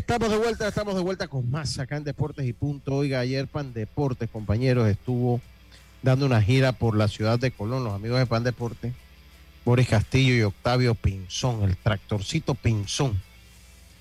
Estamos 0.09 0.31
de 0.31 0.39
vuelta, 0.39 0.67
estamos 0.67 0.95
de 0.95 1.03
vuelta 1.03 1.29
con 1.29 1.51
más 1.51 1.79
acá 1.79 1.99
en 1.99 2.05
Deportes 2.05 2.47
y 2.47 2.55
Punto. 2.55 2.97
Oiga, 2.97 3.21
ayer 3.21 3.47
Pan 3.47 3.75
Deportes, 3.75 4.31
compañeros, 4.31 4.89
estuvo 4.89 5.39
dando 6.03 6.25
una 6.25 6.41
gira 6.41 6.73
por 6.73 6.97
la 6.97 7.09
ciudad 7.09 7.39
de 7.39 7.51
Colón, 7.51 7.85
los 7.85 7.93
amigos 7.93 8.19
de 8.19 8.25
Pan 8.25 8.43
Deportes, 8.43 8.95
Boris 9.67 9.87
Castillo 9.87 10.35
y 10.35 10.43
Octavio 10.45 10.95
Pinzón, 10.95 11.63
el 11.63 11.77
tractorcito 11.77 12.55
Pinzón. 12.55 13.21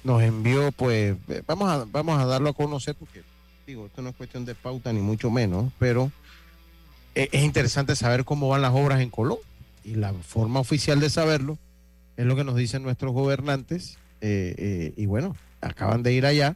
Nos 0.05 0.23
envió, 0.23 0.71
pues, 0.71 1.17
eh, 1.27 1.43
vamos 1.45 1.69
a, 1.69 1.83
vamos 1.83 2.17
a 2.17 2.25
darlo 2.25 2.51
a 2.51 2.53
conocer 2.53 2.95
porque, 2.95 3.23
digo, 3.65 3.87
esto 3.87 4.01
no 4.01 4.11
es 4.11 4.15
cuestión 4.15 4.45
de 4.45 4.55
pauta 4.55 4.93
ni 4.93 5.01
mucho 5.01 5.29
menos, 5.29 5.73
pero 5.77 6.09
eh, 7.15 7.27
es 7.33 7.43
interesante 7.43 7.97
saber 7.97 8.23
cómo 8.23 8.47
van 8.47 8.61
las 8.61 8.73
obras 8.73 9.01
en 9.01 9.09
Colón. 9.09 9.39
Y 9.83 9.95
la 9.95 10.13
forma 10.13 10.61
oficial 10.61 11.01
de 11.01 11.09
saberlo 11.09 11.57
es 12.15 12.25
lo 12.25 12.37
que 12.37 12.45
nos 12.45 12.55
dicen 12.55 12.81
nuestros 12.81 13.11
gobernantes. 13.11 13.97
Eh, 14.21 14.93
y 14.95 15.05
bueno, 15.05 15.35
acaban 15.61 16.03
de 16.03 16.13
ir 16.13 16.25
allá. 16.25 16.55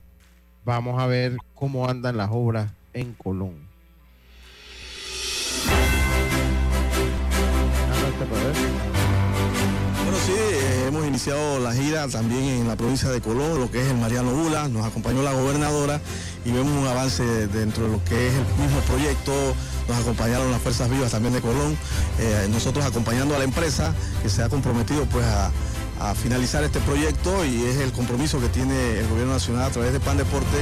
Vamos 0.64 1.02
a 1.02 1.08
ver 1.08 1.38
cómo 1.56 1.88
andan 1.88 2.18
las 2.18 2.30
obras 2.32 2.72
en 2.94 3.14
Colón. 3.14 3.72
Bueno, 10.04 10.18
sí, 10.26 10.34
eh, 10.34 10.86
hemos 10.88 11.08
iniciado 11.08 11.60
la 11.60 11.74
gira 11.74 12.08
también 12.08 12.44
en 12.44 12.68
la 12.68 12.76
provincia 12.76 13.10
de 13.10 13.22
Colón, 13.22 13.60
lo 13.60 13.72
que 13.72 13.82
es 13.82 13.88
el 13.88 13.98
Mariano 13.98 14.32
Bula, 14.32 14.68
nos 14.68 14.86
acompañó 14.86 15.24
la 15.24 15.34
gobernadora 15.34 16.00
y 16.46 16.52
vemos 16.52 16.72
un 16.72 16.86
avance 16.86 17.24
dentro 17.48 17.86
de 17.86 17.92
lo 17.94 18.04
que 18.04 18.28
es 18.28 18.34
el 18.34 18.46
mismo 18.64 18.80
proyecto, 18.88 19.34
nos 19.88 19.98
acompañaron 19.98 20.52
las 20.52 20.62
fuerzas 20.62 20.90
vivas 20.90 21.12
también 21.12 21.34
de 21.34 21.42
Colón, 21.42 21.76
eh, 22.20 22.48
nosotros 22.52 22.86
acompañando 22.86 23.36
a 23.36 23.40
la 23.40 23.46
empresa 23.46 23.94
que 24.22 24.30
se 24.30 24.44
ha 24.44 24.50
comprometido 24.50 25.06
pues 25.06 25.26
a 25.26 25.52
a 26.04 26.16
finalizar 26.16 26.64
este 26.64 26.80
proyecto 26.80 27.46
y 27.46 27.64
es 27.64 27.78
el 27.78 27.92
compromiso 27.92 28.40
que 28.40 28.50
tiene 28.50 29.00
el 29.00 29.08
gobierno 29.08 29.34
nacional 29.34 29.66
a 29.66 29.70
través 29.70 29.94
de 29.94 30.00
PAN 30.00 30.18
Deporte. 30.18 30.58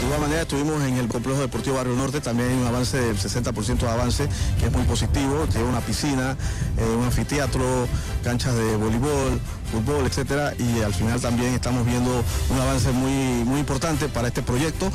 De 0.00 0.06
igual 0.06 0.20
manera 0.20 0.42
estuvimos 0.42 0.82
en 0.82 0.96
el 0.96 1.06
complejo 1.06 1.40
deportivo 1.40 1.76
Barrio 1.76 1.94
Norte, 1.94 2.20
también 2.20 2.50
un 2.58 2.66
avance 2.66 2.98
del 3.00 3.16
60% 3.16 3.78
de 3.78 3.88
avance, 3.88 4.28
que 4.58 4.66
es 4.66 4.72
muy 4.72 4.82
positivo, 4.82 5.46
tiene 5.50 5.68
una 5.68 5.80
piscina, 5.80 6.36
eh, 6.76 6.96
un 6.96 7.04
anfiteatro, 7.04 7.86
canchas 8.24 8.56
de 8.56 8.76
voleibol, 8.76 9.40
fútbol, 9.70 10.06
etcétera, 10.06 10.54
y 10.58 10.80
al 10.80 10.92
final 10.92 11.20
también 11.20 11.54
estamos 11.54 11.86
viendo 11.86 12.24
un 12.50 12.60
avance 12.60 12.90
muy, 12.90 13.44
muy 13.44 13.60
importante 13.60 14.08
para 14.08 14.28
este 14.28 14.42
proyecto 14.42 14.90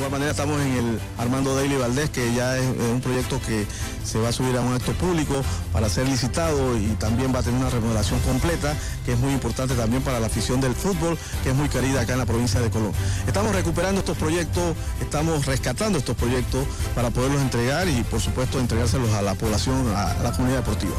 igual 0.00 0.12
manera 0.12 0.30
estamos 0.30 0.58
en 0.62 0.72
el 0.72 1.00
Armando 1.18 1.54
Daily 1.54 1.76
Valdés, 1.76 2.08
que 2.08 2.32
ya 2.32 2.56
es, 2.56 2.64
un 2.64 3.02
proyecto 3.02 3.38
que 3.46 3.66
se 4.02 4.18
va 4.18 4.30
a 4.30 4.32
subir 4.32 4.56
a 4.56 4.62
un 4.62 4.72
acto 4.72 4.92
público 4.94 5.42
para 5.74 5.90
ser 5.90 6.08
licitado 6.08 6.74
y 6.78 6.86
también 6.98 7.34
va 7.34 7.40
a 7.40 7.42
tener 7.42 7.60
una 7.60 7.68
remodelación 7.68 8.18
completa, 8.20 8.74
que 9.04 9.12
es 9.12 9.18
muy 9.18 9.30
importante 9.34 9.74
también 9.74 10.02
para 10.02 10.18
la 10.18 10.28
afición 10.28 10.58
del 10.58 10.74
fútbol, 10.74 11.18
que 11.42 11.50
es 11.50 11.54
muy 11.54 11.68
querida 11.68 12.00
acá 12.00 12.14
en 12.14 12.20
la 12.20 12.24
provincia 12.24 12.60
de 12.60 12.70
Colón. 12.70 12.92
Estamos 13.26 13.54
recuperando 13.54 14.00
estos 14.00 14.16
proyectos, 14.16 14.74
estamos 15.02 15.44
rescatando 15.44 15.98
estos 15.98 16.16
proyectos 16.16 16.66
para 16.94 17.10
poderlos 17.10 17.42
entregar 17.42 17.86
y 17.86 18.02
por 18.04 18.20
supuesto 18.20 18.58
entregárselos 18.58 19.10
a 19.12 19.20
la 19.20 19.34
población, 19.34 19.86
a 19.94 20.14
la 20.22 20.32
comunidad 20.32 20.60
deportiva. 20.60 20.94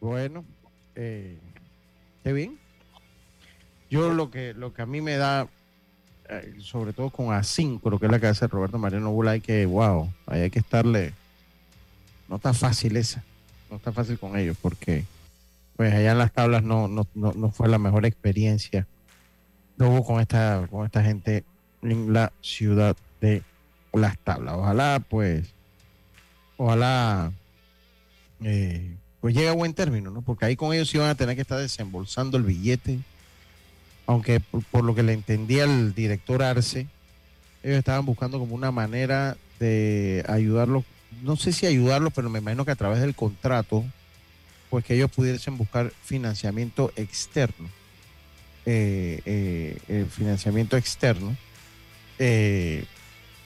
Bueno, 0.00 0.42
eh, 0.94 1.38
qué 2.24 2.32
bien. 2.32 2.61
Yo 3.92 4.14
lo 4.14 4.30
que, 4.30 4.54
lo 4.54 4.72
que 4.72 4.80
a 4.80 4.86
mí 4.86 5.02
me 5.02 5.18
da, 5.18 5.46
eh, 6.30 6.54
sobre 6.60 6.94
todo 6.94 7.10
con 7.10 7.34
Asíncro, 7.34 7.98
que 7.98 8.06
es 8.06 8.10
la 8.10 8.18
que 8.18 8.26
hace 8.26 8.46
Roberto 8.46 8.78
Mariano 8.78 9.12
Bula, 9.12 9.32
hay 9.32 9.42
que, 9.42 9.66
wow, 9.66 10.10
ahí 10.24 10.40
hay 10.40 10.50
que 10.50 10.60
estarle, 10.60 11.12
no 12.26 12.36
está 12.36 12.54
fácil 12.54 12.96
esa, 12.96 13.22
no 13.70 13.76
está 13.76 13.92
fácil 13.92 14.18
con 14.18 14.38
ellos, 14.38 14.56
porque 14.62 15.04
pues 15.76 15.92
allá 15.92 16.12
en 16.12 16.18
las 16.18 16.32
tablas 16.32 16.62
no, 16.62 16.88
no, 16.88 17.06
no, 17.14 17.50
fue 17.50 17.68
la 17.68 17.76
mejor 17.76 18.06
experiencia 18.06 18.86
hubo 19.78 20.06
con 20.06 20.20
esta, 20.22 20.66
con 20.70 20.86
esta 20.86 21.02
gente 21.02 21.44
en 21.82 22.14
la 22.14 22.32
ciudad 22.40 22.96
de 23.20 23.42
las 23.92 24.16
tablas. 24.18 24.54
Ojalá, 24.54 25.04
pues, 25.06 25.52
ojalá, 26.56 27.30
eh, 28.42 28.96
pues 29.20 29.34
llegue 29.34 29.50
a 29.50 29.52
buen 29.52 29.74
término, 29.74 30.10
¿no? 30.10 30.22
Porque 30.22 30.46
ahí 30.46 30.56
con 30.56 30.72
ellos 30.72 30.94
iban 30.94 31.10
a 31.10 31.14
tener 31.14 31.34
que 31.34 31.42
estar 31.42 31.58
desembolsando 31.58 32.38
el 32.38 32.44
billete 32.44 33.00
aunque 34.06 34.40
por, 34.40 34.84
lo 34.84 34.94
que 34.94 35.02
le 35.02 35.12
entendía 35.12 35.64
el 35.64 35.94
director 35.94 36.42
Arce, 36.42 36.86
ellos 37.62 37.78
estaban 37.78 38.04
buscando 38.04 38.38
como 38.38 38.54
una 38.54 38.70
manera 38.70 39.36
de 39.60 40.24
ayudarlos, 40.28 40.84
no 41.22 41.36
sé 41.36 41.52
si 41.52 41.66
ayudarlos, 41.66 42.12
pero 42.12 42.28
me 42.28 42.40
imagino 42.40 42.64
que 42.64 42.72
a 42.72 42.76
través 42.76 43.00
del 43.00 43.14
contrato, 43.14 43.84
pues 44.70 44.84
que 44.84 44.94
ellos 44.94 45.10
pudiesen 45.10 45.56
buscar 45.56 45.92
financiamiento 46.02 46.92
externo, 46.96 47.68
eh, 48.66 49.20
eh, 49.24 50.06
financiamiento 50.10 50.76
externo. 50.76 51.36
Eh, 52.18 52.84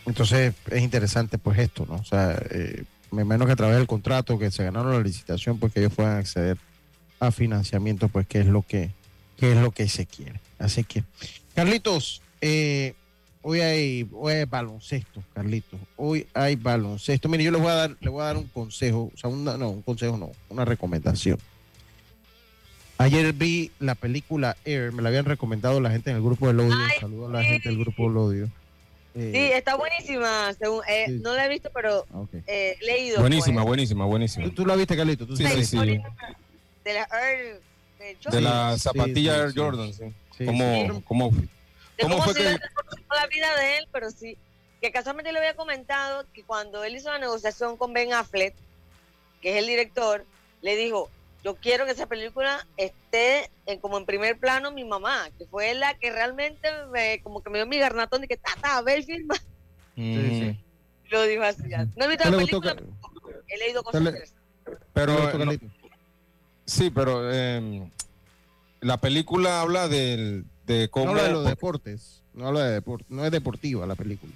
entonces 0.06 0.54
es 0.70 0.82
interesante 0.82 1.36
pues 1.36 1.58
esto, 1.58 1.84
¿no? 1.86 1.96
O 1.96 2.04
sea, 2.04 2.40
me 3.10 3.22
imagino 3.22 3.46
que 3.46 3.52
a 3.52 3.56
través 3.56 3.76
del 3.76 3.86
contrato 3.86 4.38
que 4.38 4.50
se 4.50 4.64
ganaron 4.64 4.92
la 4.92 5.00
licitación, 5.00 5.58
pues 5.58 5.72
que 5.72 5.80
ellos 5.80 5.92
puedan 5.92 6.18
acceder 6.18 6.58
a 7.20 7.30
financiamiento, 7.30 8.08
pues 8.08 8.26
que 8.26 8.40
es 8.40 8.46
lo 8.46 8.62
que, 8.62 8.90
que 9.36 9.52
es 9.52 9.58
lo 9.58 9.70
que 9.70 9.88
se 9.88 10.06
quiere. 10.06 10.40
Así 10.58 10.84
que, 10.84 11.04
Carlitos, 11.54 12.22
eh, 12.40 12.94
hoy, 13.42 13.60
hay, 13.60 14.08
hoy 14.12 14.44
baloncesto, 14.44 15.22
Carlitos. 15.34 15.78
Hoy 15.96 16.26
hay 16.34 16.56
baloncesto. 16.56 17.28
Mire, 17.28 17.44
yo 17.44 17.50
les 17.50 17.60
voy 17.60 17.70
a 17.70 17.74
dar, 17.74 17.96
le 18.00 18.08
voy 18.08 18.22
a 18.22 18.26
dar 18.26 18.36
un 18.36 18.48
consejo, 18.48 19.10
o 19.14 19.16
sea, 19.16 19.30
no, 19.30 19.70
un 19.70 19.82
consejo 19.82 20.16
no, 20.16 20.32
una 20.48 20.64
recomendación. 20.64 21.38
Ayer 22.98 23.34
vi 23.34 23.70
la 23.78 23.94
película 23.94 24.56
Air, 24.64 24.90
me 24.92 25.02
la 25.02 25.10
habían 25.10 25.26
recomendado 25.26 25.80
la 25.80 25.90
gente 25.90 26.10
en 26.10 26.16
el 26.16 26.22
grupo 26.22 26.46
del 26.46 26.60
odio. 26.60 26.76
Saludo 26.98 27.28
a 27.28 27.30
la 27.30 27.44
gente 27.44 27.68
del 27.68 27.78
grupo 27.78 28.08
del 28.08 28.16
odio. 28.16 28.50
sí, 29.14 29.30
está 29.34 29.76
buenísima. 29.76 30.54
Según, 30.54 30.80
No 31.20 31.34
la 31.34 31.44
he 31.44 31.48
visto, 31.50 31.70
pero 31.74 32.06
ah, 32.14 32.24
he 32.46 32.78
leído. 32.80 33.20
Buenísima, 33.20 33.60
pues. 33.62 33.66
buenísima, 33.66 34.04
buenísima. 34.06 34.50
¿Tú, 34.54 34.64
la 34.64 34.76
viste, 34.76 34.96
Carlito? 34.96 35.26
sí, 35.36 35.46
sí, 35.46 35.64
sí. 35.66 35.76
De 35.76 36.94
la 36.94 37.06
Air 37.12 37.60
de 38.30 38.40
la 38.40 38.76
zapatilla 38.78 39.36
Air 39.36 39.52
Jordan, 39.54 39.92
sí. 39.92 40.04
¿Cómo, 40.44 41.02
cómo, 41.04 41.30
cómo 42.00 42.22
fue 42.22 42.34
que... 42.34 42.44
La 42.44 43.26
vida 43.28 43.56
de 43.56 43.78
él, 43.78 43.88
pero 43.92 44.10
sí. 44.10 44.36
Que 44.80 44.92
casualmente 44.92 45.32
le 45.32 45.38
había 45.38 45.56
comentado 45.56 46.26
que 46.32 46.44
cuando 46.44 46.84
él 46.84 46.96
hizo 46.96 47.10
la 47.10 47.18
negociación 47.18 47.76
con 47.76 47.92
Ben 47.92 48.12
Affleck, 48.12 48.54
que 49.40 49.52
es 49.52 49.56
el 49.56 49.66
director, 49.66 50.26
le 50.60 50.76
dijo, 50.76 51.10
yo 51.42 51.56
quiero 51.56 51.86
que 51.86 51.92
esa 51.92 52.06
película 52.06 52.66
esté 52.76 53.50
en, 53.66 53.78
como 53.78 53.98
en 53.98 54.04
primer 54.04 54.38
plano 54.38 54.72
mi 54.72 54.84
mamá, 54.84 55.30
que 55.38 55.46
fue 55.46 55.74
la 55.74 55.94
que 55.94 56.10
realmente 56.10 56.68
me, 56.92 57.20
como 57.22 57.42
que 57.42 57.50
me 57.50 57.58
dio 57.58 57.66
mi 57.66 57.78
garnatón 57.78 58.20
de 58.22 58.28
que, 58.28 58.36
tata, 58.36 58.76
a 58.76 58.82
ver, 58.82 59.04
filma. 59.04 59.36
Mm. 59.94 60.50
Lo 61.10 61.22
dijo 61.22 61.42
así. 61.42 61.62
No 61.96 62.04
he 62.04 62.08
visto 62.08 62.28
la 62.28 62.36
película, 62.36 62.76
he 63.48 63.58
leído 63.58 63.82
cosas 63.82 64.34
Pero, 64.92 65.32
Sí, 66.66 66.90
pero 66.90 67.32
eh, 67.32 67.88
la 68.80 68.98
película 68.98 69.60
habla 69.60 69.88
del, 69.88 70.44
de 70.66 70.88
cómo... 70.88 71.06
No 71.06 71.10
habla 71.12 71.22
de 71.24 71.32
los 71.32 71.44
deportes, 71.46 72.22
no 72.34 72.48
habla 72.48 72.64
de 72.64 72.82
no 73.08 73.24
es 73.24 73.30
deportiva 73.30 73.86
la 73.86 73.94
película. 73.94 74.32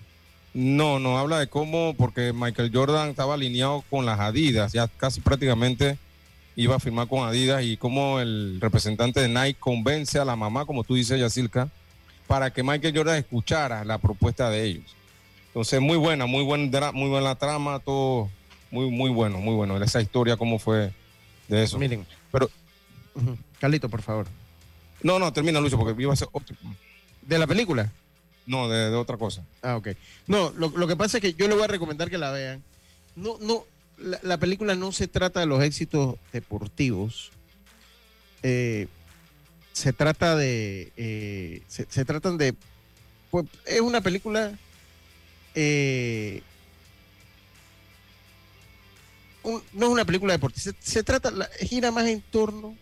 No, 0.52 0.98
no 0.98 1.18
habla 1.18 1.38
de 1.38 1.48
cómo, 1.48 1.94
porque 1.96 2.32
Michael 2.32 2.70
Jordan 2.72 3.10
estaba 3.10 3.34
alineado 3.34 3.84
con 3.88 4.06
las 4.06 4.18
Adidas, 4.18 4.72
ya 4.72 4.88
casi 4.88 5.20
prácticamente 5.20 5.98
iba 6.56 6.76
a 6.76 6.80
firmar 6.80 7.06
con 7.08 7.26
Adidas 7.26 7.62
y 7.62 7.76
cómo 7.76 8.20
el 8.20 8.58
representante 8.60 9.20
de 9.20 9.28
Nike 9.28 9.58
convence 9.60 10.18
a 10.18 10.24
la 10.24 10.36
mamá, 10.36 10.66
como 10.66 10.82
tú 10.82 10.94
dices, 10.94 11.20
Yacilca, 11.20 11.68
para 12.26 12.52
que 12.52 12.62
Michael 12.62 12.96
Jordan 12.96 13.16
escuchara 13.16 13.84
la 13.84 13.98
propuesta 13.98 14.50
de 14.50 14.64
ellos. 14.64 14.96
Entonces, 15.48 15.80
muy 15.80 15.96
buena, 15.96 16.26
muy, 16.26 16.44
buen, 16.44 16.70
muy 16.94 17.08
buena 17.08 17.34
trama, 17.34 17.80
todo 17.80 18.28
muy, 18.70 18.90
muy 18.90 19.10
bueno, 19.10 19.38
muy 19.38 19.54
bueno. 19.54 19.82
Esa 19.82 20.00
historia, 20.00 20.36
cómo 20.36 20.58
fue 20.58 20.92
de 21.48 21.62
eso. 21.64 21.78
Miren, 21.78 22.06
pero, 22.30 22.50
Carlito, 23.58 23.88
por 23.88 24.02
favor. 24.02 24.26
No, 25.02 25.18
no, 25.18 25.32
termina, 25.32 25.60
Lucho, 25.60 25.78
porque 25.78 26.00
iba 26.00 26.12
a 26.12 26.16
ser 26.16 26.28
¿De 27.22 27.38
la 27.38 27.46
película? 27.46 27.90
No, 28.46 28.68
de, 28.68 28.94
otra 28.94 29.16
cosa. 29.16 29.44
Ah, 29.62 29.76
ok. 29.76 29.88
No, 30.26 30.50
lo, 30.50 30.86
que 30.86 30.96
pasa 30.96 31.18
es 31.18 31.22
que 31.22 31.34
yo 31.34 31.48
le 31.48 31.54
voy 31.54 31.64
a 31.64 31.68
recomendar 31.68 32.10
que 32.10 32.18
la 32.18 32.30
vean. 32.30 32.62
No, 33.16 33.38
no, 33.40 33.64
la, 33.98 34.38
película 34.38 34.74
no 34.74 34.92
se 34.92 35.08
trata 35.08 35.40
de 35.40 35.46
los 35.46 35.62
éxitos 35.62 36.16
deportivos. 36.32 37.30
Eh, 38.42 38.88
se 39.72 39.92
trata 39.92 40.36
de. 40.36 40.92
Eh, 40.96 41.62
se, 41.68 42.04
tratan 42.04 42.38
de. 42.38 42.54
Pues 43.30 43.46
es 43.66 43.80
una 43.80 44.00
película. 44.00 44.52
Eh, 45.54 46.42
no 49.44 49.86
es 49.86 49.92
una 49.92 50.04
película 50.04 50.32
deportiva, 50.32 50.74
se, 50.80 51.02
trata, 51.02 51.32
gira 51.60 51.90
más 51.90 52.06
en 52.06 52.20
torno 52.20 52.76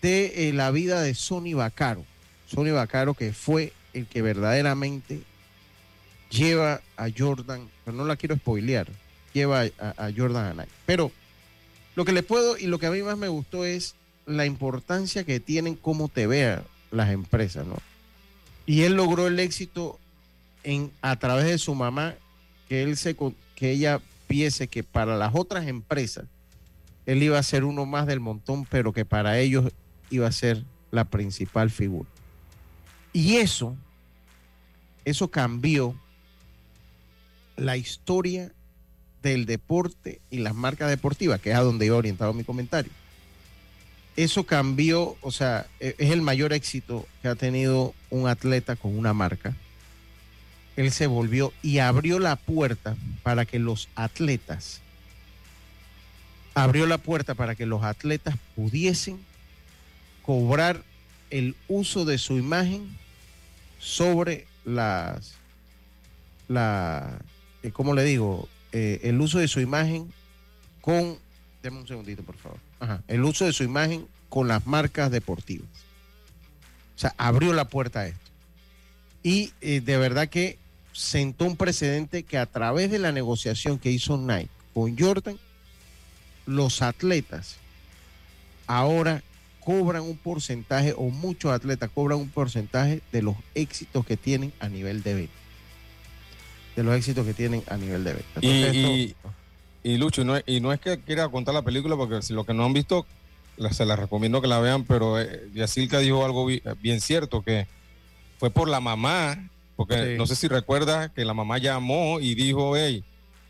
de 0.00 0.48
eh, 0.48 0.52
la 0.52 0.70
vida 0.70 1.02
de 1.02 1.14
Sonny 1.14 1.54
Vaccaro. 1.54 2.04
Sonny 2.46 2.70
Vaccaro 2.70 3.14
que 3.14 3.32
fue 3.32 3.72
el 3.92 4.06
que 4.06 4.22
verdaderamente 4.22 5.22
lleva 6.30 6.80
a 6.96 7.08
Jordan, 7.16 7.68
pero 7.84 7.96
no 7.96 8.04
la 8.04 8.16
quiero 8.16 8.36
spoilear, 8.36 8.88
lleva 9.32 9.62
a, 9.62 10.10
Jordan 10.16 10.46
a 10.46 10.54
Nike. 10.54 10.72
Pero 10.86 11.12
lo 11.96 12.04
que 12.04 12.12
le 12.12 12.22
puedo 12.22 12.56
y 12.56 12.66
lo 12.66 12.78
que 12.78 12.86
a 12.86 12.90
mí 12.90 13.02
más 13.02 13.18
me 13.18 13.28
gustó 13.28 13.64
es 13.64 13.94
la 14.26 14.46
importancia 14.46 15.24
que 15.24 15.40
tienen 15.40 15.74
cómo 15.74 16.08
te 16.08 16.26
vean 16.26 16.62
las 16.90 17.10
empresas, 17.10 17.66
¿no? 17.66 17.76
Y 18.66 18.82
él 18.82 18.94
logró 18.94 19.26
el 19.26 19.40
éxito 19.40 19.98
en, 20.62 20.92
a 21.02 21.18
través 21.18 21.46
de 21.46 21.58
su 21.58 21.74
mamá, 21.74 22.14
que, 22.68 22.82
él 22.82 22.96
se, 22.96 23.16
que 23.56 23.72
ella 23.72 24.00
que 24.70 24.84
para 24.84 25.16
las 25.16 25.34
otras 25.34 25.66
empresas 25.66 26.24
él 27.04 27.22
iba 27.22 27.38
a 27.38 27.42
ser 27.42 27.64
uno 27.64 27.84
más 27.84 28.06
del 28.06 28.20
montón, 28.20 28.64
pero 28.64 28.92
que 28.92 29.04
para 29.04 29.38
ellos 29.38 29.72
iba 30.10 30.28
a 30.28 30.32
ser 30.32 30.64
la 30.92 31.04
principal 31.04 31.70
figura. 31.70 32.08
Y 33.12 33.36
eso, 33.36 33.76
eso 35.04 35.30
cambió 35.30 35.98
la 37.56 37.76
historia 37.76 38.52
del 39.20 39.46
deporte 39.46 40.20
y 40.30 40.38
las 40.38 40.54
marcas 40.54 40.88
deportivas, 40.88 41.40
que 41.40 41.50
es 41.50 41.56
a 41.56 41.62
donde 41.62 41.86
iba 41.86 41.96
orientado 41.96 42.32
mi 42.32 42.44
comentario. 42.44 42.92
Eso 44.14 44.44
cambió, 44.44 45.16
o 45.22 45.32
sea, 45.32 45.66
e, 45.80 45.96
es 45.98 46.10
el 46.10 46.22
mayor 46.22 46.52
éxito 46.52 47.06
que 47.20 47.28
ha 47.28 47.34
tenido 47.34 47.94
un 48.10 48.28
atleta 48.28 48.76
con 48.76 48.96
una 48.96 49.12
marca 49.12 49.56
él 50.80 50.92
se 50.92 51.06
volvió 51.06 51.52
y 51.62 51.78
abrió 51.78 52.18
la 52.18 52.36
puerta 52.36 52.96
para 53.22 53.44
que 53.44 53.58
los 53.58 53.90
atletas, 53.96 54.80
abrió 56.54 56.86
la 56.86 56.96
puerta 56.96 57.34
para 57.34 57.54
que 57.54 57.66
los 57.66 57.84
atletas 57.84 58.36
pudiesen 58.56 59.20
cobrar 60.22 60.82
el 61.28 61.54
uso 61.68 62.06
de 62.06 62.16
su 62.16 62.38
imagen 62.38 62.96
sobre 63.78 64.46
las, 64.64 65.34
la, 66.48 67.18
eh, 67.62 67.72
¿cómo 67.72 67.92
le 67.94 68.02
digo? 68.02 68.48
Eh, 68.72 69.00
el 69.02 69.20
uso 69.20 69.38
de 69.38 69.48
su 69.48 69.60
imagen 69.60 70.10
con, 70.80 71.18
déme 71.62 71.80
un 71.80 71.86
segundito 71.86 72.22
por 72.22 72.38
favor, 72.38 72.58
el 73.06 73.22
uso 73.22 73.44
de 73.44 73.52
su 73.52 73.64
imagen 73.64 74.06
con 74.30 74.48
las 74.48 74.66
marcas 74.66 75.10
deportivas. 75.10 75.68
O 76.96 76.98
sea, 77.00 77.14
abrió 77.18 77.52
la 77.52 77.66
puerta 77.66 78.00
a 78.00 78.06
esto. 78.06 78.30
Y 79.22 79.52
eh, 79.60 79.82
de 79.82 79.98
verdad 79.98 80.28
que 80.28 80.58
sentó 80.92 81.44
un 81.44 81.56
precedente 81.56 82.22
que 82.22 82.38
a 82.38 82.46
través 82.46 82.90
de 82.90 82.98
la 82.98 83.12
negociación 83.12 83.78
que 83.78 83.90
hizo 83.90 84.16
Nike 84.16 84.50
con 84.74 84.96
Jordan, 84.98 85.38
los 86.46 86.82
atletas 86.82 87.56
ahora 88.66 89.22
cobran 89.60 90.02
un 90.02 90.16
porcentaje 90.16 90.94
o 90.96 91.10
muchos 91.10 91.52
atletas 91.52 91.90
cobran 91.92 92.18
un 92.18 92.28
porcentaje 92.28 93.02
de 93.12 93.22
los 93.22 93.36
éxitos 93.54 94.06
que 94.06 94.16
tienen 94.16 94.52
a 94.60 94.68
nivel 94.68 95.02
de 95.02 95.14
venta. 95.14 95.32
De 96.76 96.82
los 96.82 96.94
éxitos 96.94 97.26
que 97.26 97.34
tienen 97.34 97.62
a 97.68 97.76
nivel 97.76 98.04
de 98.04 98.12
venta. 98.14 98.40
y, 98.40 99.14
y, 99.82 99.96
Lucho, 99.98 100.24
no, 100.24 100.38
y 100.46 100.60
no 100.60 100.72
es 100.72 100.80
que 100.80 101.00
quiera 101.00 101.28
contar 101.28 101.54
la 101.54 101.62
película, 101.62 101.96
porque 101.96 102.22
si 102.22 102.32
lo 102.32 102.44
que 102.44 102.54
no 102.54 102.64
han 102.64 102.72
visto, 102.72 103.06
se 103.70 103.84
la 103.84 103.96
recomiendo 103.96 104.40
que 104.40 104.48
la 104.48 104.60
vean, 104.60 104.84
pero 104.84 105.20
eh, 105.20 105.48
Yacilca 105.52 105.98
dijo 105.98 106.24
algo 106.24 106.46
bien 106.80 107.00
cierto, 107.00 107.42
que 107.42 107.66
fue 108.38 108.50
por 108.50 108.68
la 108.68 108.80
mamá 108.80 109.49
porque 109.80 110.14
no 110.18 110.26
sé 110.26 110.36
si 110.36 110.46
recuerda 110.46 111.10
que 111.10 111.24
la 111.24 111.32
mamá 111.32 111.56
llamó 111.56 112.20
y 112.20 112.34
dijo, 112.34 112.76
hey, 112.76 113.02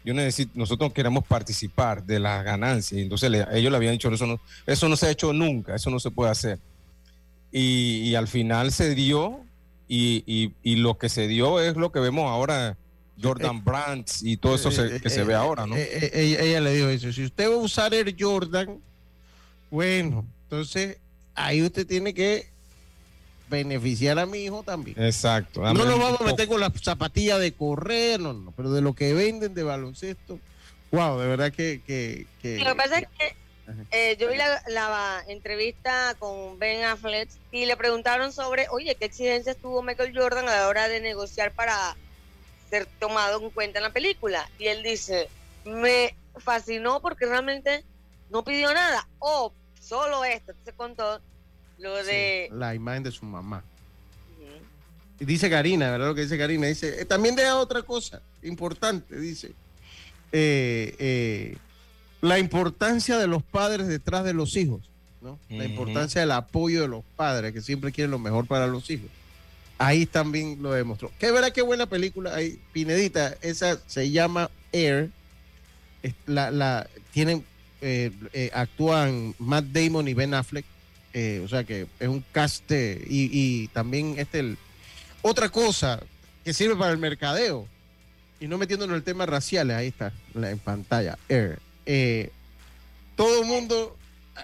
yo 0.04 0.14
necesito, 0.14 0.52
nosotros 0.54 0.92
queremos 0.92 1.24
participar 1.26 2.04
de 2.04 2.20
las 2.20 2.44
ganancias. 2.44 3.00
Entonces 3.00 3.32
ellos 3.50 3.72
le 3.72 3.76
habían 3.76 3.94
dicho, 3.94 4.08
eso 4.14 4.28
no, 4.28 4.40
eso 4.64 4.88
no 4.88 4.94
se 4.94 5.06
ha 5.06 5.10
hecho 5.10 5.32
nunca, 5.32 5.74
eso 5.74 5.90
no 5.90 5.98
se 5.98 6.12
puede 6.12 6.30
hacer. 6.30 6.60
Y, 7.50 8.14
al 8.14 8.28
final 8.28 8.70
se 8.70 8.94
dio, 8.94 9.40
y, 9.88 10.52
lo 10.62 10.98
que 10.98 11.08
se 11.08 11.26
dio 11.26 11.58
es 11.58 11.74
lo 11.74 11.90
que 11.90 11.98
vemos 11.98 12.30
ahora, 12.30 12.76
Jordan 13.20 13.56
eh, 13.56 13.62
Brands 13.64 14.22
y 14.22 14.36
todo 14.36 14.54
eso 14.54 14.70
eh, 14.70 15.00
que 15.02 15.10
se 15.10 15.24
ve 15.24 15.32
eh, 15.32 15.36
ahora, 15.36 15.66
¿no? 15.66 15.74
ella, 15.76 16.60
le 16.60 16.74
dijo 16.74 16.88
eso, 16.90 17.12
si 17.12 17.24
usted 17.24 17.50
va 17.50 17.54
a 17.54 17.58
usar 17.58 17.92
el 17.92 18.14
Jordan, 18.16 18.78
bueno, 19.68 20.24
entonces 20.44 20.98
ahí 21.34 21.60
usted 21.60 21.88
tiene 21.88 22.14
que 22.14 22.49
beneficiar 23.50 24.18
a 24.18 24.26
mi 24.26 24.44
hijo 24.44 24.62
también. 24.62 25.02
Exacto. 25.02 25.60
No 25.60 25.84
lo 25.84 25.98
vamos 25.98 26.20
a 26.20 26.24
meter 26.24 26.48
con 26.48 26.60
la 26.60 26.70
zapatilla 26.70 27.38
de 27.38 27.52
correr, 27.52 28.20
no, 28.20 28.32
no, 28.32 28.52
pero 28.52 28.70
de 28.72 28.80
lo 28.80 28.94
que 28.94 29.12
venden 29.12 29.52
de 29.52 29.62
baloncesto, 29.62 30.38
wow, 30.92 31.18
de 31.18 31.26
verdad 31.26 31.52
que... 31.52 31.82
que, 31.86 32.26
Lo 32.58 32.70
que 32.70 32.74
pasa 32.76 32.98
es 33.00 33.08
que 33.18 33.36
eh, 33.90 34.16
yo 34.18 34.28
vi 34.30 34.36
la, 34.36 35.24
entrevista 35.28 36.14
con 36.18 36.58
Ben 36.58 36.84
Affleck 36.84 37.28
y 37.52 37.66
le 37.66 37.76
preguntaron 37.76 38.32
sobre, 38.32 38.68
oye, 38.70 38.94
¿qué 38.94 39.04
exigencias 39.06 39.56
tuvo 39.56 39.82
Michael 39.82 40.16
Jordan 40.16 40.48
a 40.48 40.52
la 40.52 40.68
hora 40.68 40.88
de 40.88 41.00
negociar 41.00 41.52
para 41.52 41.96
ser 42.68 42.86
tomado 42.98 43.40
en 43.40 43.50
cuenta 43.50 43.78
en 43.78 43.84
la 43.84 43.92
película? 43.92 44.48
Y 44.58 44.66
él 44.66 44.82
dice, 44.82 45.28
me 45.64 46.16
fascinó 46.38 47.00
porque 47.00 47.26
realmente 47.26 47.84
no 48.30 48.44
pidió 48.44 48.72
nada, 48.72 49.08
o 49.18 49.52
solo 49.80 50.24
esto, 50.24 50.52
se 50.64 50.72
contó 50.72 51.20
lo 51.80 51.94
de... 52.04 52.48
la 52.52 52.74
imagen 52.74 53.02
de 53.02 53.10
su 53.10 53.24
mamá. 53.24 53.64
Y 55.20 55.26
dice 55.26 55.50
Karina, 55.50 55.90
¿verdad? 55.90 56.08
Lo 56.08 56.14
que 56.14 56.22
dice 56.22 56.38
Karina. 56.38 56.66
Dice, 56.66 57.02
eh, 57.02 57.04
también 57.04 57.36
deja 57.36 57.56
otra 57.58 57.82
cosa 57.82 58.22
importante, 58.42 59.18
dice. 59.18 59.52
Eh, 60.32 60.94
eh, 60.98 61.56
la 62.22 62.38
importancia 62.38 63.18
de 63.18 63.26
los 63.26 63.42
padres 63.42 63.86
detrás 63.86 64.24
de 64.24 64.32
los 64.32 64.56
hijos, 64.56 64.80
¿no? 65.20 65.38
La 65.50 65.64
importancia 65.64 66.22
del 66.22 66.30
apoyo 66.30 66.82
de 66.82 66.88
los 66.88 67.04
padres, 67.16 67.52
que 67.52 67.60
siempre 67.60 67.92
quieren 67.92 68.10
lo 68.10 68.18
mejor 68.18 68.46
para 68.46 68.66
los 68.66 68.88
hijos. 68.90 69.08
Ahí 69.76 70.06
también 70.06 70.62
lo 70.62 70.72
demostró. 70.72 71.10
Qué 71.18 71.30
verdad, 71.32 71.52
qué 71.52 71.62
buena 71.62 71.86
película. 71.86 72.34
Ahí, 72.34 72.60
Pinedita, 72.72 73.36
esa 73.42 73.78
se 73.86 74.10
llama 74.10 74.50
Air. 74.72 75.10
La, 76.26 76.50
la, 76.50 76.88
tienen, 77.12 77.44
actúan 78.54 79.34
Matt 79.38 79.66
Damon 79.66 80.08
y 80.08 80.14
Ben 80.14 80.32
Affleck 80.32 80.64
eh, 81.12 81.40
o 81.44 81.48
sea 81.48 81.64
que 81.64 81.86
es 81.98 82.08
un 82.08 82.24
cast 82.32 82.70
y, 82.70 83.68
también 83.68 84.14
este 84.18 84.56
otra 85.22 85.48
cosa 85.48 86.00
que 86.44 86.52
sirve 86.52 86.76
para 86.76 86.92
el 86.92 86.98
mercadeo. 86.98 87.66
Y 88.38 88.48
no 88.48 88.56
metiéndonos 88.56 88.94
en 88.94 88.96
el 88.96 89.02
tema 89.02 89.26
racial, 89.26 89.70
ahí 89.70 89.88
está, 89.88 90.12
en 90.34 90.58
pantalla. 90.58 91.18
Eh, 91.28 92.30
todo 93.14 93.42
el 93.42 93.46
mundo, 93.46 93.98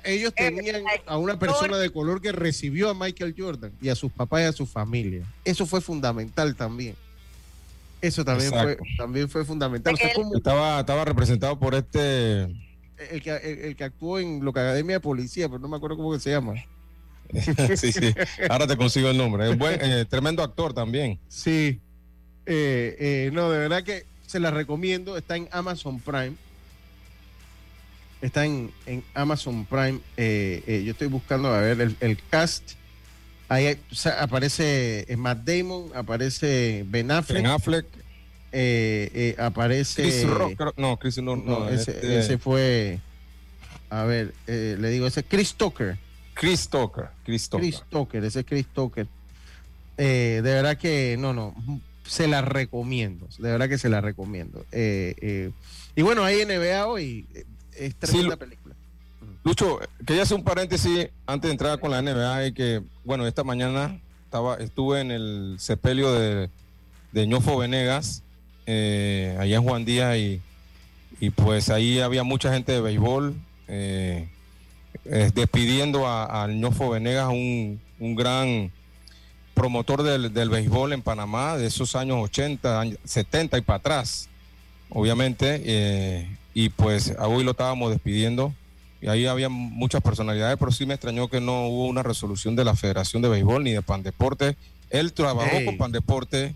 ellos 0.05 0.35
tenían 0.35 0.83
a 1.07 1.17
una 1.17 1.39
persona 1.39 1.79
de 1.79 1.89
color 1.89 2.21
que 2.21 2.31
recibió 2.31 2.91
a 2.91 2.95
Michael 2.95 3.35
Jordan 3.39 3.73
y 3.81 3.89
a 3.89 3.95
sus 3.95 4.13
papás 4.13 4.43
y 4.43 4.45
a 4.45 4.53
su 4.53 4.67
familia. 4.67 5.25
Eso 5.47 5.65
fue 5.65 5.81
fundamental 5.81 6.55
también. 6.57 6.95
Eso 8.03 8.23
también 8.23 8.51
fue, 8.51 8.77
también 8.99 9.31
fue 9.31 9.47
fundamental. 9.47 9.97
estaba, 10.35 10.81
estaba 10.81 11.05
representado 11.07 11.59
por 11.59 11.75
este... 11.75 12.66
El 13.11 13.23
que, 13.23 13.31
el, 13.31 13.77
que 13.77 13.85
actuó 13.85 14.19
en 14.19 14.45
lo 14.45 14.53
que 14.53 14.61
Academia 14.61 14.97
de 14.97 15.01
Policía, 15.01 15.49
pero 15.49 15.59
no 15.59 15.69
me 15.69 15.77
acuerdo 15.77 15.97
cómo 15.97 16.19
se 16.19 16.31
llama. 16.31 16.55
sí, 17.77 17.93
sí. 17.93 18.15
Ahora 18.49 18.67
te 18.67 18.77
consigo 18.77 19.11
el 19.11 19.17
nombre. 19.17 19.51
Es 19.51 19.59
buen, 19.59 19.79
eh, 19.83 20.05
tremendo 20.05 20.43
actor 20.43 20.73
también. 20.73 21.19
Sí. 21.29 21.81
Eh, 22.47 22.97
eh, 22.99 23.31
no, 23.33 23.51
de 23.51 23.59
verdad 23.59 23.83
que 23.83 24.07
se 24.27 24.41
la 24.41 24.51
recomiendo. 24.51 25.17
Está 25.17 25.37
en 25.37 25.49
Amazon 25.51 26.01
Prime. 26.01 26.35
Está 28.21 28.47
en, 28.47 28.73
Amazon 29.15 29.67
Prime. 29.67 30.01
yo 30.17 30.93
estoy 30.93 31.09
buscando 31.09 31.49
a 31.53 31.61
ver 31.61 31.95
el, 32.01 32.19
cast. 32.31 32.73
Ahí 33.49 33.79
aparece 34.19 35.07
Matt 35.17 35.45
Damon, 35.45 35.91
aparece 35.95 36.85
Ben 36.89 37.11
Affleck. 37.11 37.43
Ben 37.43 37.47
Affleck. 37.47 37.87
Aparece. 39.39 40.03
Chris 40.03 40.27
Rock. 40.27 40.75
No, 40.77 40.97
Chris 40.99 41.19
no, 41.19 41.37
no, 41.37 41.69
este 41.69 42.19
ese, 42.19 42.39
fue. 42.39 43.01
A 43.91 44.05
ver, 44.05 44.35
le 44.47 44.91
digo, 44.91 45.07
ese 45.07 45.23
Chris 45.25 45.55
Tucker. 45.55 45.99
Chris 46.37 46.69
Tucker. 46.69 47.09
Chris 47.25 47.49
Tucker. 47.89 48.25
ese 48.25 48.45
Chris 48.45 48.67
Tucker. 48.67 49.07
Eh, 49.97 50.43
de 50.45 50.51
verdad 50.55 50.77
que 50.77 51.17
no, 51.19 51.33
no, 51.33 51.55
se 52.05 52.29
la 52.29 52.43
recomiendo. 52.43 53.27
De 53.39 53.51
verdad 53.51 53.69
que 53.69 53.79
se 53.79 53.89
la 53.89 54.01
recomiendo. 54.01 54.65
Eh, 54.71 55.15
eh, 55.21 55.51
y 55.95 56.03
bueno, 56.03 56.23
hay 56.23 56.45
NBA 56.45 56.87
hoy. 56.87 57.27
Es 57.75 57.95
tremenda 57.97 58.37
película. 58.37 58.75
Lucho, 59.45 59.81
quería 60.05 60.25
hacer 60.25 60.37
un 60.37 60.45
paréntesis 60.45 61.09
antes 61.25 61.49
de 61.49 61.53
entrar 61.53 61.79
con 61.81 61.91
la 61.91 62.03
NBA 62.03 62.49
y 62.49 62.53
que, 62.53 62.83
bueno, 63.05 63.27
esta 63.27 63.45
mañana 63.45 64.01
estaba, 64.25 64.57
estuve 64.57 65.01
en 65.01 65.11
el 65.11 65.57
sepelio 65.59 66.13
de, 66.13 66.51
de 67.13 67.27
Ñofo 67.27 67.57
Venegas, 67.57 68.25
allá 68.67 69.57
en 69.57 69.63
Juan 69.63 69.85
Díaz, 69.85 70.17
y, 70.17 70.41
y, 71.21 71.31
pues 71.31 71.71
ahí 71.71 72.01
había 72.01 72.23
mucha 72.25 72.53
gente 72.53 72.73
de 72.73 72.81
béisbol. 72.81 73.35
Eh, 73.69 74.29
eh, 75.05 75.31
despidiendo 75.35 76.09
al 76.09 76.59
Ñofo 76.59 76.91
Venegas, 76.91 77.29
un, 77.29 77.81
gran 77.99 78.71
promotor 79.55 80.03
del, 80.03 80.49
béisbol 80.51 80.93
en 80.93 81.03
Panamá 81.03 81.57
de 81.57 81.67
esos 81.67 81.95
años 81.97 82.19
80, 82.23 82.85
70 83.05 83.59
y 83.59 83.61
para 83.61 83.79
atrás, 83.79 84.29
obviamente. 84.91 85.63
Eh, 85.65 86.29
y 86.55 86.71
pues 86.71 87.15
hoy 87.19 87.45
lo 87.45 87.53
estábamos 87.53 87.91
despidiendo. 87.91 88.53
Y 89.01 89.09
ahí 89.09 89.27
había 89.27 89.49
muchas 89.49 90.03
personalidades, 90.03 90.57
pero 90.59 90.73
sí 90.73 90.87
me 90.87 90.95
extrañó 90.95 91.29
que 91.29 91.41
no 91.41 91.67
hubo 91.67 91.87
una 91.87 92.03
resolución 92.03 92.57
de 92.57 92.65
la 92.65 92.75
Federación 92.75 93.23
de 93.23 93.29
Béisbol 93.29 93.63
ni 93.63 93.73
de 93.73 93.83
Pandeporte. 93.83 94.57
Él 94.91 95.13
trabajó 95.13 95.65
con 95.65 95.77
Pandeporte 95.77 96.55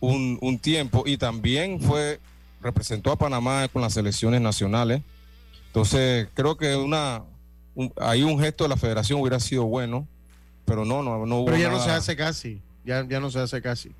un, 0.00 0.38
un 0.40 0.58
tiempo 0.58 1.04
y 1.06 1.16
también 1.16 1.80
fue 1.80 2.20
representó 2.60 3.12
a 3.12 3.16
Panamá 3.16 3.68
con 3.68 3.82
las 3.82 3.94
selecciones 3.94 4.40
nacionales. 4.40 5.02
Entonces, 5.66 6.28
creo 6.34 6.56
que 6.56 6.76
una, 6.76 7.22
ahí 8.00 8.22
un 8.22 8.38
gesto 8.38 8.64
de 8.64 8.68
la 8.68 8.76
federación 8.76 9.20
hubiera 9.20 9.40
sido 9.40 9.64
bueno, 9.64 10.06
pero 10.64 10.84
no, 10.84 11.02
no, 11.02 11.24
no 11.26 11.36
hubo 11.36 11.46
Pero 11.46 11.58
ya 11.58 11.70
no 11.70 11.80
se 11.80 11.90
hace 11.90 12.16
casi, 12.16 12.60
ya, 12.84 13.06
ya 13.08 13.20
no 13.20 13.30
se 13.30 13.40
hace 13.40 13.62
casi. 13.62 13.92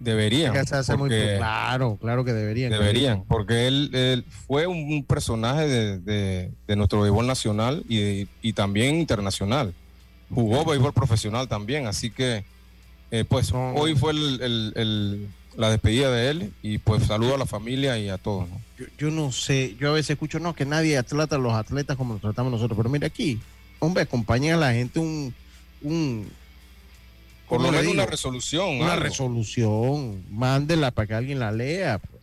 Deberían. 0.00 0.54
claro, 0.54 1.98
claro 2.00 2.24
que 2.24 2.32
deberían. 2.32 2.70
Deberían, 2.70 3.24
porque 3.24 3.66
él, 3.66 4.24
fue 4.46 4.68
un, 4.68 5.04
personaje 5.04 5.66
de, 5.66 6.52
nuestro 6.76 7.00
béisbol 7.00 7.26
nacional 7.26 7.82
y, 7.88 8.28
y, 8.40 8.52
también 8.52 8.96
internacional. 8.96 9.74
Jugó 10.32 10.64
béisbol 10.64 10.92
profesional 10.92 11.48
también, 11.48 11.86
así 11.88 12.10
que 12.10 12.44
eh, 13.10 13.24
pues 13.24 13.52
hoy 13.52 13.94
fue 13.94 14.12
el, 14.12 15.28
la 15.56 15.70
despedida 15.70 16.10
de 16.10 16.30
él 16.30 16.52
y 16.62 16.78
pues 16.78 17.04
saludo 17.06 17.34
a 17.34 17.38
la 17.38 17.46
familia 17.46 17.98
y 17.98 18.08
a 18.08 18.18
todos. 18.18 18.48
Yo, 18.96 19.10
no 19.10 19.32
sé, 19.32 19.76
yo 19.80 19.90
a 19.90 19.92
veces 19.92 20.10
escucho, 20.10 20.38
no, 20.38 20.54
que 20.54 20.64
nadie 20.64 21.02
trata 21.02 21.36
a 21.36 21.38
los 21.38 21.52
atletas 21.54 21.96
como 21.96 22.12
nos 22.14 22.22
tratamos 22.22 22.52
nosotros, 22.52 22.76
pero 22.76 22.88
mira 22.88 23.06
aquí, 23.06 23.40
hombre, 23.78 24.04
acompaña 24.04 24.54
a 24.54 24.58
la 24.58 24.72
gente 24.72 25.00
un... 25.00 25.34
un 25.82 26.30
por 27.48 27.62
lo 27.62 27.72
menos 27.72 27.92
una 27.92 28.04
resolución. 28.04 28.80
Una 28.80 28.96
resolución, 28.96 30.22
mándela 30.30 30.90
para 30.90 31.06
que 31.06 31.14
alguien 31.14 31.38
la 31.38 31.50
lea. 31.50 31.98
Pues. 31.98 32.22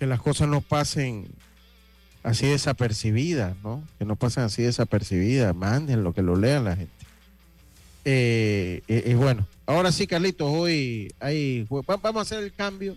Que 0.00 0.06
las 0.06 0.20
cosas 0.20 0.48
no 0.48 0.60
pasen 0.60 1.28
así 2.24 2.46
desapercibidas, 2.46 3.56
¿no? 3.62 3.82
Que 3.98 4.04
no 4.04 4.16
pasen 4.16 4.42
así 4.42 4.62
desapercibidas, 4.62 5.54
mándenlo, 5.54 6.12
que 6.12 6.22
lo 6.22 6.34
lean 6.34 6.64
la 6.64 6.76
gente. 6.76 6.92
Eh, 8.04 8.82
eh, 8.88 9.02
eh 9.06 9.14
bueno, 9.14 9.46
ahora 9.68 9.92
sí, 9.92 10.06
Carlitos, 10.06 10.50
hoy 10.50 11.14
hay, 11.20 11.66
vamos 11.68 12.16
a 12.16 12.20
hacer 12.20 12.42
el 12.42 12.52
cambio 12.52 12.96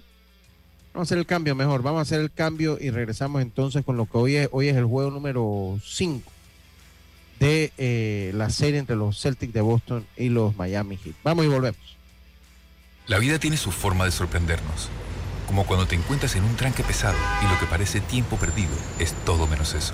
Vamos 0.93 1.07
a 1.07 1.07
hacer 1.07 1.19
el 1.19 1.25
cambio 1.25 1.55
mejor. 1.55 1.81
Vamos 1.81 1.99
a 1.99 2.01
hacer 2.01 2.19
el 2.19 2.31
cambio 2.31 2.77
y 2.79 2.89
regresamos 2.89 3.41
entonces 3.41 3.85
con 3.85 3.95
lo 3.95 4.05
que 4.05 4.17
hoy 4.17 4.35
es, 4.35 4.49
hoy 4.51 4.67
es 4.67 4.75
el 4.75 4.85
juego 4.85 5.09
número 5.09 5.79
5 5.83 6.29
de 7.39 7.71
eh, 7.77 8.31
la 8.35 8.49
serie 8.49 8.77
entre 8.77 8.95
los 8.95 9.19
Celtics 9.19 9.53
de 9.53 9.61
Boston 9.61 10.05
y 10.17 10.29
los 10.29 10.55
Miami 10.57 10.97
Heat. 10.97 11.15
Vamos 11.23 11.45
y 11.45 11.47
volvemos. 11.47 11.97
La 13.07 13.19
vida 13.19 13.39
tiene 13.39 13.57
su 13.57 13.71
forma 13.71 14.05
de 14.05 14.11
sorprendernos. 14.11 14.89
Como 15.47 15.65
cuando 15.65 15.87
te 15.87 15.95
encuentras 15.95 16.35
en 16.35 16.43
un 16.43 16.55
tranque 16.55 16.83
pesado 16.83 17.17
y 17.41 17.51
lo 17.51 17.59
que 17.59 17.65
parece 17.65 17.99
tiempo 18.01 18.37
perdido 18.37 18.71
es 18.99 19.13
todo 19.25 19.47
menos 19.47 19.73
eso. 19.73 19.93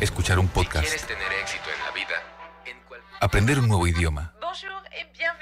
Escuchar 0.00 0.38
un 0.38 0.48
podcast. 0.48 0.86
quieres 0.86 1.06
tener 1.06 1.32
éxito 1.40 1.64
en 1.72 1.84
la 1.84 1.92
vida, 1.92 2.14
aprender 3.20 3.58
un 3.58 3.68
nuevo 3.68 3.86
idioma 3.86 4.36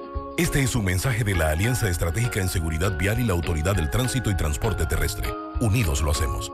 Este 0.37 0.63
es 0.63 0.75
un 0.75 0.85
mensaje 0.85 1.23
de 1.23 1.35
la 1.35 1.49
Alianza 1.49 1.89
Estratégica 1.89 2.39
en 2.39 2.47
Seguridad 2.47 2.97
Vial 2.97 3.19
y 3.19 3.25
la 3.25 3.33
Autoridad 3.33 3.75
del 3.75 3.89
Tránsito 3.89 4.31
y 4.31 4.37
Transporte 4.37 4.85
Terrestre. 4.85 5.29
Unidos 5.59 6.01
lo 6.01 6.11
hacemos. 6.11 6.51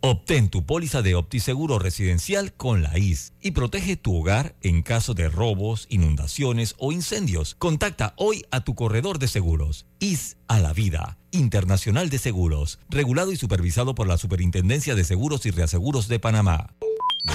Obtén 0.00 0.48
tu 0.48 0.66
póliza 0.66 1.00
de 1.00 1.14
OptiSeguro 1.14 1.78
residencial 1.78 2.54
con 2.54 2.82
la 2.82 2.98
IS 2.98 3.34
y 3.40 3.52
protege 3.52 3.96
tu 3.96 4.16
hogar 4.16 4.56
en 4.60 4.82
caso 4.82 5.14
de 5.14 5.28
robos, 5.28 5.86
inundaciones 5.90 6.74
o 6.78 6.90
incendios. 6.90 7.54
Contacta 7.54 8.14
hoy 8.16 8.44
a 8.50 8.64
tu 8.64 8.74
corredor 8.74 9.20
de 9.20 9.28
seguros. 9.28 9.86
IS 10.00 10.38
a 10.48 10.58
la 10.58 10.72
vida. 10.72 11.18
Internacional 11.30 12.10
de 12.10 12.18
Seguros. 12.18 12.80
Regulado 12.88 13.30
y 13.32 13.36
supervisado 13.36 13.94
por 13.94 14.08
la 14.08 14.18
Superintendencia 14.18 14.96
de 14.96 15.04
Seguros 15.04 15.46
y 15.46 15.50
Reaseguros 15.50 16.08
de 16.08 16.18
Panamá. 16.18 16.74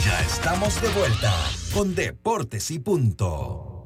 Ya 0.03 0.19
estamos 0.21 0.81
de 0.81 0.89
vuelta 0.89 1.33
con 1.73 1.95
Deportes 1.95 2.69
y 2.71 2.79
Punto. 2.79 3.76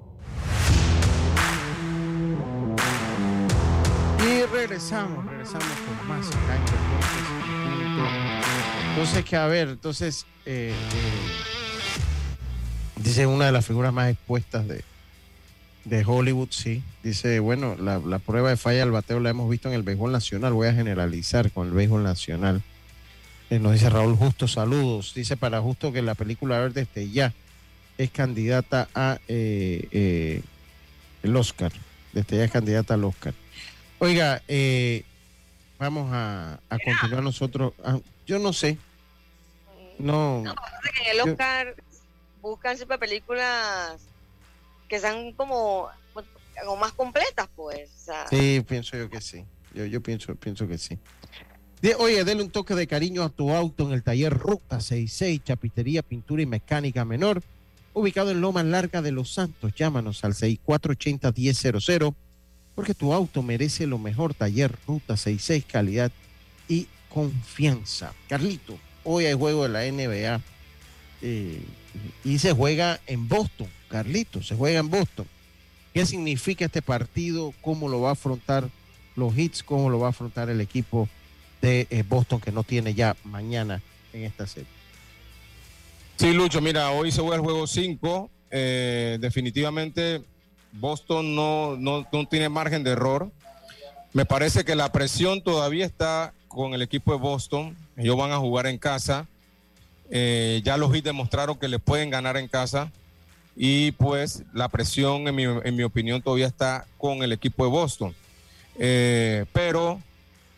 Regresamos, 4.61 5.25
regresamos 5.25 5.65
con 5.65 6.07
más 6.07 6.27
acá 6.27 6.55
en 6.55 6.65
Deportes. 6.65 8.21
Entonces, 8.89 9.25
que 9.25 9.35
a 9.35 9.47
ver, 9.47 9.69
entonces, 9.69 10.27
eh, 10.45 10.71
eh, 10.71 10.75
dice 12.97 13.25
una 13.25 13.47
de 13.47 13.51
las 13.51 13.65
figuras 13.65 13.91
más 13.91 14.11
expuestas 14.11 14.67
de, 14.67 14.83
de 15.85 16.05
Hollywood, 16.05 16.49
sí. 16.51 16.83
Dice, 17.01 17.39
bueno, 17.39 17.75
la, 17.79 17.97
la, 17.97 18.19
prueba 18.19 18.51
de 18.51 18.57
falla 18.57 18.81
del 18.81 18.91
bateo 18.91 19.19
la 19.19 19.31
hemos 19.31 19.49
visto 19.49 19.67
en 19.67 19.73
el 19.73 19.81
béisbol 19.81 20.11
nacional. 20.11 20.53
Voy 20.53 20.67
a 20.67 20.73
generalizar 20.73 21.51
con 21.51 21.67
el 21.67 21.73
béisbol 21.73 22.03
nacional. 22.03 22.61
Eh, 23.49 23.57
nos 23.57 23.73
dice 23.73 23.89
Raúl 23.89 24.15
Justo, 24.15 24.47
saludos. 24.47 25.13
Dice 25.15 25.37
para 25.37 25.59
Justo 25.59 25.91
que 25.91 26.03
la 26.03 26.13
película 26.13 26.59
Verde 26.59 26.81
este 26.81 27.09
ya 27.09 27.33
es 27.97 28.11
candidata 28.11 28.89
a 28.93 29.17
el 29.27 30.43
Oscar. 31.35 31.71
Desde 32.13 32.37
ya 32.37 32.43
es 32.43 32.51
candidata 32.51 32.93
al 32.93 33.05
Oscar. 33.05 33.33
Oiga, 34.03 34.41
vamos 35.77 36.09
a, 36.11 36.59
a 36.69 36.79
continuar 36.79 37.21
nosotros. 37.21 37.73
A, 37.83 37.99
yo 38.25 38.39
no 38.39 38.51
sé. 38.51 38.79
No. 39.99 40.41
no 40.41 40.55
en 41.05 41.11
el 41.11 41.29
Oscar 41.29 41.75
buscan 42.41 42.77
siempre 42.77 42.97
películas 42.97 44.01
que 44.89 44.99
sean 44.99 45.33
como, 45.33 45.87
como 46.59 46.77
más 46.77 46.93
completas, 46.93 47.47
pues. 47.55 47.91
Sí, 48.31 48.65
pienso 48.67 48.97
yo 48.97 49.07
que 49.07 49.21
sí. 49.21 49.45
Yo, 49.75 49.85
yo 49.85 50.01
pienso, 50.01 50.33
pienso 50.33 50.67
que 50.67 50.79
sí. 50.79 50.97
oye, 51.99 52.23
dele 52.23 52.41
un 52.41 52.49
toque 52.49 52.73
de 52.73 52.87
cariño 52.87 53.21
a 53.21 53.29
tu 53.29 53.51
auto 53.51 53.85
en 53.85 53.91
el 53.91 54.01
taller 54.01 54.33
Ruta 54.33 54.79
66, 54.79 55.43
Chapitería, 55.43 56.01
Pintura 56.01 56.41
y 56.41 56.47
Mecánica 56.47 57.05
Menor, 57.05 57.43
ubicado 57.93 58.31
en 58.31 58.41
Loma 58.41 58.63
Larga 58.63 59.03
de 59.03 59.11
Los 59.11 59.31
Santos. 59.31 59.75
Llámanos 59.75 60.23
al 60.23 60.33
6480-1000, 60.33 62.15
porque 62.75 62.93
tu 62.93 63.13
auto 63.13 63.43
merece 63.43 63.87
lo 63.87 63.97
mejor. 63.97 64.33
Taller 64.33 64.75
Ruta 64.87 65.17
66, 65.17 65.65
calidad 65.65 66.11
y 66.67 66.87
confianza. 67.09 68.13
Carlito, 68.29 68.77
hoy 69.03 69.25
hay 69.25 69.33
juego 69.33 69.63
de 69.63 69.69
la 69.69 69.83
NBA 69.91 70.41
eh, 71.21 71.61
y 72.23 72.39
se 72.39 72.53
juega 72.53 72.99
en 73.07 73.27
Boston. 73.27 73.67
Carlito, 73.89 74.41
se 74.41 74.55
juega 74.55 74.79
en 74.79 74.89
Boston. 74.89 75.27
¿Qué 75.93 76.05
significa 76.05 76.65
este 76.65 76.81
partido? 76.81 77.53
¿Cómo 77.61 77.89
lo 77.89 78.01
va 78.01 78.09
a 78.09 78.13
afrontar 78.13 78.69
los 79.15 79.37
hits? 79.37 79.63
¿Cómo 79.63 79.89
lo 79.89 79.99
va 79.99 80.07
a 80.07 80.11
afrontar 80.11 80.49
el 80.49 80.61
equipo 80.61 81.09
de 81.61 81.87
eh, 81.89 82.03
Boston 82.07 82.39
que 82.39 82.51
no 82.51 82.63
tiene 82.63 82.93
ya 82.93 83.15
mañana 83.25 83.81
en 84.13 84.23
esta 84.23 84.47
serie? 84.47 84.69
Sí, 86.15 86.33
Lucho, 86.33 86.61
mira, 86.61 86.91
hoy 86.91 87.11
se 87.11 87.19
juega 87.19 87.35
el 87.35 87.41
juego 87.41 87.67
5. 87.67 88.29
Eh, 88.51 89.17
definitivamente 89.19 90.21
Boston 90.73 91.35
no, 91.35 91.75
no, 91.77 92.07
no 92.11 92.25
tiene 92.27 92.49
margen 92.49 92.83
de 92.83 92.91
error. 92.91 93.31
Me 94.13 94.25
parece 94.25 94.65
que 94.65 94.75
la 94.75 94.91
presión 94.91 95.41
todavía 95.41 95.85
está 95.85 96.33
con 96.47 96.73
el 96.73 96.81
equipo 96.81 97.13
de 97.13 97.19
Boston. 97.19 97.75
Ellos 97.97 98.17
van 98.17 98.31
a 98.31 98.37
jugar 98.37 98.67
en 98.67 98.77
casa. 98.77 99.27
Eh, 100.09 100.61
ya 100.63 100.77
los 100.77 100.91
Heat 100.91 101.05
demostraron 101.05 101.57
que 101.57 101.67
le 101.67 101.79
pueden 101.79 102.09
ganar 102.09 102.37
en 102.37 102.47
casa. 102.47 102.91
Y 103.55 103.91
pues 103.93 104.43
la 104.53 104.69
presión, 104.69 105.27
en 105.27 105.35
mi, 105.35 105.43
en 105.43 105.75
mi 105.75 105.83
opinión, 105.83 106.21
todavía 106.21 106.47
está 106.47 106.85
con 106.97 107.23
el 107.23 107.31
equipo 107.31 107.63
de 107.63 107.71
Boston. 107.71 108.15
Eh, 108.77 109.45
pero 109.53 109.99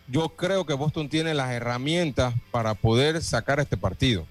yo 0.07 0.29
creo 0.29 0.65
que 0.65 0.73
Boston 0.73 1.09
tiene 1.09 1.33
las 1.33 1.51
herramientas 1.51 2.33
para 2.51 2.73
poder 2.73 3.21
sacar 3.21 3.59
este 3.59 3.77
partido. 3.77 4.25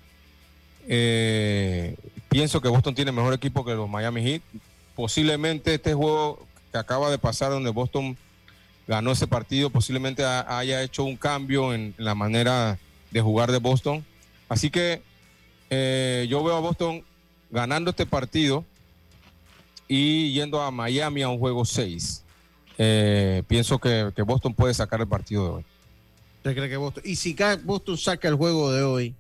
Eh, 0.89 1.97
pienso 2.29 2.61
que 2.61 2.69
Boston 2.69 2.95
tiene 2.95 3.13
mejor 3.13 3.35
equipo 3.35 3.65
que 3.65 3.75
los 3.75 3.89
Miami 3.89 4.23
Heat. 4.23 4.43
Posiblemente 4.95 5.75
este 5.75 5.95
juego 5.95 6.47
que 6.71 6.79
acaba 6.79 7.11
de 7.11 7.19
pasar 7.19 7.51
donde 7.51 7.71
Boston 7.71 8.17
ganó 8.87 9.13
ese 9.13 9.27
partido, 9.27 9.71
posiblemente 9.71 10.25
haya 10.25 10.83
hecho 10.83 11.05
un 11.05 11.17
cambio 11.17 11.73
en, 11.73 11.95
la 11.99 12.15
manera 12.15 12.79
de 13.11 13.21
jugar 13.21 13.51
de 13.53 13.59
Boston. 13.59 14.05
Así 14.49 14.71
que 14.71 15.03
eh, 15.71 16.27
yo 16.29 16.43
veo 16.45 16.57
a 16.57 16.61
Boston 16.61 17.05
ganando 17.51 17.91
este 17.91 18.07
partido 18.07 18.65
y 19.89 20.33
yendo 20.33 20.61
a 20.61 20.71
Miami 20.71 21.23
a 21.23 21.29
un 21.29 21.39
juego 21.39 21.65
6. 21.65 22.25
Eh, 22.79 23.43
pienso 23.47 23.79
que, 23.79 24.13
Boston 24.27 24.55
puede 24.55 24.75
sacar 24.75 25.01
el 25.01 25.09
partido 25.09 25.45
de 25.45 25.51
hoy. 25.51 25.65
¿Usted 26.39 26.55
cree 26.55 26.69
que 26.69 26.77
Boston? 26.77 27.03
Y 27.07 27.17
si 27.17 27.37
Boston 27.65 27.97
saca 27.97 28.29
el 28.29 28.35
juego 28.35 28.73
de 28.73 28.83
hoy. 28.83 29.15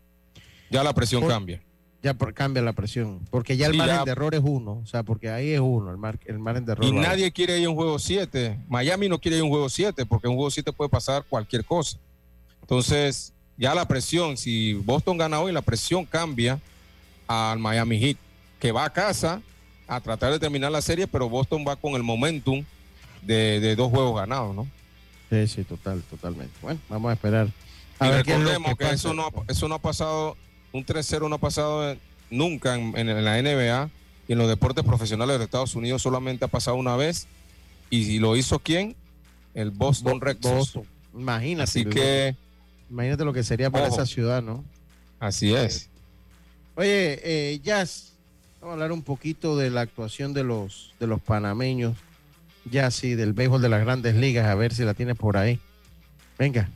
Ya 0.70 0.82
la 0.82 0.92
presión 0.92 1.26
cambia 1.28 1.62
ya 2.02 2.14
cambia 2.14 2.62
la 2.62 2.72
presión. 2.72 3.20
Porque 3.30 3.56
ya 3.56 3.66
el 3.66 3.76
margen 3.76 4.04
de 4.04 4.10
error 4.10 4.34
es 4.34 4.42
uno. 4.42 4.80
O 4.82 4.86
sea, 4.86 5.04
porque 5.04 5.30
ahí 5.30 5.50
es 5.50 5.60
uno, 5.60 5.90
el, 5.90 5.96
mar, 5.96 6.18
el 6.26 6.38
margen 6.38 6.64
de 6.64 6.72
error. 6.72 6.84
Y 6.84 6.92
nadie 6.92 7.30
quiere 7.30 7.58
ir 7.58 7.66
a 7.66 7.70
un 7.70 7.76
juego 7.76 7.98
7. 7.98 8.58
Miami 8.68 9.08
no 9.08 9.20
quiere 9.20 9.36
ir 9.36 9.42
a 9.42 9.44
un 9.44 9.50
juego 9.50 9.68
7 9.68 10.04
porque 10.06 10.26
en 10.26 10.32
un 10.32 10.36
juego 10.36 10.50
7 10.50 10.72
puede 10.72 10.90
pasar 10.90 11.24
cualquier 11.28 11.64
cosa. 11.64 11.98
Entonces, 12.60 13.32
ya 13.56 13.74
la 13.74 13.86
presión, 13.86 14.36
si 14.36 14.74
Boston 14.74 15.16
gana 15.16 15.40
hoy, 15.40 15.52
la 15.52 15.62
presión 15.62 16.04
cambia 16.04 16.58
al 17.28 17.58
Miami 17.58 17.98
Heat, 17.98 18.16
que 18.58 18.72
va 18.72 18.84
a 18.84 18.92
casa 18.92 19.40
a 19.86 20.00
tratar 20.00 20.32
de 20.32 20.38
terminar 20.38 20.72
la 20.72 20.82
serie, 20.82 21.06
pero 21.06 21.28
Boston 21.28 21.64
va 21.66 21.76
con 21.76 21.94
el 21.94 22.02
momentum 22.02 22.64
de, 23.22 23.76
dos 23.76 23.90
juegos 23.90 24.16
ganados, 24.16 24.54
¿no? 24.54 24.66
Sí, 25.30 25.46
sí, 25.46 25.64
total, 25.64 26.02
totalmente. 26.10 26.52
Bueno, 26.60 26.80
vamos 26.88 27.10
a 27.10 27.14
esperar. 27.14 27.48
A 27.98 28.08
y 28.08 28.10
recordemos 28.10 28.74
que, 28.76 28.90
eso, 28.90 29.14
no, 29.14 29.28
eso 29.48 29.68
no 29.68 29.76
ha 29.76 29.78
pasado 29.78 30.36
un 30.72 30.84
3-0 30.84 31.28
no 31.28 31.36
ha 31.36 31.38
pasado 31.38 31.96
nunca 32.30 32.74
en, 32.74 33.24
la 33.24 33.42
NBA 33.42 33.90
y 34.26 34.32
en 34.32 34.38
los 34.38 34.48
deportes 34.48 34.84
profesionales 34.84 35.38
de 35.38 35.44
Estados 35.44 35.74
Unidos 35.74 36.02
solamente 36.02 36.44
ha 36.44 36.48
pasado 36.48 36.76
una 36.76 36.96
vez. 36.96 37.26
¿Y, 37.90 38.18
lo 38.18 38.36
hizo 38.36 38.58
quién? 38.58 38.96
El 39.54 39.70
Boston 39.70 40.20
Red 40.20 40.38
Sox. 40.40 40.78
Imagínate. 41.14 41.64
Así 41.64 41.84
que. 41.84 42.34
Imagínate 42.90 43.24
lo 43.24 43.32
que 43.32 43.42
sería 43.42 43.70
para 43.70 43.86
esa 43.86 44.06
ciudad, 44.06 44.42
¿no? 44.42 44.64
Así 45.20 45.54
es. 45.54 45.88
Oye, 46.74 47.20
eh, 47.22 47.60
Jazz, 47.62 48.14
vamos 48.60 48.70
a 48.70 48.74
hablar 48.74 48.92
un 48.92 49.02
poquito 49.02 49.56
de 49.56 49.70
la 49.70 49.82
actuación 49.82 50.32
de 50.32 50.42
los, 50.42 50.94
de 50.98 51.06
los 51.06 51.20
panameños. 51.20 51.96
Ya 52.64 52.90
sí, 52.90 53.14
del 53.14 53.32
béisbol 53.32 53.60
de 53.60 53.68
las 53.68 53.80
grandes 53.80 54.14
ligas, 54.14 54.46
a 54.46 54.54
ver 54.54 54.72
si 54.72 54.84
la 54.84 54.94
tienes 54.94 55.16
por 55.16 55.36
ahí. 55.36 55.58
Venga. 56.38 56.70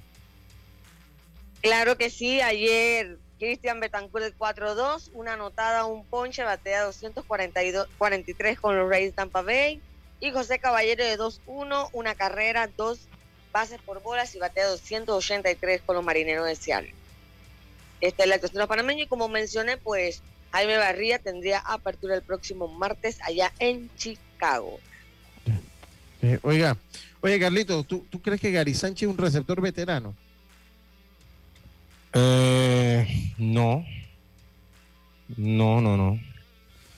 Claro 1.62 1.96
que 1.96 2.10
sí, 2.10 2.40
ayer 2.40 3.18
Cristian 3.38 3.80
Betancourt 3.80 4.24
de 4.24 4.34
4-2, 4.34 5.10
una 5.12 5.34
anotada, 5.34 5.84
un 5.84 6.04
ponche, 6.04 6.42
batea 6.42 6.84
243 6.84 8.60
con 8.60 8.76
los 8.76 8.88
Rays 8.88 9.14
Tampa 9.14 9.42
Bay. 9.42 9.80
Y 10.20 10.30
José 10.30 10.58
Caballero 10.58 11.04
de 11.04 11.18
2-1, 11.18 11.90
una 11.92 12.14
carrera, 12.14 12.70
dos 12.76 13.00
bases 13.52 13.80
por 13.82 14.02
bolas 14.02 14.34
y 14.34 14.38
batea 14.38 14.66
283 14.66 15.82
con 15.82 15.96
los 15.96 16.04
Marineros 16.04 16.46
de 16.46 16.56
Seattle. 16.56 16.94
Esta 18.00 18.22
es 18.22 18.28
la 18.28 18.36
actuación 18.36 18.56
de 18.56 18.60
los 18.60 18.68
panameños 18.68 19.06
y 19.06 19.08
como 19.08 19.28
mencioné, 19.28 19.76
pues 19.76 20.22
Jaime 20.52 20.78
Barría 20.78 21.18
tendría 21.18 21.58
apertura 21.58 22.14
el 22.14 22.22
próximo 22.22 22.68
martes 22.68 23.18
allá 23.22 23.52
en 23.58 23.90
Chicago. 23.96 24.78
Eh, 26.22 26.38
oiga, 26.42 26.76
oye 27.20 27.38
Carlito, 27.38 27.84
¿tú, 27.84 28.06
¿tú 28.10 28.20
crees 28.20 28.40
que 28.40 28.50
Gary 28.50 28.74
Sánchez 28.74 29.08
es 29.08 29.14
un 29.14 29.18
receptor 29.18 29.60
veterano? 29.60 30.14
Eh, 32.12 33.32
no. 33.38 33.84
No, 35.36 35.80
no, 35.80 35.96
no. 35.96 36.20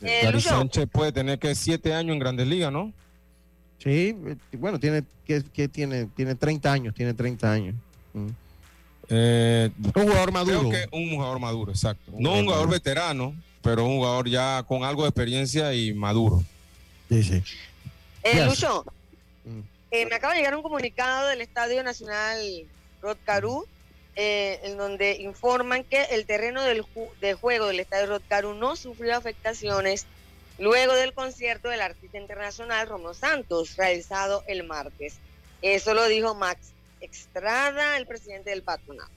Eh, 0.03 0.21
Gary 0.23 0.41
Sánchez 0.41 0.89
puede 0.91 1.13
tener 1.13 1.39
que 1.39 1.55
siete 1.55 1.95
años 1.95 2.15
en 2.15 2.21
Grandes 2.21 2.47
Ligas, 2.47 2.73
¿no? 2.73 2.93
Sí, 3.79 4.17
bueno, 4.53 4.79
tiene 4.79 5.05
que, 5.25 5.69
tiene 5.69 6.07
tiene 6.07 6.35
30 6.35 6.73
años, 6.73 6.95
tiene 6.95 7.15
30 7.15 7.53
años. 7.53 7.75
Mm. 8.13 8.29
Eh, 9.11 9.71
un 9.77 9.93
jugador 9.93 10.33
maduro. 10.33 10.71
un 10.93 11.11
jugador 11.11 11.39
maduro, 11.39 11.73
exacto. 11.73 12.13
no 12.19 12.35
un 12.35 12.45
jugador 12.45 12.69
veterano, 12.69 13.35
pero 13.63 13.85
un 13.85 13.97
jugador 13.97 14.29
ya 14.29 14.63
con 14.65 14.85
algo 14.85 15.03
de 15.03 15.09
experiencia 15.09 15.73
y 15.75 15.95
maduro. 15.95 16.43
Sí, 17.09 17.23
sí. 17.23 17.43
Eh, 18.23 18.45
Lucho, 18.45 18.85
mm. 19.45 19.61
eh, 19.93 20.07
me 20.07 20.15
acaba 20.17 20.35
de 20.35 20.41
llegar 20.41 20.57
un 20.57 20.63
comunicado 20.63 21.29
del 21.29 21.41
Estadio 21.41 21.83
Nacional 21.83 22.39
Rotcarú, 23.01 23.67
eh, 24.21 24.59
en 24.64 24.77
donde 24.77 25.12
informan 25.21 25.85
que 25.85 26.03
el 26.11 26.27
terreno 26.27 26.64
del, 26.64 26.83
juego 27.37 27.66
del 27.69 27.79
Estadio 27.79 28.07
Rotcarú 28.07 28.53
no 28.53 28.75
sufrió 28.75 29.14
afectaciones 29.14 30.07
luego 30.59 30.93
del 30.95 31.12
concierto 31.12 31.69
del 31.69 31.83
artista 31.83 32.19
internacional 32.19 32.89
Romo 32.89 33.14
Santos, 33.14 33.77
realizado 33.77 34.43
el 34.49 34.64
martes. 34.64 35.19
Eso 35.62 35.95
lo 35.95 36.09
dijo 36.09 36.35
Max 36.35 36.73
Extrada, 37.01 37.97
el 37.97 38.09
presidente 38.09 38.51
del 38.51 38.64
patronato. 38.64 39.12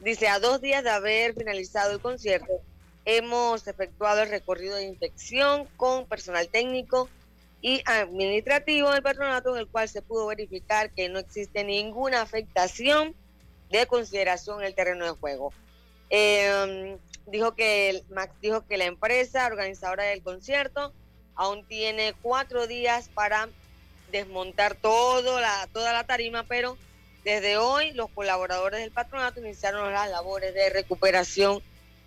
Dice, 0.00 0.28
a 0.28 0.38
dos 0.38 0.62
días 0.62 0.82
de 0.82 0.90
haber 0.92 1.34
finalizado 1.34 1.92
el 1.92 2.00
concierto, 2.00 2.62
hemos 3.04 3.66
efectuado 3.66 4.22
el 4.22 4.30
recorrido 4.30 4.76
de 4.76 4.84
inspección 4.84 5.68
con 5.76 6.06
personal 6.06 6.48
técnico 6.48 7.10
y 7.60 7.82
administrativo 7.84 8.92
del 8.92 9.02
patronato 9.02 9.54
en 9.54 9.60
el 9.60 9.68
cual 9.68 9.90
se 9.90 10.00
pudo 10.00 10.28
verificar 10.28 10.90
que 10.90 11.10
no 11.10 11.18
existe 11.18 11.64
ninguna 11.64 12.22
afectación 12.22 13.14
de 13.70 13.86
consideración 13.86 14.60
en 14.60 14.66
el 14.66 14.74
terreno 14.74 15.04
de 15.04 15.12
juego. 15.12 15.52
Em, 16.10 16.98
dijo 17.26 17.54
que 17.54 18.02
Max 18.10 18.32
dijo 18.40 18.66
que 18.66 18.78
la 18.78 18.86
empresa 18.86 19.46
organizadora 19.46 20.04
del 20.04 20.22
concierto 20.22 20.92
aún 21.34 21.64
tiene 21.66 22.14
cuatro 22.22 22.66
días 22.66 23.10
para 23.12 23.48
desmontar 24.10 24.74
todo 24.74 25.40
la, 25.40 25.68
toda 25.72 25.92
la 25.92 26.04
tarima, 26.04 26.44
pero 26.44 26.76
desde 27.24 27.58
hoy 27.58 27.92
los 27.92 28.08
colaboradores 28.10 28.80
del 28.80 28.90
patronato 28.90 29.40
iniciaron 29.40 29.92
las 29.92 30.08
labores 30.10 30.54
de 30.54 30.70
recuperación, 30.70 31.62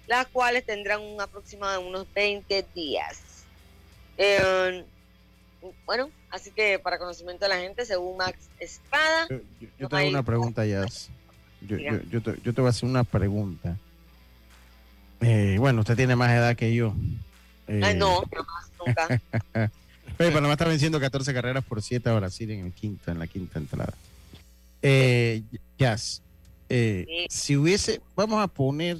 las 0.07 0.27
cuales 0.27 0.65
tendrán 0.65 1.01
un 1.01 1.21
aproximado 1.21 1.79
de 1.79 1.87
unos 1.87 2.11
20 2.13 2.65
días. 2.73 3.21
Em, 4.17 4.83
bueno, 5.85 6.09
así 6.29 6.51
que 6.51 6.79
para 6.79 6.97
conocimiento 6.97 7.45
de 7.45 7.49
la 7.49 7.57
gente, 7.59 7.85
según 7.85 8.17
Max 8.17 8.49
Espada. 8.59 9.27
Yo, 9.77 9.87
tengo 9.87 10.09
una 10.09 10.23
pregunta, 10.23 10.65
ya. 10.65 10.85
Yo, 11.67 11.77
yo, 11.77 12.21
te, 12.21 12.61
voy 12.61 12.65
a 12.65 12.69
hacer 12.69 12.89
una 12.89 13.03
pregunta. 13.03 13.77
Eh, 15.21 15.57
bueno, 15.59 15.81
usted 15.81 15.95
tiene 15.95 16.15
más 16.15 16.31
edad 16.31 16.55
que 16.55 16.73
yo. 16.73 16.95
Eh, 17.67 17.93
no, 17.95 18.21
no 18.21 18.43
más, 18.43 18.71
nunca. 18.79 19.21
Pero 20.17 20.33
Panamá 20.33 20.53
está 20.53 20.65
venciendo 20.67 20.99
14 20.99 21.33
carreras 21.33 21.63
por 21.63 21.81
7 21.81 22.09
a 22.09 22.13
Brasil 22.13 22.51
en 22.51 22.65
el 22.65 22.71
quinto, 22.73 23.11
en 23.11 23.19
la 23.19 23.27
quinta 23.27 23.59
entrada. 23.59 23.93
Eh, 24.81 25.43
Jazz, 25.77 26.21
eh, 26.69 27.27
si 27.29 27.55
hubiese, 27.55 28.01
vamos 28.15 28.41
a 28.41 28.47
poner, 28.47 28.99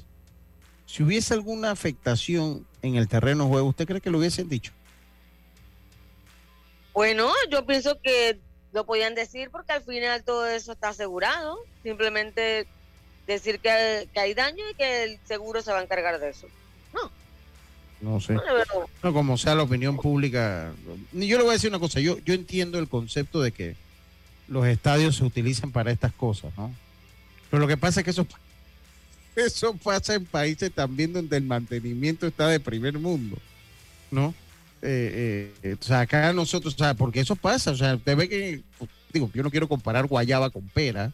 si 0.85 1.03
hubiese 1.03 1.33
alguna 1.33 1.71
afectación 1.71 2.65
en 2.81 2.95
el 2.95 3.07
terreno 3.07 3.45
de 3.45 3.49
juego, 3.49 3.69
¿usted 3.69 3.87
cree 3.87 4.01
que 4.01 4.09
lo 4.09 4.19
hubiesen 4.19 4.49
dicho? 4.49 4.71
Bueno, 6.93 7.31
yo 7.49 7.65
pienso 7.65 7.97
que 8.01 8.39
lo 8.73 8.85
podían 8.85 9.15
decir 9.15 9.49
porque 9.51 9.73
al 9.73 9.83
final 9.83 10.23
todo 10.23 10.47
eso 10.47 10.71
está 10.71 10.89
asegurado. 10.89 11.57
Simplemente 11.83 12.67
decir 13.27 13.59
que, 13.59 14.07
hay 14.15 14.33
daño 14.33 14.63
y 14.69 14.73
que 14.75 15.03
el 15.03 15.19
seguro 15.25 15.61
se 15.61 15.71
va 15.71 15.79
a 15.79 15.83
encargar 15.83 16.19
de 16.19 16.29
eso. 16.29 16.47
No. 16.93 17.11
No 18.01 18.19
sé. 18.19 18.35
No, 19.03 19.13
como 19.13 19.37
sea 19.37 19.55
la 19.55 19.63
opinión 19.63 19.97
pública. 19.97 20.71
Yo 21.11 21.37
le 21.37 21.43
voy 21.43 21.51
a 21.51 21.53
decir 21.53 21.69
una 21.69 21.79
cosa. 21.79 21.99
Yo, 21.99 22.17
yo 22.19 22.33
entiendo 22.33 22.79
el 22.79 22.87
concepto 22.87 23.41
de 23.41 23.51
que 23.51 23.75
los 24.47 24.65
estadios 24.67 25.17
se 25.17 25.23
utilizan 25.23 25.71
para 25.71 25.91
estas 25.91 26.13
cosas, 26.13 26.51
¿no? 26.57 26.73
Pero 27.49 27.61
lo 27.61 27.67
que 27.67 27.77
pasa 27.77 27.99
es 27.99 28.03
que 28.05 28.11
eso, 28.11 28.25
eso 29.35 29.73
pasa 29.75 30.15
en 30.15 30.25
países 30.25 30.71
también 30.71 31.13
donde 31.13 31.37
el 31.37 31.43
mantenimiento 31.43 32.27
está 32.27 32.47
de 32.47 32.59
primer 32.59 32.97
mundo, 32.97 33.37
¿no? 34.09 34.33
Eh, 34.83 35.53
eh, 35.61 35.75
o 35.79 35.83
sea, 35.83 36.01
acá 36.01 36.33
nosotros, 36.33 36.73
o 36.73 36.77
sea, 36.77 36.95
porque 36.95 37.19
eso 37.19 37.35
pasa, 37.35 37.71
o 37.71 37.75
sea, 37.75 37.95
usted 37.95 38.17
ve 38.17 38.27
que, 38.27 38.61
digo, 39.13 39.29
yo 39.33 39.43
no 39.43 39.51
quiero 39.51 39.67
comparar 39.67 40.07
guayaba 40.07 40.49
con 40.49 40.67
pera, 40.69 41.11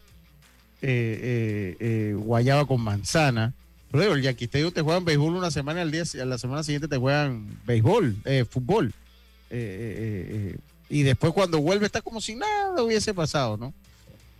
eh, 0.80 2.16
guayaba 2.18 2.66
con 2.66 2.80
manzana, 2.80 3.52
pero 3.90 4.04
digo, 4.04 4.14
el 4.14 4.22
yaquisteño 4.22 4.70
te 4.70 4.80
juegan 4.80 5.04
béisbol 5.04 5.34
una 5.34 5.50
semana 5.50 5.82
al 5.82 5.90
día, 5.90 6.04
a 6.20 6.24
la 6.24 6.38
semana 6.38 6.62
siguiente 6.62 6.88
te 6.88 6.96
juegan 6.96 7.46
béisbol, 7.66 8.16
fútbol. 8.48 8.94
y 9.50 11.02
después 11.02 11.34
cuando 11.34 11.60
vuelve 11.60 11.84
está 11.84 12.00
como 12.00 12.22
si 12.22 12.36
nada 12.36 12.82
hubiese 12.82 13.12
pasado, 13.12 13.58
¿no? 13.58 13.74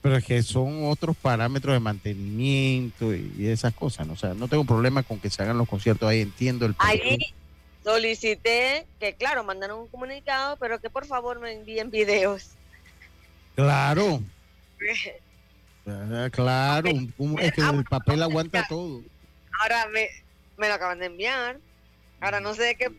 Pero 0.00 0.16
es 0.16 0.24
que 0.24 0.42
son 0.42 0.86
otros 0.86 1.16
parámetros 1.16 1.74
de 1.74 1.80
mantenimiento 1.80 3.14
y, 3.14 3.46
esas 3.48 3.74
cosas, 3.74 4.06
¿no? 4.06 4.14
O 4.14 4.16
sea, 4.16 4.32
no 4.32 4.48
tengo 4.48 4.64
problema 4.64 5.02
con 5.02 5.18
que 5.18 5.28
se 5.28 5.42
hagan 5.42 5.58
los 5.58 5.68
conciertos 5.68 6.08
ahí, 6.08 6.20
entiendo 6.20 6.64
el 6.64 6.74
solicité 7.88 8.86
que, 9.00 9.14
claro, 9.14 9.44
mandaron 9.44 9.80
un 9.80 9.88
comunicado, 9.88 10.56
pero 10.58 10.78
que 10.78 10.90
por 10.90 11.06
favor 11.06 11.40
me 11.40 11.52
envíen 11.52 11.90
videos. 11.90 12.50
Claro. 13.54 14.20
Ah, 15.90 16.28
claro, 16.30 16.90
es 17.40 17.52
que 17.54 17.62
el 17.62 17.82
papel 17.84 18.22
aguanta 18.22 18.62
todo. 18.68 19.00
Ahora 19.58 19.86
me, 19.86 20.10
me 20.58 20.68
lo 20.68 20.74
acaban 20.74 20.98
de 20.98 21.06
enviar. 21.06 21.58
Ahora 22.20 22.40
no 22.40 22.52
sé 22.52 22.62
de 22.64 22.74
qué, 22.74 22.90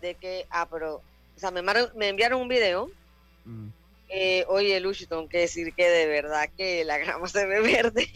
de 0.00 0.14
qué, 0.14 0.46
ah, 0.48 0.66
pero, 0.70 1.02
o 1.36 1.38
sea, 1.38 1.50
me, 1.50 1.60
me 1.60 2.08
enviaron 2.08 2.40
un 2.40 2.48
video. 2.48 2.90
Mm. 3.44 3.68
Eh, 4.08 4.46
oye, 4.48 4.80
Luchi, 4.80 5.04
tengo 5.04 5.28
que 5.28 5.40
decir 5.40 5.74
que 5.74 5.86
de 5.86 6.06
verdad 6.06 6.48
que 6.56 6.82
la 6.86 6.96
grama 6.96 7.28
se 7.28 7.44
ve 7.44 7.60
verde. 7.60 8.08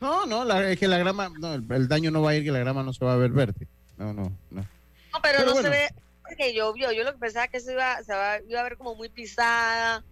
No, 0.00 0.24
no, 0.26 0.48
es 0.60 0.78
que 0.78 0.86
la 0.86 0.98
grama, 0.98 1.32
no, 1.38 1.54
el, 1.54 1.88
daño 1.88 2.12
no 2.12 2.22
va 2.22 2.30
a 2.30 2.36
ir, 2.36 2.44
que 2.44 2.52
la 2.52 2.60
grama 2.60 2.84
no 2.84 2.92
se 2.92 3.04
va 3.04 3.14
a 3.14 3.16
ver 3.16 3.32
verde. 3.32 3.66
No, 3.96 4.12
no, 4.12 4.32
no. 4.50 4.66
No, 5.12 5.22
pero, 5.22 5.44
no 5.44 5.54
se 5.54 5.68
ve 5.68 5.88
que 6.36 6.54
llovió. 6.54 6.92
Yo 6.92 7.04
lo 7.04 7.12
que 7.12 7.18
pensaba 7.18 7.48
que 7.48 7.60
se 7.60 7.72
iba, 7.72 8.02
se 8.02 8.12
iba 8.48 8.60
a 8.60 8.62
ver 8.62 8.76
como 8.76 8.94
muy 8.94 9.08
pisada, 9.08 10.02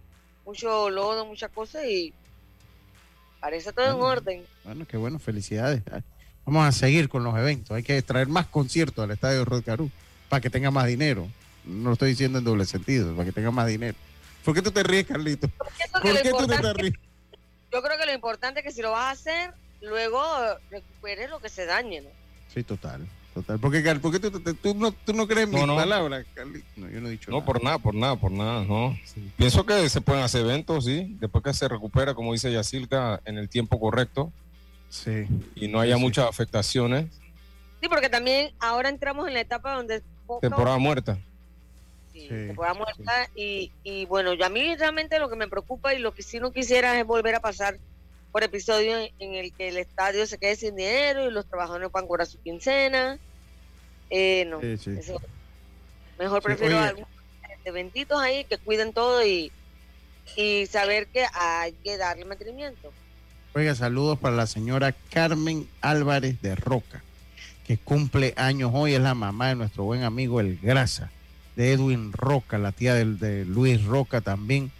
mucho 0.45 0.89
lodo, 0.89 1.25
muchas 1.25 1.51
cosas 1.51 1.85
y 1.85 2.13
parece 3.39 3.73
todo 3.73 3.85
en 3.85 4.01
orden. 4.01 4.45
Bueno, 4.63 4.85
qué 4.87 4.97
bueno, 4.97 5.19
felicidades. 5.19 5.81
Vamos 6.45 6.67
a 6.67 6.71
seguir 6.71 7.09
con 7.09 7.23
los 7.23 7.35
eventos. 7.37 7.75
Hay 7.75 7.83
que 7.83 8.01
traer 8.01 8.27
más 8.27 8.47
conciertos 8.47 9.03
al 9.03 9.11
estadio 9.11 9.45
Rod 9.45 9.63
para 10.29 10.41
que 10.41 10.49
tenga 10.49 10.71
más 10.71 10.87
dinero. 10.87 11.27
No 11.65 11.89
lo 11.89 11.93
estoy 11.93 12.09
diciendo 12.09 12.39
en 12.39 12.45
doble 12.45 12.65
sentido, 12.65 13.13
para 13.15 13.25
que 13.25 13.31
tenga 13.31 13.51
más 13.51 13.67
dinero. 13.67 13.97
¿Por 14.43 14.55
qué 14.55 14.61
tú 14.61 14.71
te 14.71 14.81
ríes, 14.83 15.05
Carlito? 15.05 15.47
¿Por 15.49 15.67
qué 16.21 16.31
tú 16.31 16.47
te 16.47 16.73
ríes? 16.73 16.93
Yo 17.71 17.81
creo 17.81 17.97
que 17.97 18.05
lo 18.05 18.13
importante 18.13 18.59
es 18.59 18.65
que 18.65 18.71
si 18.71 18.81
lo 18.81 18.91
vas 18.91 19.05
a 19.05 19.11
hacer, 19.11 19.53
luego 19.81 20.21
recuperes 20.69 21.29
lo 21.29 21.39
que 21.39 21.49
se 21.49 21.65
dañe, 21.65 22.01
¿no? 22.01 22.09
Sí, 22.53 22.63
total. 22.63 23.07
Total, 23.33 23.59
porque, 23.59 23.81
porque 24.01 24.19
tú, 24.19 24.41
tú, 24.55 24.75
no, 24.75 24.91
tú 24.91 25.13
no 25.13 25.25
crees 25.25 25.47
en 25.47 25.55
mis 25.55 25.63
palabras, 25.63 26.25
No, 26.75 26.89
yo 26.89 26.99
no 26.99 27.07
he 27.07 27.11
dicho 27.11 27.31
No, 27.31 27.45
por 27.45 27.63
nada, 27.63 27.77
por 27.77 27.95
nada, 27.95 28.17
por 28.17 28.31
nada, 28.31 28.65
no. 28.65 28.97
Pienso 29.37 29.65
que 29.65 29.87
se 29.87 30.01
pueden 30.01 30.21
hacer 30.21 30.41
eventos, 30.41 30.83
sí, 30.83 31.15
después 31.19 31.41
que 31.41 31.53
se 31.53 31.69
recupera, 31.69 32.13
como 32.13 32.33
dice 32.33 32.51
Yacilca, 32.51 33.21
en 33.23 33.37
el 33.37 33.47
tiempo 33.47 33.79
correcto. 33.79 34.33
Sí. 34.89 35.27
Y 35.55 35.69
no 35.69 35.79
haya 35.79 35.95
muchas 35.95 36.27
afectaciones. 36.27 37.05
Sí, 37.81 37.87
porque 37.87 38.09
también 38.09 38.51
ahora 38.59 38.89
entramos 38.89 39.25
en 39.29 39.35
la 39.35 39.39
etapa 39.39 39.75
donde... 39.75 40.01
temporada 40.41 40.77
muerta. 40.77 41.17
Sí, 42.11 42.27
temporada 42.27 42.73
muerta. 42.73 43.29
Y, 43.33 43.71
y 43.85 44.05
bueno, 44.07 44.33
yo 44.33 44.45
a 44.45 44.49
mí 44.49 44.75
realmente 44.75 45.17
lo 45.19 45.29
que 45.29 45.37
me 45.37 45.47
preocupa 45.47 45.93
y 45.93 45.99
lo 45.99 46.13
que 46.13 46.21
sí 46.21 46.41
no 46.41 46.51
quisiera 46.51 46.99
es 46.99 47.07
volver 47.07 47.35
a 47.35 47.39
pasar 47.39 47.79
por 48.31 48.43
episodio 48.43 48.97
en 49.19 49.35
el 49.35 49.53
que 49.53 49.69
el 49.69 49.77
estadio 49.77 50.25
se 50.25 50.37
quede 50.37 50.55
sin 50.55 50.75
dinero 50.75 51.27
y 51.27 51.31
los 51.31 51.45
trabajadores 51.45 51.89
puedan 51.89 52.07
cobrar 52.07 52.27
su 52.27 52.39
quincena. 52.41 53.19
Eh, 54.09 54.45
no, 54.45 54.59
mejor 56.19 56.41
prefiero 56.41 56.79
algunos 56.79 57.09
eventitos 57.65 58.19
ahí 58.19 58.43
que 58.45 58.57
cuiden 58.57 58.93
todo 58.93 59.25
y, 59.25 59.51
y 60.35 60.65
saber 60.67 61.07
que 61.07 61.25
hay 61.33 61.73
que 61.83 61.97
darle 61.97 62.25
mantenimiento. 62.25 62.91
Oiga, 63.53 63.75
saludos 63.75 64.17
para 64.19 64.35
la 64.35 64.47
señora 64.47 64.95
Carmen 65.09 65.67
Álvarez 65.81 66.41
de 66.41 66.55
Roca, 66.55 67.03
que 67.67 67.77
cumple 67.77 68.33
años 68.37 68.71
hoy, 68.73 68.93
es 68.93 69.01
la 69.01 69.13
mamá 69.13 69.49
de 69.49 69.55
nuestro 69.55 69.83
buen 69.83 70.03
amigo 70.03 70.39
El 70.39 70.57
Grasa, 70.57 71.11
de 71.57 71.73
Edwin 71.73 72.13
Roca, 72.13 72.57
la 72.57 72.71
tía 72.71 72.95
del, 72.95 73.19
de 73.19 73.43
Luis 73.43 73.83
Roca 73.83 74.21
también, 74.21 74.71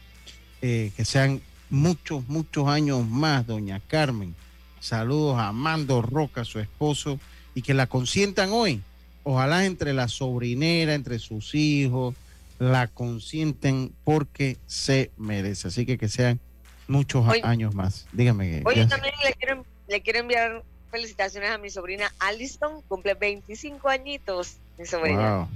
eh, 0.62 0.91
que 0.95 1.04
sean 1.04 1.41
muchos, 1.72 2.28
muchos 2.28 2.67
años 2.67 3.07
más, 3.07 3.47
doña 3.47 3.80
Carmen. 3.88 4.36
Saludos 4.80 5.39
a 5.39 5.47
Amando 5.47 6.01
Roca, 6.01 6.43
su 6.43 6.59
esposo, 6.59 7.19
y 7.55 7.63
que 7.63 7.74
la 7.74 7.88
consientan 7.88 8.51
hoy. 8.51 8.82
Ojalá 9.24 9.65
entre 9.65 9.93
la 9.93 10.07
sobrinera, 10.07 10.93
entre 10.93 11.17
sus 11.19 11.55
hijos, 11.55 12.15
la 12.59 12.88
consienten 12.88 13.91
porque 14.03 14.57
se 14.67 15.11
merece. 15.17 15.69
Así 15.69 15.86
que 15.86 15.97
que 15.97 16.09
sean 16.09 16.39
muchos 16.88 17.26
años 17.43 17.74
más. 17.74 18.07
Dígame. 18.11 18.63
Hoy 18.65 18.86
también 18.88 19.13
le 19.24 19.34
quiero, 19.34 19.65
le 19.88 20.01
quiero 20.01 20.19
enviar 20.19 20.63
felicitaciones 20.91 21.51
a 21.51 21.57
mi 21.57 21.69
sobrina 21.69 22.13
Alison, 22.19 22.82
cumple 22.88 23.13
25 23.13 23.88
añitos, 23.89 24.57
mi 24.78 24.86
sobrina. 24.86 25.47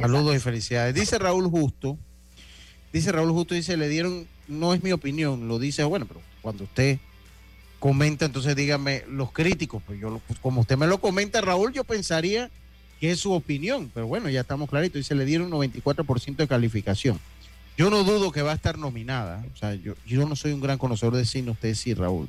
Saludos 0.00 0.34
y 0.34 0.38
felicidades. 0.40 0.94
Dice 0.94 1.18
Raúl 1.18 1.48
Justo, 1.48 1.98
dice 2.92 3.12
Raúl 3.12 3.30
Justo, 3.30 3.54
dice, 3.54 3.76
le 3.76 3.88
dieron 3.88 4.26
no 4.48 4.74
es 4.74 4.82
mi 4.82 4.92
opinión, 4.92 5.46
lo 5.46 5.58
dice, 5.58 5.84
bueno, 5.84 6.06
pero 6.06 6.20
cuando 6.40 6.64
usted 6.64 6.98
comenta, 7.78 8.24
entonces 8.24 8.56
dígame, 8.56 9.04
los 9.08 9.32
críticos, 9.32 9.82
pues 9.86 10.00
yo, 10.00 10.20
pues, 10.26 10.38
como 10.40 10.62
usted 10.62 10.76
me 10.76 10.86
lo 10.86 10.98
comenta, 10.98 11.40
Raúl, 11.40 11.72
yo 11.72 11.84
pensaría 11.84 12.50
que 12.98 13.12
es 13.12 13.20
su 13.20 13.32
opinión, 13.32 13.90
pero 13.94 14.06
bueno, 14.06 14.28
ya 14.28 14.40
estamos 14.40 14.68
claritos, 14.68 15.00
y 15.00 15.04
se 15.04 15.14
le 15.14 15.24
dieron 15.24 15.52
un 15.52 15.60
94% 15.60 16.36
de 16.36 16.48
calificación. 16.48 17.20
Yo 17.76 17.90
no 17.90 18.02
dudo 18.02 18.32
que 18.32 18.42
va 18.42 18.52
a 18.52 18.56
estar 18.56 18.76
nominada, 18.76 19.44
o 19.54 19.56
sea, 19.56 19.74
yo, 19.74 19.94
yo 20.04 20.26
no 20.26 20.34
soy 20.34 20.52
un 20.52 20.60
gran 20.60 20.78
conocedor 20.78 21.14
de 21.14 21.24
cine, 21.24 21.52
usted 21.52 21.74
sí, 21.74 21.94
Raúl. 21.94 22.28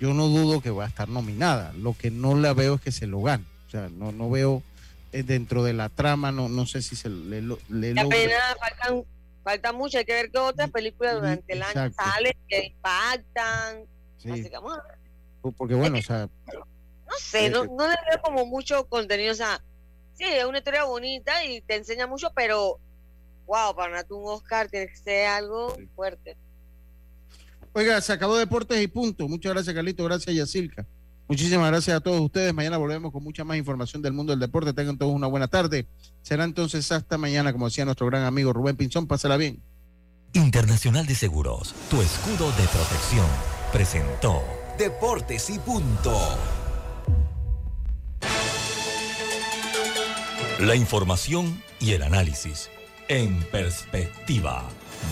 Yo 0.00 0.12
no 0.14 0.26
dudo 0.26 0.60
que 0.60 0.70
va 0.70 0.84
a 0.84 0.88
estar 0.88 1.08
nominada, 1.08 1.72
lo 1.78 1.96
que 1.96 2.10
no 2.10 2.34
la 2.34 2.52
veo 2.52 2.74
es 2.74 2.80
que 2.80 2.90
se 2.90 3.06
lo 3.06 3.22
gane, 3.22 3.44
o 3.68 3.70
sea, 3.70 3.88
no, 3.88 4.10
no 4.10 4.28
veo 4.28 4.64
eh, 5.12 5.22
dentro 5.22 5.62
de 5.62 5.74
la 5.74 5.88
trama, 5.88 6.32
no, 6.32 6.48
no 6.48 6.66
sé 6.66 6.82
si 6.82 6.96
se 6.96 7.08
le, 7.08 7.42
le, 7.42 7.94
faltan, 7.94 9.04
falta 9.42 9.72
mucho, 9.72 9.98
hay 9.98 10.04
que 10.04 10.14
ver 10.14 10.30
que 10.30 10.38
otras 10.38 10.70
películas 10.70 11.14
durante 11.14 11.52
el 11.52 11.62
año 11.62 11.92
salen 11.92 12.34
que 12.48 12.66
impactan, 12.66 13.86
Así 14.18 14.44
que 14.44 14.50
vamos 14.50 14.78
a 14.78 14.82
ver. 14.82 15.54
Porque 15.56 15.74
bueno, 15.74 15.98
o 15.98 16.02
sea... 16.02 16.28
No 16.46 17.18
sé, 17.18 17.50
no, 17.50 17.64
no 17.64 17.88
le 17.88 17.96
veo 18.08 18.22
como 18.22 18.46
mucho 18.46 18.86
contenido, 18.86 19.32
o 19.32 19.36
sea, 19.36 19.62
sí, 20.14 20.24
es 20.24 20.44
una 20.44 20.58
historia 20.58 20.84
bonita 20.84 21.44
y 21.44 21.60
te 21.60 21.76
enseña 21.76 22.06
mucho, 22.06 22.30
pero 22.34 22.78
wow, 23.46 23.74
para 23.74 23.90
ganarte 23.90 24.14
un 24.14 24.24
Oscar 24.26 24.68
tiene 24.68 24.88
que 24.88 24.96
ser 24.96 25.26
algo 25.26 25.76
fuerte. 25.94 26.36
Oiga, 27.74 28.00
se 28.00 28.12
acabó 28.12 28.36
Deportes 28.36 28.80
y 28.80 28.86
punto. 28.86 29.28
Muchas 29.28 29.52
gracias, 29.52 29.74
Carlito. 29.74 30.04
Gracias, 30.04 30.34
Yacilca. 30.34 30.86
Muchísimas 31.28 31.70
gracias 31.70 31.96
a 31.96 32.00
todos 32.00 32.20
ustedes. 32.20 32.52
Mañana 32.52 32.76
volvemos 32.76 33.12
con 33.12 33.22
mucha 33.22 33.44
más 33.44 33.56
información 33.56 34.02
del 34.02 34.12
mundo 34.12 34.32
del 34.32 34.40
deporte. 34.40 34.72
Tengan 34.72 34.98
todos 34.98 35.14
una 35.14 35.26
buena 35.26 35.48
tarde. 35.48 35.86
Será 36.22 36.44
entonces 36.44 36.90
hasta 36.92 37.16
mañana, 37.18 37.52
como 37.52 37.66
decía 37.66 37.84
nuestro 37.84 38.06
gran 38.06 38.24
amigo 38.24 38.52
Rubén 38.52 38.76
Pinzón. 38.76 39.06
Pásala 39.06 39.36
bien. 39.36 39.62
Internacional 40.34 41.06
de 41.06 41.14
Seguros, 41.14 41.74
tu 41.90 42.00
escudo 42.00 42.50
de 42.52 42.66
protección, 42.68 43.26
presentó 43.70 44.42
Deportes 44.78 45.50
y 45.50 45.58
punto. 45.58 46.18
La 50.58 50.74
información 50.74 51.62
y 51.80 51.92
el 51.92 52.02
análisis 52.02 52.70
en 53.08 53.42
perspectiva. 53.50 54.64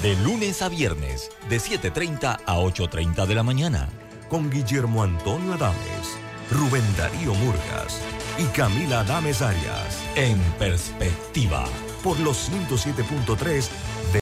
De 0.03 0.17
lunes 0.17 0.63
a 0.63 0.69
viernes, 0.69 1.31
de 1.49 1.59
7.30 1.59 2.41
a 2.47 2.57
8.30 2.57 3.27
de 3.27 3.35
la 3.35 3.43
mañana. 3.43 3.89
Con 4.31 4.49
Guillermo 4.49 5.03
Antonio 5.03 5.55
Adames, 5.55 6.17
Rubén 6.53 6.85
Darío 6.97 7.35
Murgas 7.35 8.01
y 8.39 8.45
Camila 8.57 9.01
Adames 9.01 9.43
Arias. 9.43 10.01
En 10.15 10.39
perspectiva. 10.57 11.65
Por 12.05 12.19
los 12.21 12.49
107.3 12.49 13.69